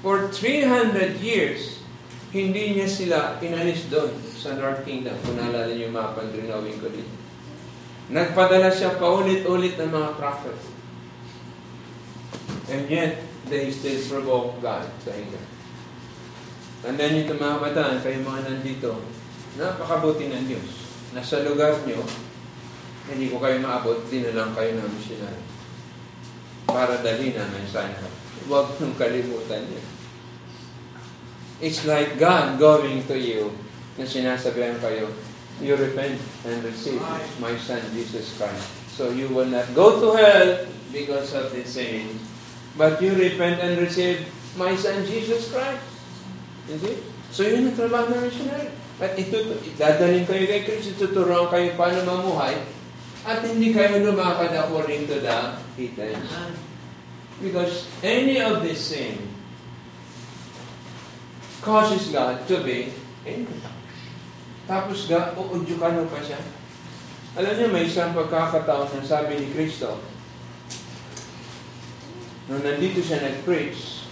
For 0.00 0.30
300 0.30 1.18
years, 1.18 1.82
hindi 2.30 2.78
niya 2.78 2.86
sila 2.86 3.18
inalis 3.42 3.90
doon 3.90 4.14
sa 4.38 4.54
North 4.54 4.86
Kingdom. 4.86 5.18
Kung 5.26 5.34
naalala 5.34 5.74
niyo 5.74 5.90
yung 5.90 5.96
mapa 5.98 6.22
ng 6.22 6.46
drawing 6.46 6.78
ko 6.78 6.88
dito. 6.88 7.17
Nagpadala 8.08 8.72
siya 8.72 8.96
paulit-ulit 8.96 9.76
ng 9.76 9.90
mga 9.92 10.10
prophet. 10.16 10.56
And 12.68 12.88
yet, 12.88 13.20
they 13.48 13.68
still 13.68 14.00
provoke 14.08 14.60
God 14.64 14.88
sa 15.04 15.12
anger. 15.12 15.44
Tandaan 16.84 17.10
niyo 17.16 17.22
ito 17.26 17.34
mga 17.36 17.58
kabataan, 17.58 18.00
kayo 18.00 18.18
mga 18.22 18.42
nandito, 18.48 18.90
napakabuti 19.58 20.30
ng 20.30 20.44
Diyos. 20.46 20.68
Nasa 21.12 21.44
lugar 21.44 21.74
niyo, 21.84 22.00
hindi 23.08 23.32
ko 23.32 23.40
kayo 23.40 23.58
maabot, 23.60 24.04
dinalang 24.12 24.52
kayo 24.52 24.76
ng 24.76 24.88
missionary. 24.94 25.42
Para 26.68 27.00
dalhin 27.00 27.36
ang 27.36 27.50
mensahe. 27.50 27.92
Huwag 28.48 28.76
nung 28.80 28.96
kalimutan 28.96 29.64
niyo. 29.68 29.82
It's 31.58 31.82
like 31.88 32.20
God 32.20 32.60
going 32.62 33.02
to 33.10 33.16
you 33.18 33.50
na 33.98 34.06
sinasabihan 34.06 34.78
kayo, 34.78 35.10
you 35.60 35.74
repent 35.74 36.20
and 36.46 36.62
receive 36.62 37.02
my 37.42 37.54
Son 37.58 37.82
Jesus 37.94 38.36
Christ. 38.38 38.66
So 38.94 39.10
you 39.10 39.30
will 39.30 39.46
not 39.46 39.70
go 39.74 39.98
to 39.98 40.08
hell 40.18 40.66
because 40.90 41.34
of 41.34 41.54
the 41.54 41.62
sin, 41.62 42.18
but 42.74 42.98
you 43.02 43.14
repent 43.14 43.62
and 43.62 43.78
receive 43.78 44.26
my 44.58 44.74
Son 44.74 45.06
Jesus 45.06 45.50
Christ. 45.50 45.82
See? 46.68 46.98
So 47.32 47.46
yun 47.46 47.70
ang 47.70 47.76
trabaho 47.76 48.12
ng 48.12 48.22
missionary. 48.28 48.68
At 48.98 49.14
ito, 49.14 49.38
dadalhin 49.78 50.26
kayo 50.26 50.44
kay 50.50 50.66
Kristo, 50.66 50.98
tuturuan 50.98 51.46
kayo 51.54 51.70
paano 51.78 52.02
mamuhay, 52.02 52.58
at 53.22 53.46
hindi 53.46 53.70
kayo 53.70 54.02
lumakad 54.02 54.50
according 54.58 55.06
to 55.06 55.22
the 55.22 55.38
hidden. 55.78 56.18
Because 57.38 57.86
any 58.02 58.42
of 58.42 58.66
this 58.66 58.90
sin 58.90 59.22
causes 61.62 62.10
God 62.10 62.42
to 62.50 62.58
be 62.66 62.90
angry. 63.22 63.77
Tapos 64.68 65.08
ga, 65.08 65.32
uudyukan 65.32 65.96
mo 65.96 66.04
pa 66.12 66.20
siya. 66.20 66.36
Alam 67.34 67.54
niyo, 67.56 67.68
may 67.72 67.88
isang 67.88 68.12
pagkakataon 68.12 68.92
na 68.92 69.02
sabi 69.02 69.40
ni 69.40 69.48
Kristo, 69.56 69.96
nung 72.46 72.60
nandito 72.60 73.00
siya 73.00 73.24
nag-preach, 73.24 74.04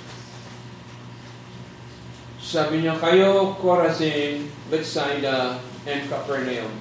sabi 2.41 2.81
niya, 2.81 2.97
kayo, 2.97 3.59
Corazin, 3.61 4.49
Bethsaida, 4.73 5.61
and 5.85 6.09
Capernaum, 6.09 6.73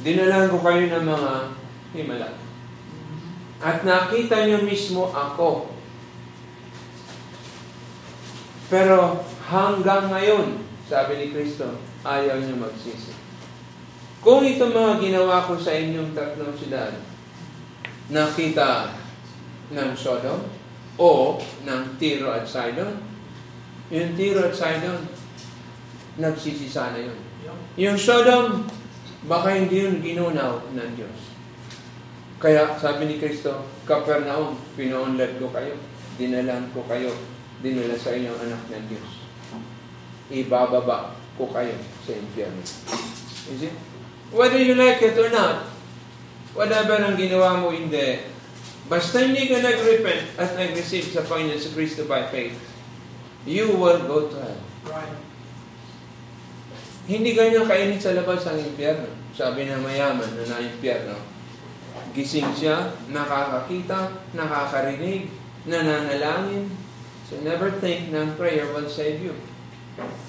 dinalan 0.00 0.48
ko 0.48 0.58
kayo 0.64 0.88
ng 0.88 1.04
mga 1.04 1.32
himala. 1.92 2.30
At 3.58 3.82
nakita 3.82 4.46
niyo 4.46 4.62
mismo 4.64 5.10
ako. 5.10 5.74
Pero 8.70 9.28
Hanggang 9.48 10.12
ngayon, 10.12 10.60
sabi 10.92 11.16
ni 11.16 11.26
Kristo, 11.32 11.72
ayaw 12.08 12.40
niyo 12.40 12.56
magsisi. 12.56 13.12
Kung 14.24 14.42
ito 14.42 14.66
mga 14.66 14.98
ginawa 14.98 15.44
ko 15.44 15.60
sa 15.60 15.76
inyong 15.76 16.16
tatlong 16.16 16.56
siyudad, 16.56 16.90
nakita 18.08 18.96
ng 19.70 19.92
Sodom 19.92 20.48
o 20.96 21.38
ng 21.62 21.82
Tiro 22.00 22.32
at 22.32 22.48
Sidon, 22.48 22.98
yung 23.92 24.16
Tiro 24.16 24.48
at 24.48 24.56
Sidon, 24.56 25.06
nagsisi 26.18 26.66
sana 26.66 26.98
yun. 26.98 27.18
Yung 27.44 27.60
Yung 27.78 27.98
Sodom, 28.00 28.66
baka 29.28 29.54
hindi 29.54 29.86
yun 29.86 30.02
ginunaw 30.02 30.66
ng 30.74 30.90
Diyos. 30.98 31.18
Kaya 32.38 32.74
sabi 32.78 33.06
ni 33.06 33.16
Kristo, 33.18 33.66
Kapernaum, 33.86 34.58
pinaunlad 34.74 35.38
ko 35.42 35.50
kayo, 35.54 35.74
dinalan 36.18 36.70
ko 36.74 36.82
kayo, 36.86 37.10
dinala 37.62 37.94
sa 37.98 38.14
inyong 38.14 38.38
anak 38.46 38.62
ng 38.70 38.84
Diyos. 38.90 39.10
Ibababa 40.30 41.17
ko 41.38 41.46
kayo 41.54 41.78
sa 42.02 42.12
impyerno. 42.18 42.60
Is 43.54 43.62
it? 43.70 43.74
Whether 44.34 44.60
you 44.60 44.76
like 44.76 45.00
it 45.00 45.16
or 45.16 45.30
not, 45.32 45.70
whatever 46.52 46.98
ang 47.00 47.16
ginawa 47.16 47.62
mo, 47.62 47.72
hindi. 47.72 48.26
Basta 48.90 49.22
hindi 49.22 49.48
ka 49.48 49.62
nag-repent 49.62 50.36
at 50.36 50.58
nag-receive 50.58 51.08
sa 51.08 51.24
Panginoon 51.24 51.60
sa 51.60 51.72
Kristo 51.72 52.04
by 52.04 52.28
faith, 52.28 52.58
you 53.46 53.72
will 53.72 54.02
go 54.04 54.28
to 54.28 54.36
hell. 54.36 54.60
right. 54.90 55.16
Hindi 57.08 57.32
ganyan 57.32 57.64
kainit 57.64 58.04
sa 58.04 58.12
labas 58.12 58.44
ang 58.44 58.60
impyerno. 58.60 59.08
Sabi 59.32 59.64
ng 59.64 59.80
mayaman 59.80 60.28
na 60.36 60.44
na-impyerno, 60.44 61.16
gising 62.12 62.52
siya, 62.52 62.92
nakakakita, 63.08 64.12
nakakarinig, 64.36 65.32
nananalangin. 65.64 66.68
So 67.28 67.40
never 67.40 67.72
think 67.80 68.12
na 68.12 68.28
prayer 68.36 68.68
will 68.76 68.88
save 68.92 69.24
you. 69.24 69.32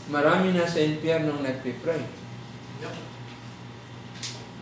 Marami 0.10 0.58
na 0.58 0.66
sa 0.66 0.82
impyerno 0.82 1.38
nagpipray. 1.42 2.02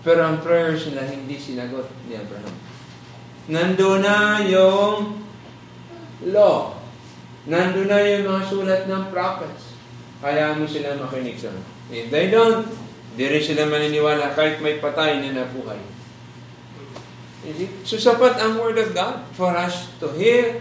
Pero 0.08 0.20
ang 0.24 0.40
prayers 0.40 0.88
nila 0.88 1.08
hindi 1.08 1.36
sinagot 1.36 1.88
ni 2.08 2.16
Abraham. 2.16 2.56
Nandun 3.48 4.04
na 4.04 4.44
yung 4.44 5.24
law. 6.32 6.80
Nandun 7.48 7.88
na 7.88 8.00
yung 8.04 8.28
mga 8.28 8.44
sulat 8.48 8.82
ng 8.88 9.08
prophets. 9.12 9.76
Kaya 10.20 10.56
mo 10.56 10.68
sila 10.68 11.00
makinig 11.00 11.40
sa 11.40 11.52
If 11.88 12.12
they 12.12 12.28
don't, 12.28 12.68
di 13.16 13.24
rin 13.28 13.44
sila 13.44 13.64
maniniwala 13.68 14.36
kahit 14.36 14.60
may 14.60 14.80
patay 14.84 15.24
na 15.24 15.44
nabuhay. 15.44 15.80
Is 17.48 17.64
it? 17.64 17.72
So 17.88 17.96
sapat 17.96 18.36
ang 18.44 18.60
Word 18.60 18.76
of 18.76 18.92
God 18.92 19.24
for 19.32 19.56
us 19.56 19.88
to 20.04 20.12
hear 20.20 20.60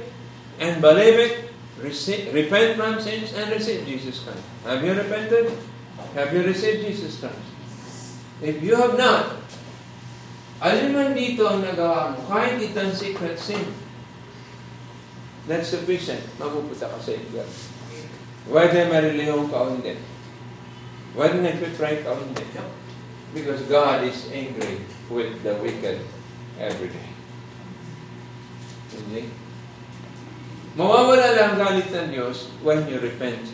and 0.62 0.78
believe 0.78 1.18
it, 1.18 1.45
receive, 1.80 2.32
repent 2.32 2.76
from 2.76 3.00
sins, 3.00 3.32
and 3.32 3.52
receive 3.52 3.84
Jesus 3.84 4.24
Christ. 4.24 4.44
Have 4.64 4.84
you 4.84 4.92
repented? 4.94 5.52
Have 6.14 6.32
you 6.32 6.42
received 6.42 6.86
Jesus 6.86 7.20
Christ? 7.20 7.46
If 8.40 8.62
you 8.62 8.76
have 8.76 8.96
not, 8.96 9.40
alin 10.60 10.92
man 10.92 11.12
dito 11.12 11.44
ang 11.48 11.64
nagawa 11.64 12.16
mo, 12.16 12.20
kahit 12.28 12.60
itong 12.60 12.92
secret 12.92 13.36
sin, 13.36 13.64
that's 15.48 15.72
sufficient. 15.72 16.20
Mapupunta 16.40 16.88
ka 16.88 16.98
sa 17.00 17.12
Edgar. 17.16 17.48
Whether 18.48 18.88
marilihong 18.88 19.48
ka 19.48 19.56
o 19.56 19.72
hindi. 19.72 19.96
Whether 21.16 21.40
nagpipray 21.40 22.04
ka 22.04 22.12
o 22.12 22.20
hindi. 22.20 22.44
Because 23.36 23.60
God 23.68 24.04
is 24.04 24.28
angry 24.32 24.80
with 25.12 25.44
the 25.44 25.56
wicked 25.60 26.00
every 26.56 26.88
day. 26.88 27.08
Hindi? 28.96 29.45
Mawawala 30.76 31.32
lang 31.32 31.56
ang 31.56 31.58
galit 31.58 31.88
ng 31.88 32.12
Diyos 32.12 32.52
when 32.60 32.84
you 32.84 33.00
repent 33.00 33.48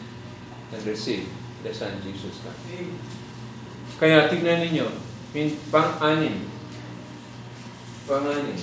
and 0.74 0.82
receive 0.82 1.30
the 1.62 1.70
Son 1.70 1.94
Jesus 2.02 2.34
Christ. 2.42 2.90
Kaya 4.02 4.26
tignan 4.26 4.66
ninyo, 4.66 4.90
pang-anim. 5.70 6.42
Pang-anim. 8.10 8.58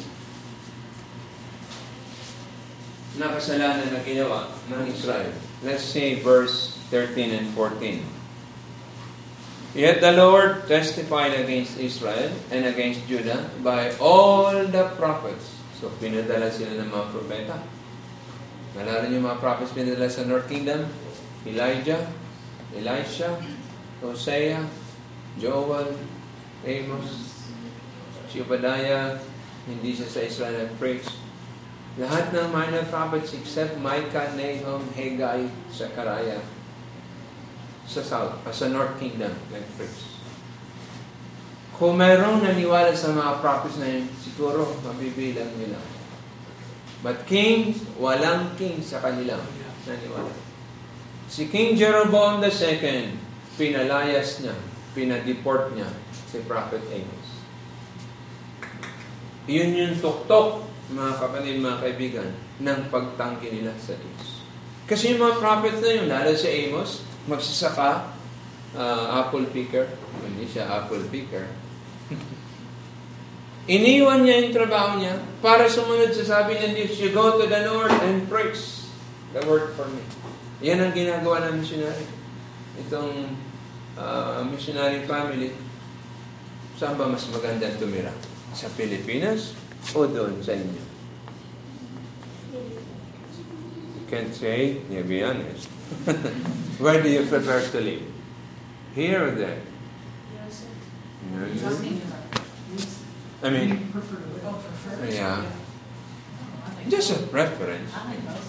Na 3.15 3.31
kasalanan 3.31 3.95
na 3.95 4.03
ginawa 4.03 4.51
ng 4.67 4.83
Israel. 4.91 5.31
Let's 5.63 5.87
see 5.87 6.19
verse 6.19 6.75
13 6.91 7.31
and 7.31 7.47
14. 7.55 8.03
Yet 9.71 10.03
the 10.03 10.11
Lord 10.11 10.67
testified 10.67 11.31
against 11.31 11.79
Israel 11.79 12.35
and 12.51 12.67
against 12.67 13.07
Judah 13.07 13.47
by 13.63 13.95
all 14.03 14.51
the 14.67 14.91
prophets. 14.99 15.55
So, 15.79 15.87
pinadala 16.03 16.51
sila 16.51 16.75
ng 16.83 16.91
mga 16.91 17.05
propeta. 17.15 17.57
Nalala 18.79 19.11
niyo 19.11 19.19
mga 19.19 19.43
prophets 19.43 19.75
pinadala 19.75 20.07
sa 20.07 20.23
North 20.23 20.47
Kingdom? 20.47 20.87
Elijah, 21.43 21.99
Elisha, 22.71 23.35
Hosea, 23.99 24.63
Joel, 25.35 25.99
Amos, 26.63 27.07
si 28.31 28.39
Obadiah, 28.39 29.19
hindi 29.67 29.91
siya 29.91 30.07
sa 30.07 30.23
Israel 30.23 30.55
nag-preach. 30.63 31.11
Lahat 31.99 32.31
ng 32.31 32.55
minor 32.55 32.87
prophets 32.87 33.35
except 33.35 33.75
Micah, 33.83 34.31
Nahum, 34.39 34.87
Haggai, 34.95 35.51
Zechariah, 35.67 36.39
sa 37.83 37.99
South, 37.99 38.39
ah, 38.47 38.53
sa 38.55 38.71
North 38.71 38.95
Kingdom 38.95 39.35
nag-preach. 39.51 40.23
Kung 41.75 41.99
mayroong 41.99 42.47
naniwala 42.47 42.95
sa 42.95 43.11
mga 43.11 43.43
prophets 43.43 43.75
na 43.83 43.91
yun, 43.91 44.07
siguro 44.15 44.71
mabibilang 44.87 45.51
nila. 45.59 45.98
But 46.99 47.23
kings, 47.23 47.87
walang 47.95 48.59
king 48.59 48.83
sa 48.83 48.99
kanila 48.99 49.39
naniwala. 49.87 50.33
Si 51.29 51.47
King 51.47 51.77
Jeroboam 51.77 52.41
II, 52.43 53.15
pinalayas 53.55 54.41
niya, 54.43 54.55
pinadeport 54.91 55.71
niya 55.77 55.87
si 56.27 56.41
Prophet 56.43 56.81
Amos. 56.89 57.27
Yun 59.49 59.77
yung 59.77 59.95
tuktok, 60.01 60.65
mga 60.89 61.13
kapatid, 61.21 61.61
mga 61.61 61.81
kaibigan, 61.81 62.29
ng 62.59 62.79
pagtanggi 62.89 63.61
nila 63.61 63.73
sa 63.79 63.95
Diyos. 63.95 64.43
Kasi 64.89 65.13
yung 65.13 65.21
mga 65.21 65.37
prophet 65.37 65.75
na 65.79 65.89
yun, 65.89 66.07
lalo 66.09 66.33
si 66.33 66.49
Amos, 66.49 67.05
magsasaka, 67.29 68.13
uh, 68.73 69.05
apple 69.21 69.45
picker, 69.53 69.85
hindi 70.25 70.49
siya 70.49 70.65
apple 70.65 71.05
picker, 71.13 71.45
Iniwan 73.67 74.23
niya 74.23 74.45
yung 74.45 74.53
trabaho 74.55 75.01
niya 75.01 75.19
para 75.43 75.67
sumunod 75.67 76.15
sa 76.15 76.23
sabi 76.39 76.55
ng 76.57 76.73
Diyos, 76.77 76.95
You 77.01 77.11
go 77.11 77.35
to 77.35 77.45
the 77.45 77.61
north 77.67 77.95
and 78.05 78.29
preach 78.29 78.87
the 79.35 79.41
word 79.45 79.75
for 79.75 79.85
me. 79.91 80.01
Yan 80.63 80.83
ang 80.83 80.93
ginagawa 80.95 81.47
ng 81.47 81.63
missionary. 81.63 82.07
Itong 82.79 83.35
uh, 83.99 84.43
missionary 84.47 85.03
family, 85.07 85.55
saan 86.79 86.95
ba 86.95 87.07
mas 87.07 87.27
magandang 87.31 87.75
tumira? 87.79 88.11
Sa 88.55 88.71
Pilipinas 88.73 89.53
o 89.93 90.07
doon 90.07 90.39
sa 90.43 90.55
inyo? 90.55 90.83
You 93.99 94.03
can't 94.09 94.33
say, 94.33 94.81
you 94.89 95.03
be 95.05 95.21
honest. 95.21 95.69
Where 96.83 96.99
do 97.03 97.09
you 97.11 97.27
prefer 97.29 97.61
to 97.61 97.79
live? 97.79 98.07
Here 98.95 99.21
or 99.21 99.31
there? 99.37 99.61
Yes, 100.33 100.65
sir. 100.65 100.71
Yes. 101.53 102.18
I 103.39 103.47
mean, 103.49 103.87
oh. 103.95 105.07
Yeah. 105.07 105.45
Just 106.89 107.11
a 107.15 107.19
preference. 107.27 107.91
I 107.95 108.11
think 108.11 108.25
both. 108.27 108.47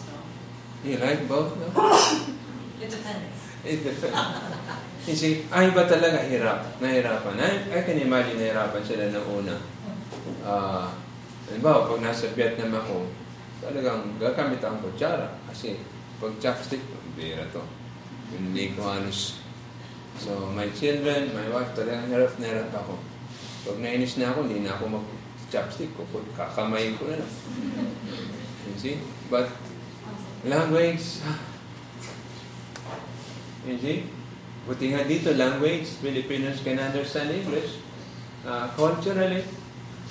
You 0.82 0.96
like 0.98 1.28
both, 1.28 1.54
no? 1.60 1.68
It 2.80 2.88
depends. 2.88 3.38
It 3.62 3.84
depends. 3.84 4.16
You 5.04 5.16
see, 5.16 5.44
ay 5.52 5.70
ba 5.76 5.84
talaga 5.84 6.24
hirap? 6.24 6.80
Nahirapan. 6.80 7.36
I, 7.36 7.52
I 7.76 7.80
can 7.84 8.00
imagine 8.00 8.40
nahirapan 8.40 8.82
sila 8.82 9.12
ng 9.12 9.26
una. 9.28 9.56
Ah, 10.40 10.88
halimbawa, 11.46 11.88
pag 11.92 12.00
nasa 12.00 12.32
Vietnam 12.32 12.72
ako, 12.80 13.08
talagang 13.60 14.16
gagamit 14.16 14.64
ang 14.64 14.80
kutsara. 14.80 15.36
Kasi 15.44 15.76
pag 16.16 16.32
chopstick, 16.40 16.80
bira 17.14 17.44
to. 17.52 17.60
Hindi 18.32 18.72
ko 18.72 18.88
halos. 18.88 19.40
So, 20.16 20.48
my 20.52 20.68
children, 20.72 21.32
my 21.36 21.48
wife, 21.52 21.72
talagang 21.76 22.08
hirap 22.08 22.32
na 22.40 22.46
hirap 22.48 22.72
ako. 22.72 22.96
Pag 23.60 23.76
nainis 23.76 24.16
na 24.16 24.32
ako, 24.32 24.48
hindi 24.48 24.64
na 24.64 24.72
ako 24.72 25.00
mag-chopstick 25.00 25.92
ko. 25.92 26.08
Kakamayin 26.32 26.96
ko 26.96 27.12
na 27.12 27.20
lang. 27.20 27.32
You 28.64 28.76
see? 28.80 28.96
But, 29.28 29.52
language, 30.48 31.20
you 33.68 33.76
see? 33.76 34.08
Buti 34.64 34.96
nga 34.96 35.04
dito, 35.04 35.36
language, 35.36 35.92
Filipinos 36.00 36.64
can 36.64 36.80
understand 36.80 37.36
English. 37.36 37.84
Uh, 38.48 38.72
culturally, 38.72 39.44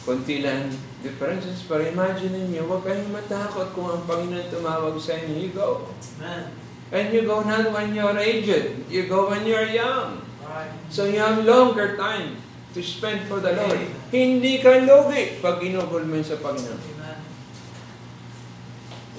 konti 0.06 0.46
lang 0.46 0.70
differences. 1.02 1.66
Pero 1.66 1.90
imagine 1.90 2.54
niyo, 2.54 2.70
huwag 2.70 2.86
kayong 2.86 3.10
matakot 3.10 3.74
kung 3.74 3.90
ang 3.90 4.06
Panginoon 4.06 4.54
tumawag 4.54 4.94
sa 5.02 5.18
inyo. 5.18 5.34
You 5.42 5.52
go. 5.58 5.90
Amen. 6.22 6.54
And 6.90 7.14
you 7.14 7.26
go 7.26 7.46
not 7.46 7.70
when 7.70 7.94
you're 7.94 8.18
aged. 8.18 8.90
You 8.90 9.10
go 9.10 9.30
when 9.30 9.46
you're 9.46 9.70
young. 9.70 10.26
Right. 10.42 10.74
So 10.90 11.06
you 11.06 11.22
have 11.22 11.46
longer 11.46 11.94
time 11.94 12.42
to 12.74 12.80
spend 12.86 13.26
for 13.26 13.42
the 13.42 13.54
Lord. 13.58 13.82
Hindi 14.14 14.62
ka 14.62 14.86
lugi 14.86 15.42
pag 15.42 15.58
inugol 15.62 16.06
mo 16.06 16.22
sa 16.22 16.38
Panginoon. 16.38 16.82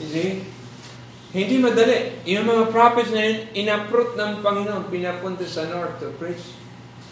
You 0.01 0.09
see? 0.09 0.31
Hindi 1.31 1.63
madali. 1.63 2.25
Yung 2.27 2.47
mga 2.47 2.75
prophets 2.75 3.15
na 3.15 3.23
yun, 3.23 3.39
inaprot 3.55 4.19
ng 4.19 4.43
Panginoon, 4.43 4.91
pinapunta 4.91 5.47
sa 5.47 5.71
north 5.71 5.99
to 6.03 6.11
preach. 6.19 6.59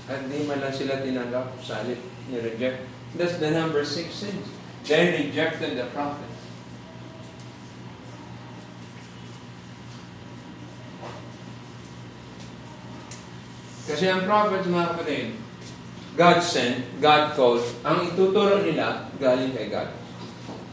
At 0.09 0.27
di 0.27 0.43
man 0.49 0.65
lang 0.65 0.75
sila 0.75 1.05
tinanggap, 1.05 1.61
salit, 1.61 2.01
ni-reject. 2.33 2.87
That's 3.15 3.39
the 3.39 3.53
number 3.53 3.85
six 3.85 4.15
sins. 4.15 4.47
They 4.89 5.29
rejected 5.29 5.77
the 5.77 5.87
prophet. 5.93 6.33
Kasi 13.89 14.05
ang 14.09 14.29
prophets, 14.29 14.69
mga 14.69 14.89
kapatid, 14.97 15.27
God 16.19 16.43
sent, 16.43 16.99
God 16.99 17.39
called, 17.39 17.63
ang 17.87 18.03
ituturo 18.11 18.59
nila, 18.67 19.07
galing 19.23 19.55
kay 19.55 19.71
God. 19.71 19.87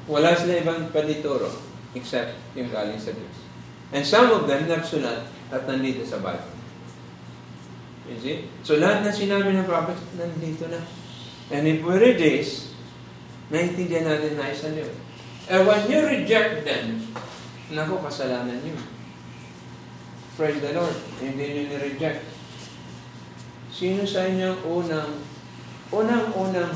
Wala 0.09 0.33
sila 0.33 0.57
ibang 0.57 0.89
panituro, 0.89 1.53
except 1.93 2.33
yung 2.57 2.73
galing 2.73 2.97
sa 2.97 3.13
Diyos. 3.13 3.37
And 3.93 4.01
some 4.01 4.33
of 4.33 4.49
them 4.49 4.65
nagsulat 4.65 5.29
at 5.53 5.69
nandito 5.69 6.01
sa 6.01 6.17
Bible. 6.17 6.49
You 8.09 8.17
see? 8.17 8.37
So 8.65 8.81
lahat 8.81 9.05
na 9.05 9.13
sinabi 9.13 9.53
ng 9.53 9.69
prophets, 9.69 10.01
nandito 10.17 10.65
na. 10.65 10.81
And 11.53 11.69
if 11.69 11.85
we 11.85 11.93
read 11.93 12.17
this, 12.17 12.73
naiintindihan 13.53 14.09
natin 14.09 14.41
na 14.41 14.49
isa 14.49 14.73
niyo. 14.73 14.89
And 15.45 15.69
when 15.69 15.85
you 15.85 16.01
reject 16.01 16.65
them, 16.65 17.05
naku, 17.69 18.01
kasalanan 18.01 18.65
niyo. 18.65 18.81
Praise 20.33 20.57
the 20.57 20.73
Lord. 20.73 20.97
Hindi 21.21 21.45
niyo 21.53 21.63
ni-reject. 21.69 22.25
Sino 23.69 24.09
sa 24.09 24.25
inyo 24.25 24.57
unang, 24.65 25.34
unang-unang 25.95 26.75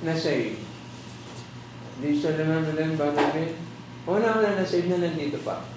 na-save? 0.00 0.56
Di 2.00 2.16
siya 2.16 2.40
naman 2.40 2.72
nalang 2.72 2.96
bagay. 2.96 3.54
Unang-unang 4.08 4.56
na-save 4.56 4.88
na 4.88 5.04
nandito 5.04 5.38
pa. 5.44 5.68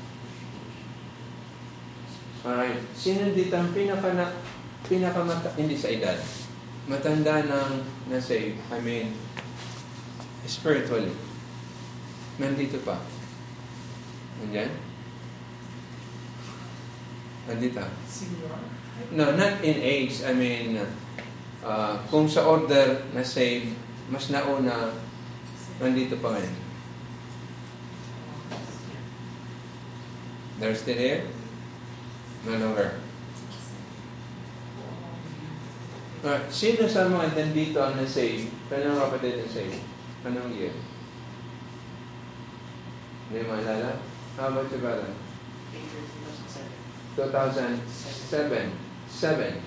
Alright. 2.47 2.79
Sino 2.95 3.35
dito 3.35 3.51
ang 3.59 3.75
pinaka 3.75 4.15
na, 4.15 4.31
pinaka 4.87 5.19
mata, 5.19 5.51
hindi 5.59 5.75
sa 5.75 5.91
edad, 5.91 6.15
matanda 6.87 7.43
ng 7.43 7.71
na-save, 8.07 8.55
I 8.71 8.79
mean, 8.79 9.11
spiritually. 10.47 11.11
Nandito 12.39 12.79
pa. 12.87 13.03
Nandiyan? 14.39 14.71
Nandito. 17.51 17.83
No, 19.11 19.35
not 19.35 19.59
in 19.63 19.77
age. 19.81 20.23
I 20.23 20.31
mean, 20.31 20.79
uh, 21.67 21.99
kung 22.07 22.31
sa 22.31 22.47
order 22.47 23.03
na 23.11 23.23
save, 23.27 23.75
mas 24.07 24.31
nauna, 24.31 24.95
nandito 25.83 26.15
pa 26.23 26.31
ngayon. 26.39 26.55
They're 30.57 30.73
still 30.73 30.97
here? 30.97 31.21
No 32.47 32.57
longer. 32.57 32.97
Uh, 36.25 36.41
sino 36.49 36.89
sa 36.89 37.05
mga 37.05 37.37
nandito 37.37 37.77
ang 37.77 37.93
na-save? 37.93 38.49
Kanang 38.73 38.97
kapatid 38.97 39.37
na-save? 39.37 39.77
Anong 40.25 40.49
year? 40.57 40.73
Hindi 43.29 43.45
maalala? 43.45 44.01
How 44.33 44.49
about 44.49 44.71
you, 44.73 44.81
brother? 44.81 45.13
2007. 47.13 48.73
7. 49.13 49.66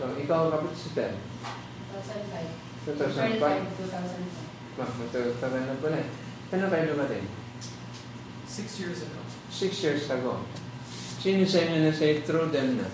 So, 0.00 0.08
ikaw 0.16 0.48
kapit 0.48 0.72
si 0.72 0.96
Ted. 0.96 1.12
2005. 1.12 2.88
2005. 2.88 3.36
2005. 3.36 4.80
Ma, 4.80 4.88
matatagal 4.96 5.60
na 5.68 5.76
pala 5.76 6.00
eh. 6.00 6.08
Kailan 6.48 6.72
kayo 6.72 6.96
dumating? 6.96 7.28
Six 8.48 8.80
years 8.80 9.04
ago. 9.04 9.20
Six 9.52 9.84
years 9.84 10.08
ago. 10.08 10.40
Sino 11.20 11.44
sa 11.44 11.68
inyo 11.68 11.84
na 11.84 11.92
say 11.92 12.24
through 12.24 12.48
them 12.48 12.80
na? 12.80 12.88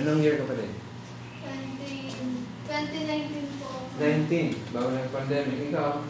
Anong 0.00 0.24
year 0.24 0.40
ka 0.40 0.48
pa 0.48 0.56
rin? 0.56 0.72
20, 1.44 2.72
2019 2.72 3.60
po. 3.60 3.84
19. 4.00 4.72
Bago 4.72 4.88
ng 4.96 5.12
pandemic. 5.12 5.68
Ikaw? 5.68 6.00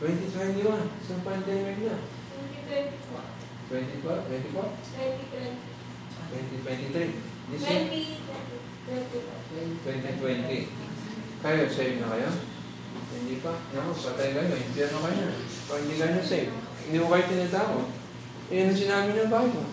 2021. 0.00 0.64
2021. 0.64 1.04
Sa 1.04 1.20
pandemic 1.20 1.76
na. 1.84 2.00
2024. 3.68 4.00
24? 4.00 4.32
24? 5.68 5.75
2023. 6.32 6.66
2020. 6.66 7.14
This 7.50 7.62
year? 7.66 7.82
2020. 8.86 10.68
Kayo, 11.42 11.62
save 11.70 11.98
na 12.02 12.10
kayo? 12.10 12.30
Hindi 13.14 13.38
pa. 13.38 13.54
Naku, 13.70 13.94
patay 13.94 14.34
kayo. 14.34 14.50
Impyerno 14.50 14.98
kayo. 15.06 15.26
Pag 15.70 15.80
hindi 15.86 15.96
kayo 15.98 16.22
save, 16.22 16.50
hindi 16.86 16.98
ko 16.98 17.06
kayo 17.06 17.24
tinatawag. 17.30 17.86
Yan 18.50 18.70
ang 18.70 18.78
sinabi 18.78 19.10
ng 19.14 19.30
Bible. 19.30 19.66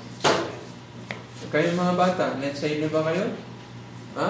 Kayo 1.54 1.78
mga 1.78 1.94
bata, 1.94 2.42
net 2.42 2.58
save 2.58 2.82
na 2.82 2.90
ba 2.90 3.06
kayo? 3.06 3.30
Ha? 4.18 4.30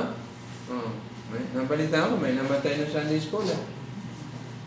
Oh, 0.67 0.91
may, 1.31 1.39
nabalita 1.55 2.07
ako, 2.07 2.19
may 2.19 2.35
namatay 2.35 2.75
na 2.79 2.87
Sunday 2.87 3.19
school. 3.19 3.47
Eh. 3.47 3.61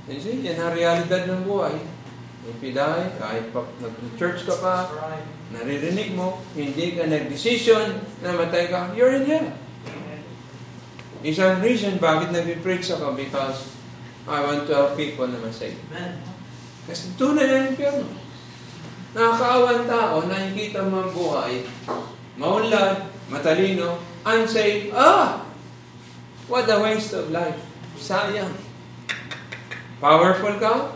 You 0.09 0.17
see, 0.17 0.41
yan 0.41 0.57
ang 0.57 0.73
realidad 0.73 1.29
ng 1.29 1.45
buhay. 1.45 1.77
If 2.47 2.63
you 2.63 2.73
die, 2.73 3.11
kahit 3.19 3.51
pa 3.51 3.67
nag-church 3.83 4.47
ka 4.47 4.55
pa. 4.63 4.87
Naririnig 5.55 6.18
mo, 6.18 6.42
hindi 6.59 6.99
ka 6.99 7.07
nag-decision 7.07 8.03
na 8.22 8.34
matay 8.34 8.66
ka, 8.66 8.90
you're 8.99 9.14
in 9.14 9.26
hell. 9.26 9.49
Isang 11.22 11.62
reason 11.62 11.99
bakit 12.03 12.34
nag-preach 12.34 12.90
ako 12.90 13.14
because 13.14 13.74
I 14.26 14.42
want 14.42 14.66
to 14.66 14.72
help 14.74 14.92
people 14.99 15.30
na 15.30 15.38
masave. 15.38 15.78
Amen. 15.90 16.18
Kasi 16.86 17.14
tunay 17.14 17.47
na 17.47 17.70
impyerno. 17.70 18.07
Nakakaawan 19.14 19.86
tao, 19.88 20.22
nakikita 20.28 20.86
mo 20.86 21.07
ang 21.07 21.11
buhay, 21.14 21.64
maunlad, 22.36 23.09
matalino, 23.32 24.03
unsaved, 24.26 24.92
ah! 24.92 25.47
What 26.47 26.70
a 26.70 26.78
waste 26.78 27.16
of 27.16 27.34
life. 27.34 27.59
Sayang. 27.99 28.55
Powerful 29.99 30.62
ka? 30.62 30.94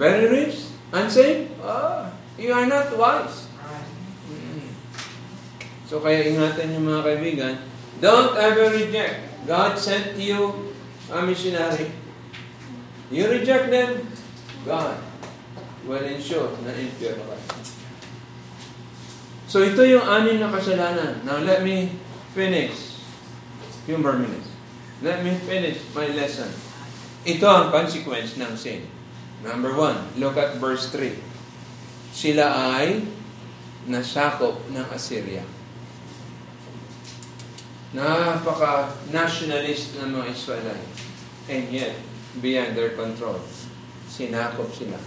Very 0.00 0.30
rich? 0.32 0.72
Unsaved? 0.94 1.52
Ah, 1.60 2.08
you 2.42 2.50
are 2.50 2.66
not 2.66 2.90
wise. 2.98 3.46
So 5.86 6.02
kaya 6.02 6.26
ingatan 6.26 6.74
yung 6.74 6.90
mga 6.90 7.02
kaibigan, 7.06 7.54
don't 8.02 8.34
ever 8.34 8.74
reject. 8.74 9.46
God 9.46 9.78
sent 9.78 10.18
you 10.18 10.74
a 11.12 11.22
missionary. 11.22 11.94
You 13.12 13.30
reject 13.30 13.70
them, 13.70 14.08
God 14.66 14.98
will 15.86 16.02
ensure 16.02 16.50
na 16.66 16.74
impure 16.74 17.14
ka. 17.14 17.36
So 19.46 19.60
ito 19.60 19.84
yung 19.84 20.02
anim 20.02 20.40
na 20.40 20.48
kasalanan. 20.48 21.22
Now 21.28 21.38
let 21.44 21.60
me 21.60 21.92
finish. 22.32 23.04
Few 23.84 24.00
more 24.00 24.16
minutes. 24.16 24.48
Let 25.04 25.20
me 25.20 25.36
finish 25.44 25.82
my 25.92 26.08
lesson. 26.14 26.48
Ito 27.28 27.44
ang 27.44 27.66
consequence 27.68 28.40
ng 28.40 28.56
sin. 28.56 28.88
Number 29.44 29.74
one, 29.74 29.98
look 30.16 30.38
at 30.38 30.56
verse 30.56 30.88
3. 30.94 31.31
Sila 32.12 32.76
ay 32.76 33.00
nasakop 33.88 34.60
ng 34.70 34.86
Assyria. 34.92 35.42
Napaka-nationalist 37.96 39.96
ng 40.00 40.08
mga 40.12 40.26
Israelite. 40.30 40.88
And 41.48 41.72
yet, 41.72 41.96
beyond 42.38 42.76
their 42.76 42.94
control, 42.94 43.40
sinakop 44.06 44.70
sila. 44.76 45.00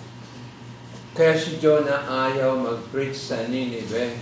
Kaya 1.16 1.40
si 1.40 1.64
Jonah 1.64 2.04
ayaw 2.28 2.60
mag-preach 2.60 3.16
sa 3.16 3.48
Nineveh. 3.48 4.20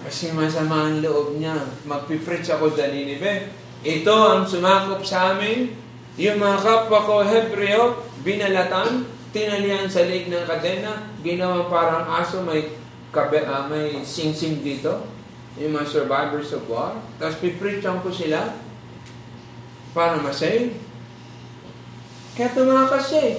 Kasi 0.00 0.32
masama 0.32 0.88
ang 0.88 1.04
loob 1.04 1.36
niya. 1.36 1.60
Magpipreach 1.84 2.56
ako 2.56 2.72
sa 2.72 2.88
Nineveh. 2.88 3.52
Ito 3.84 4.14
ang 4.32 4.48
sumakop 4.48 5.04
sa 5.04 5.36
amin. 5.36 5.76
Yung 6.16 6.40
mga 6.40 6.64
kapwa 6.64 7.04
ko, 7.04 7.20
Hebreo, 7.26 8.08
binalatan, 8.24 9.04
tinalian 9.34 9.90
sa 9.90 10.06
leeg 10.06 10.30
ng 10.30 10.46
kadena, 10.46 11.10
ginawa 11.26 11.66
parang 11.66 12.06
aso, 12.06 12.46
may, 12.46 12.78
kabe, 13.10 13.42
ah, 13.42 13.66
may 13.66 14.06
sing-sing 14.06 14.62
dito. 14.62 15.10
Yung 15.58 15.74
mga 15.74 15.90
survivors 15.90 16.54
of 16.54 16.66
war. 16.70 16.94
Tapos 17.18 17.42
pipreachan 17.42 17.98
ko 17.98 18.14
sila 18.14 18.54
para 19.90 20.22
masave. 20.22 20.78
Kaya 22.34 22.54
tumakas 22.54 23.10
siya 23.10 23.22
eh. 23.34 23.38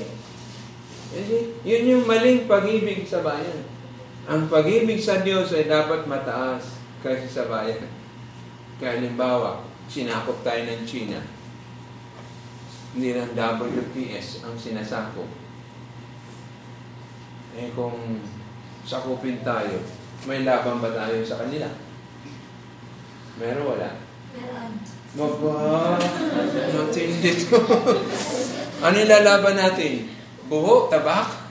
Yun 1.64 1.92
yung 1.92 2.04
maling 2.08 2.48
pag-ibig 2.48 3.08
sa 3.08 3.24
bayan. 3.24 3.64
Ang 4.28 4.48
pag-ibig 4.52 5.00
sa 5.00 5.24
Diyos 5.24 5.52
ay 5.52 5.68
dapat 5.68 6.08
mataas 6.08 6.80
kaysa 7.04 7.28
sa 7.28 7.44
bayan. 7.52 7.88
Kaya 8.80 9.00
halimbawa, 9.00 9.64
sinakop 9.92 10.40
tayo 10.44 10.64
ng 10.64 10.84
China. 10.88 11.20
Hindi 12.96 13.12
lang 13.12 13.36
WPS 13.36 14.48
ang 14.48 14.56
sinasakop. 14.56 15.45
Eh 17.56 17.72
kung 17.72 18.20
sakupin 18.84 19.40
tayo, 19.42 19.80
may 20.28 20.44
laban 20.44 20.84
ba 20.84 20.92
tayo 20.92 21.24
sa 21.24 21.40
kanila? 21.42 21.72
Meron 23.40 23.72
wala? 23.76 23.90
Meron. 24.36 24.72
Baba, 25.16 25.96
matindi 26.76 27.32
to. 27.40 27.56
ano 28.84 28.96
yung 29.00 29.08
lalaban 29.08 29.56
natin? 29.56 30.12
Buho, 30.52 30.92
tabak? 30.92 31.46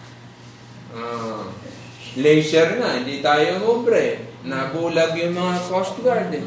Laser 2.15 2.79
nga, 2.79 3.03
hindi 3.03 3.19
tayo 3.19 3.59
ubre. 3.67 4.23
Nabulag 4.47 5.19
yung 5.19 5.35
mga 5.35 5.55
Coast 5.67 5.99
Guard 5.99 6.31
eh. 6.31 6.47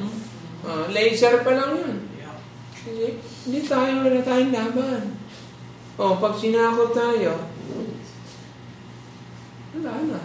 Ah, 0.63 0.87
laser 0.87 1.43
pa 1.43 1.51
lang 1.51 1.75
yun. 1.75 1.97
Yeah. 2.15 2.37
Hindi, 2.87 3.07
hindi 3.19 3.59
tayo, 3.67 4.07
wala 4.07 4.21
tayong 4.23 4.53
laban. 4.55 5.03
O, 5.99 6.15
pag 6.23 6.39
sinakot 6.39 6.95
tayo, 6.95 7.51
wala 9.76 9.91
na. 10.07 10.22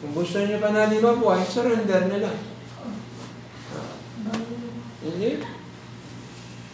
Kung 0.00 0.12
gusto 0.16 0.40
niyo 0.40 0.56
pa 0.58 0.72
natin 0.72 1.04
mabuhay, 1.04 1.44
surrender 1.44 2.08
na 2.08 2.18
lang. 2.24 2.38
Hindi. 5.04 5.44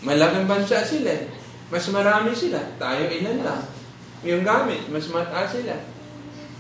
Malaking 0.07 0.47
bansa 0.47 0.87
sila 0.87 1.11
eh. 1.11 1.27
Mas 1.67 1.91
marami 1.91 2.31
sila. 2.31 2.63
Tayo 2.79 3.11
ilan 3.11 3.43
lang. 3.43 3.63
Yung 4.23 4.47
gamit, 4.47 4.87
mas 4.87 5.11
mataas 5.11 5.59
sila. 5.59 5.75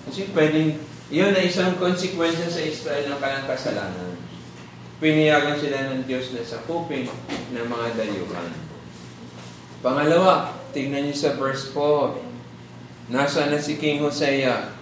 Kasi 0.06 0.30
pwedeng, 0.34 0.78
yun 1.10 1.30
na 1.30 1.46
isang 1.46 1.78
konsekwensya 1.78 2.50
sa 2.50 2.62
Israel 2.62 3.14
ng 3.14 3.20
kanilang 3.22 3.46
kasalanan. 3.46 4.18
Piniyagan 4.98 5.58
sila 5.62 5.94
ng 5.94 6.02
Diyos 6.10 6.34
na 6.34 6.42
sakupin 6.42 7.06
ng 7.54 7.66
mga 7.66 7.86
dayuhan. 7.94 8.50
Pangalawa, 9.86 10.58
tingnan 10.74 11.06
niyo 11.06 11.14
sa 11.14 11.38
verse 11.38 11.70
4. 11.70 12.25
Nasa 13.06 13.46
na 13.46 13.58
si 13.62 13.78
King 13.78 14.02
Hosea? 14.02 14.74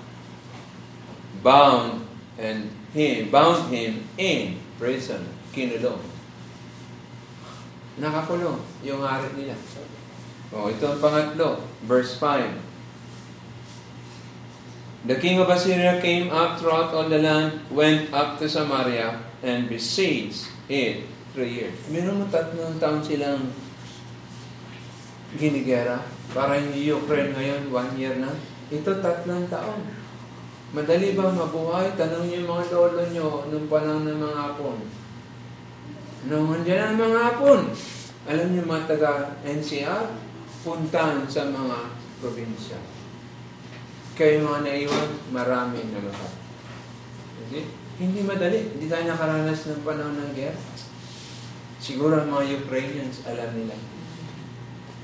Bound 1.45 2.09
and 2.41 2.73
him, 2.97 3.29
bound 3.29 3.69
him 3.69 4.09
in 4.17 4.57
prison. 4.81 5.29
Kinulong. 5.53 6.01
Nakakulong 8.01 8.59
yung 8.83 9.05
hari 9.05 9.29
nila. 9.39 9.55
O, 10.51 10.73
ito 10.73 10.87
ang 10.89 10.99
pangatlo. 10.99 11.63
Verse 11.85 12.17
5. 12.19 12.75
The 15.05 15.21
king 15.21 15.37
of 15.37 15.53
Assyria 15.53 16.01
came 16.01 16.33
up 16.33 16.57
throughout 16.57 16.97
all 16.97 17.13
the 17.13 17.21
land, 17.21 17.61
went 17.69 18.09
up 18.09 18.41
to 18.41 18.49
Samaria, 18.49 19.21
and 19.45 19.69
besieged 19.69 20.49
it 20.65 21.05
three 21.37 21.61
years. 21.61 21.77
Meron 21.93 22.25
mo 22.25 22.27
tatlong 22.33 22.81
taon 22.81 23.05
silang 23.05 23.53
ginigera. 25.37 26.14
Para 26.33 26.57
yung 26.57 27.03
Ukraine 27.05 27.35
ngayon, 27.37 27.63
one 27.69 27.93
year 27.99 28.17
na. 28.17 28.33
Ito 28.73 29.03
tatlong 29.05 29.51
taon. 29.53 29.85
Madali 30.75 31.15
ba 31.15 31.31
mabuhay? 31.31 31.95
Tanong 31.95 32.27
niyo 32.27 32.49
mga 32.49 32.73
lolo 32.75 33.03
niyo 33.13 33.47
nung 33.53 33.69
panahon 33.71 34.09
ng 34.09 34.19
mga 34.19 34.39
hapon. 34.41 34.79
Nung 36.27 36.49
andyan 36.51 36.97
ang 36.97 36.99
mga 36.99 37.21
hapon, 37.21 37.61
alam 38.25 38.47
niyo 38.51 38.65
mga 38.65 38.89
taga 38.89 39.39
NCR, 39.45 40.17
puntahan 40.65 41.29
sa 41.29 41.47
mga 41.53 41.95
probinsya. 42.19 42.81
Kayo 44.17 44.43
mga 44.43 44.65
naiwan, 44.65 45.11
marami 45.31 45.79
na. 45.93 46.01
Hindi? 47.45 47.61
Hindi 48.01 48.21
madali. 48.27 48.75
Hindi 48.75 48.87
tayo 48.91 49.05
nakaranas 49.07 49.71
ng 49.71 49.85
panahon 49.87 50.17
ng 50.19 50.33
gera. 50.35 50.59
Siguro 51.79 52.17
ang 52.17 52.33
mga 52.33 52.65
Ukrainians, 52.65 53.23
alam 53.29 53.53
nila 53.53 53.77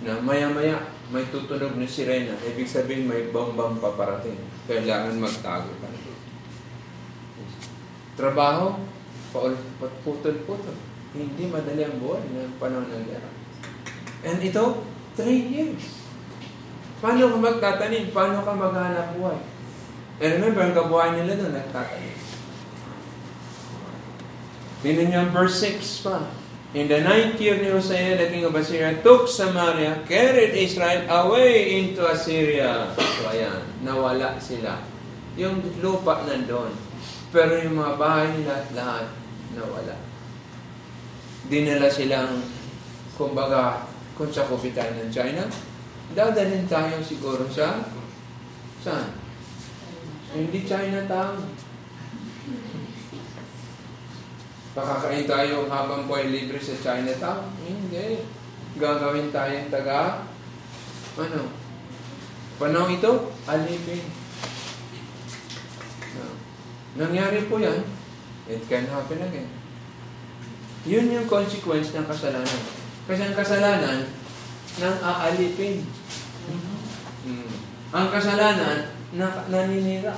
na 0.01 0.17
maya-maya 0.17 0.89
may 1.11 1.27
tutunog 1.27 1.75
na 1.75 1.87
sirena. 1.87 2.39
Ibig 2.39 2.71
sabihin 2.71 3.11
may 3.11 3.35
bombang 3.35 3.83
paparating. 3.83 4.39
Kailangan 4.71 5.19
magtago 5.19 5.71
ka. 5.83 5.89
Trabaho, 8.15 8.79
putol-putol. 10.07 10.77
Hindi 11.11 11.51
madali 11.51 11.83
ang 11.83 11.99
buhay 11.99 12.23
ng 12.31 12.55
panahon 12.63 12.87
ng 12.87 13.05
gera. 13.11 13.31
And 14.23 14.39
ito, 14.39 14.87
three 15.19 15.51
years. 15.51 15.99
Paano 17.03 17.35
ka 17.35 17.39
magtatanim? 17.41 18.15
Paano 18.15 18.47
ka 18.47 18.53
maghanap 18.55 19.19
buhay? 19.19 19.41
And 20.21 20.31
remember, 20.39 20.63
ang 20.63 20.77
kabuhay 20.77 21.17
nila 21.17 21.41
doon, 21.41 21.57
nagtatanim. 21.57 22.19
Tingnan 24.81 25.07
niyo 25.11 25.19
ang 25.27 25.33
verse 25.35 25.57
6 25.65 26.05
pa. 26.07 26.40
In 26.71 26.87
the 26.87 27.03
ninth 27.03 27.43
year 27.43 27.59
ni 27.59 27.67
Hosea, 27.67 28.15
the 28.15 28.31
king 28.31 28.47
of 28.47 28.55
Assyria, 28.55 28.95
took 29.03 29.27
Samaria, 29.27 30.07
carried 30.07 30.55
Israel 30.55 31.03
away 31.11 31.83
into 31.83 32.07
Assyria. 32.07 32.95
So 32.95 33.27
ayan, 33.27 33.59
nawala 33.83 34.39
sila. 34.39 34.79
Yung 35.35 35.59
lupa 35.83 36.23
nandun. 36.23 36.71
Pero 37.35 37.59
yung 37.59 37.75
mga 37.75 37.95
bahay 37.99 38.31
nila 38.39 38.55
at 38.63 38.69
lahat, 38.71 39.07
nawala. 39.59 39.99
Dinala 41.51 41.91
silang, 41.91 42.39
kumbaga, 43.19 43.91
kung 44.15 44.31
sa 44.31 44.47
kupitan 44.47 44.95
ng 44.95 45.11
China, 45.11 45.51
dadalhin 46.15 46.71
tayo 46.71 47.03
siguro 47.03 47.51
sa, 47.51 47.83
saan? 48.79 49.11
Hindi 50.31 50.63
Chinatown. 50.63 51.60
Pakakain 54.81 55.29
tayo 55.29 55.69
habang 55.69 56.09
buhay 56.09 56.33
libre 56.33 56.57
sa 56.57 56.73
Chinatown? 56.81 57.53
Hindi. 57.61 58.25
Gagawin 58.81 59.29
tayong 59.29 59.69
taga, 59.69 60.25
ano, 61.21 61.53
panahon 62.57 62.97
ito, 62.97 63.29
alipin. 63.45 64.09
Nangyari 66.97 67.45
po 67.45 67.61
yan, 67.61 67.85
it 68.49 68.65
can 68.73 68.89
happen 68.89 69.21
again. 69.21 69.53
Yun 70.89 71.13
yung 71.13 71.29
consequence 71.29 71.93
ng 71.93 72.09
kasalanan. 72.09 72.61
Kasi 73.05 73.21
ang 73.21 73.37
kasalanan, 73.37 74.09
nang 74.81 74.99
aalipin. 75.05 75.85
Mm. 77.29 77.53
Ang 77.93 78.09
kasalanan, 78.09 78.97
na, 79.13 79.45
naninira. 79.53 80.17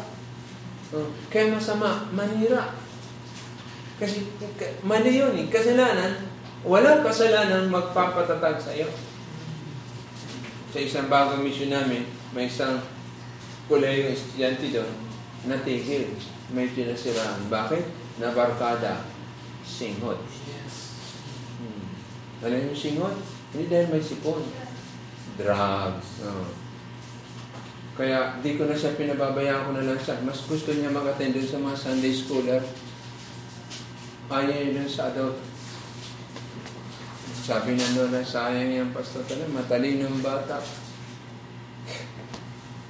Oh. 0.95 1.11
Kaya 1.33 1.51
masama, 1.51 2.07
manira. 2.15 2.79
Kasi 4.03 4.27
mali 4.83 5.15
yun 5.15 5.31
eh. 5.39 5.47
Kasalanan, 5.47 6.27
walang 6.67 7.07
kasalanan 7.07 7.71
magpapatatag 7.71 8.59
sa 8.59 8.75
iyo. 8.75 8.91
Sa 10.75 10.83
isang 10.83 11.07
bagong 11.07 11.47
mission 11.47 11.71
namin, 11.71 12.11
may 12.35 12.51
isang 12.51 12.83
kulay 13.71 14.03
yung 14.03 14.11
estudyante 14.11 14.75
doon, 14.75 14.91
natigil. 15.47 16.11
May 16.51 16.67
pinasiraan. 16.75 17.47
Bakit? 17.47 17.85
Nabarkada. 18.19 19.07
Singhot. 19.63 20.19
Hmm. 21.63 21.87
Alam 22.43 22.75
yung 22.75 22.75
singhot? 22.75 23.15
Hindi 23.55 23.71
dahil 23.71 23.87
may 23.87 24.03
sipon. 24.03 24.43
Drugs. 25.39 26.27
Oh. 26.27 26.51
Kaya 27.95 28.43
di 28.43 28.59
ko 28.59 28.67
na 28.67 28.75
siya 28.75 28.99
pinababayaan 28.99 29.71
ko 29.71 29.73
na 29.79 29.87
lang 29.87 30.01
siya. 30.03 30.19
Mas 30.27 30.43
gusto 30.43 30.75
niya 30.75 30.91
mag-attend 30.91 31.39
sa 31.39 31.63
mga 31.63 31.79
Sunday 31.79 32.11
schooler. 32.11 32.61
Ayaw 34.33 34.73
dun 34.73 34.89
sa 34.89 35.13
adult. 35.13 35.37
Sabi 37.45 37.77
na 37.77 37.85
doon 37.93 38.17
na 38.17 38.25
sayang 38.25 38.73
yung 38.73 38.97
pastor 38.97 39.21
talaga, 39.29 39.61
matalinong 39.61 40.25
bata. 40.25 40.57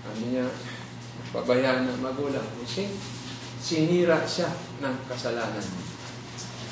Ano 0.07 0.23
niya, 0.23 0.47
pabayaan 1.35 1.91
ng 1.91 1.99
magulang. 1.99 2.47
Kasi 2.63 2.95
sinira 3.59 4.23
siya 4.23 4.55
ng 4.87 4.97
kasalanan. 5.11 5.67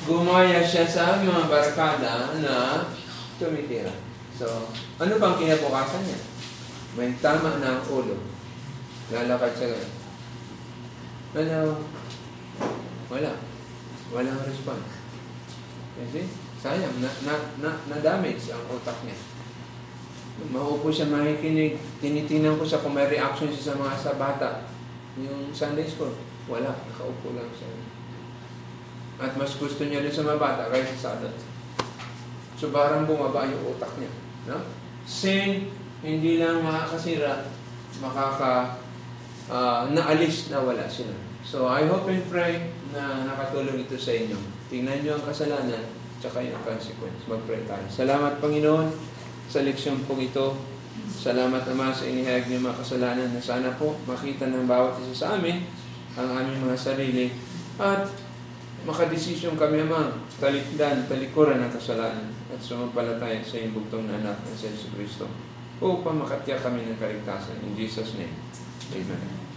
Gumaya 0.07 0.63
siya 0.63 0.87
sa 0.87 1.19
mga 1.19 1.51
barkada 1.51 2.39
na 2.39 2.87
tumitira. 3.43 3.91
So, 4.39 4.71
ano 5.03 5.19
bang 5.19 5.35
kinabukasan 5.35 6.07
niya? 6.07 6.21
May 6.95 7.11
tama 7.19 7.59
na 7.59 7.83
ang 7.83 7.85
ulo. 7.91 8.23
Lalakad 9.11 9.51
siya 9.51 9.75
ganun. 9.75 9.93
Ano? 11.35 11.59
Wala. 13.11 13.50
Walang 14.11 14.43
response. 14.43 14.91
Kasi, 15.95 16.27
sayang, 16.59 16.99
na, 16.99 17.11
na, 17.27 17.35
na, 17.63 17.71
na-damage 17.87 18.51
ang 18.51 18.65
utak 18.71 18.99
niya. 19.07 19.19
Maupo 20.51 20.89
siya 20.89 21.13
makikinig. 21.13 21.77
Tinitingnan 22.01 22.57
ko 22.57 22.65
siya 22.65 22.81
kung 22.81 22.97
may 22.97 23.07
reaction 23.07 23.53
siya 23.53 23.75
sa 23.75 23.79
mga 23.79 23.95
sa 23.95 24.13
bata. 24.17 24.51
Yung 25.21 25.53
Sunday 25.53 25.85
school, 25.85 26.17
wala. 26.49 26.73
Nakaupo 26.73 27.37
lang 27.37 27.51
siya. 27.53 27.69
At 29.21 29.37
mas 29.37 29.53
gusto 29.61 29.85
niya 29.85 30.01
rin 30.01 30.09
sa 30.09 30.25
mga 30.25 30.41
bata 30.41 30.73
kaysa 30.73 30.97
sa 30.97 31.11
adult. 31.21 31.37
So 32.57 32.73
parang 32.73 33.05
bumaba 33.05 33.45
yung 33.45 33.77
utak 33.77 33.93
niya. 34.01 34.13
No? 34.49 34.65
Sin, 35.05 35.69
hindi 36.01 36.41
lang 36.41 36.65
makakasira, 36.65 37.45
makaka 38.01 38.81
uh, 39.53 39.89
naalis 39.93 40.49
na 40.49 40.65
wala 40.65 40.89
sila. 40.89 41.13
So 41.45 41.69
I 41.69 41.85
hope 41.85 42.09
and 42.09 42.25
pray 42.33 42.73
na 42.95 43.27
nakatulong 43.27 43.83
ito 43.83 43.97
sa 43.97 44.13
inyo. 44.15 44.39
Tingnan 44.71 45.03
niyo 45.03 45.19
ang 45.19 45.25
kasalanan 45.25 45.85
tsaka 46.21 46.45
yung 46.45 46.61
consequence. 46.63 47.25
Mag-pray 47.27 47.65
tayo. 47.65 47.85
Salamat 47.89 48.39
Panginoon 48.39 48.93
sa 49.49 49.65
leksyon 49.65 50.05
pong 50.05 50.27
ito. 50.27 50.55
Salamat 51.11 51.65
naman 51.65 51.91
sa 51.91 52.07
inihayag 52.07 52.47
niyo 52.47 52.63
mga 52.63 52.81
kasalanan 52.81 53.29
na 53.33 53.43
sana 53.43 53.75
po 53.75 53.97
makita 54.05 54.51
ng 54.51 54.69
bawat 54.69 55.01
isa 55.03 55.27
sa 55.27 55.29
amin 55.41 55.65
ang 56.19 56.29
aming 56.35 56.67
mga 56.67 56.77
sarili 56.77 57.27
at 57.79 58.11
makadesisyon 58.85 59.55
kami 59.55 59.85
naman 59.85 60.11
talikdan, 60.43 61.07
talikuran 61.07 61.63
ng 61.63 61.73
kasalanan 61.73 62.29
at 62.51 62.61
sumampalataya 62.61 63.41
sa 63.45 63.61
iyong 63.61 63.77
bugtong 63.77 64.09
na 64.09 64.19
anak 64.19 64.41
ng 64.43 64.57
Yesu 64.57 64.91
Kristo 64.97 65.31
upang 65.81 66.21
makatya 66.21 66.61
kami 66.61 66.85
ng 66.85 66.99
kaligtasan. 67.01 67.57
In 67.65 67.73
Jesus' 67.79 68.19
name, 68.21 68.35
Amen. 68.93 69.50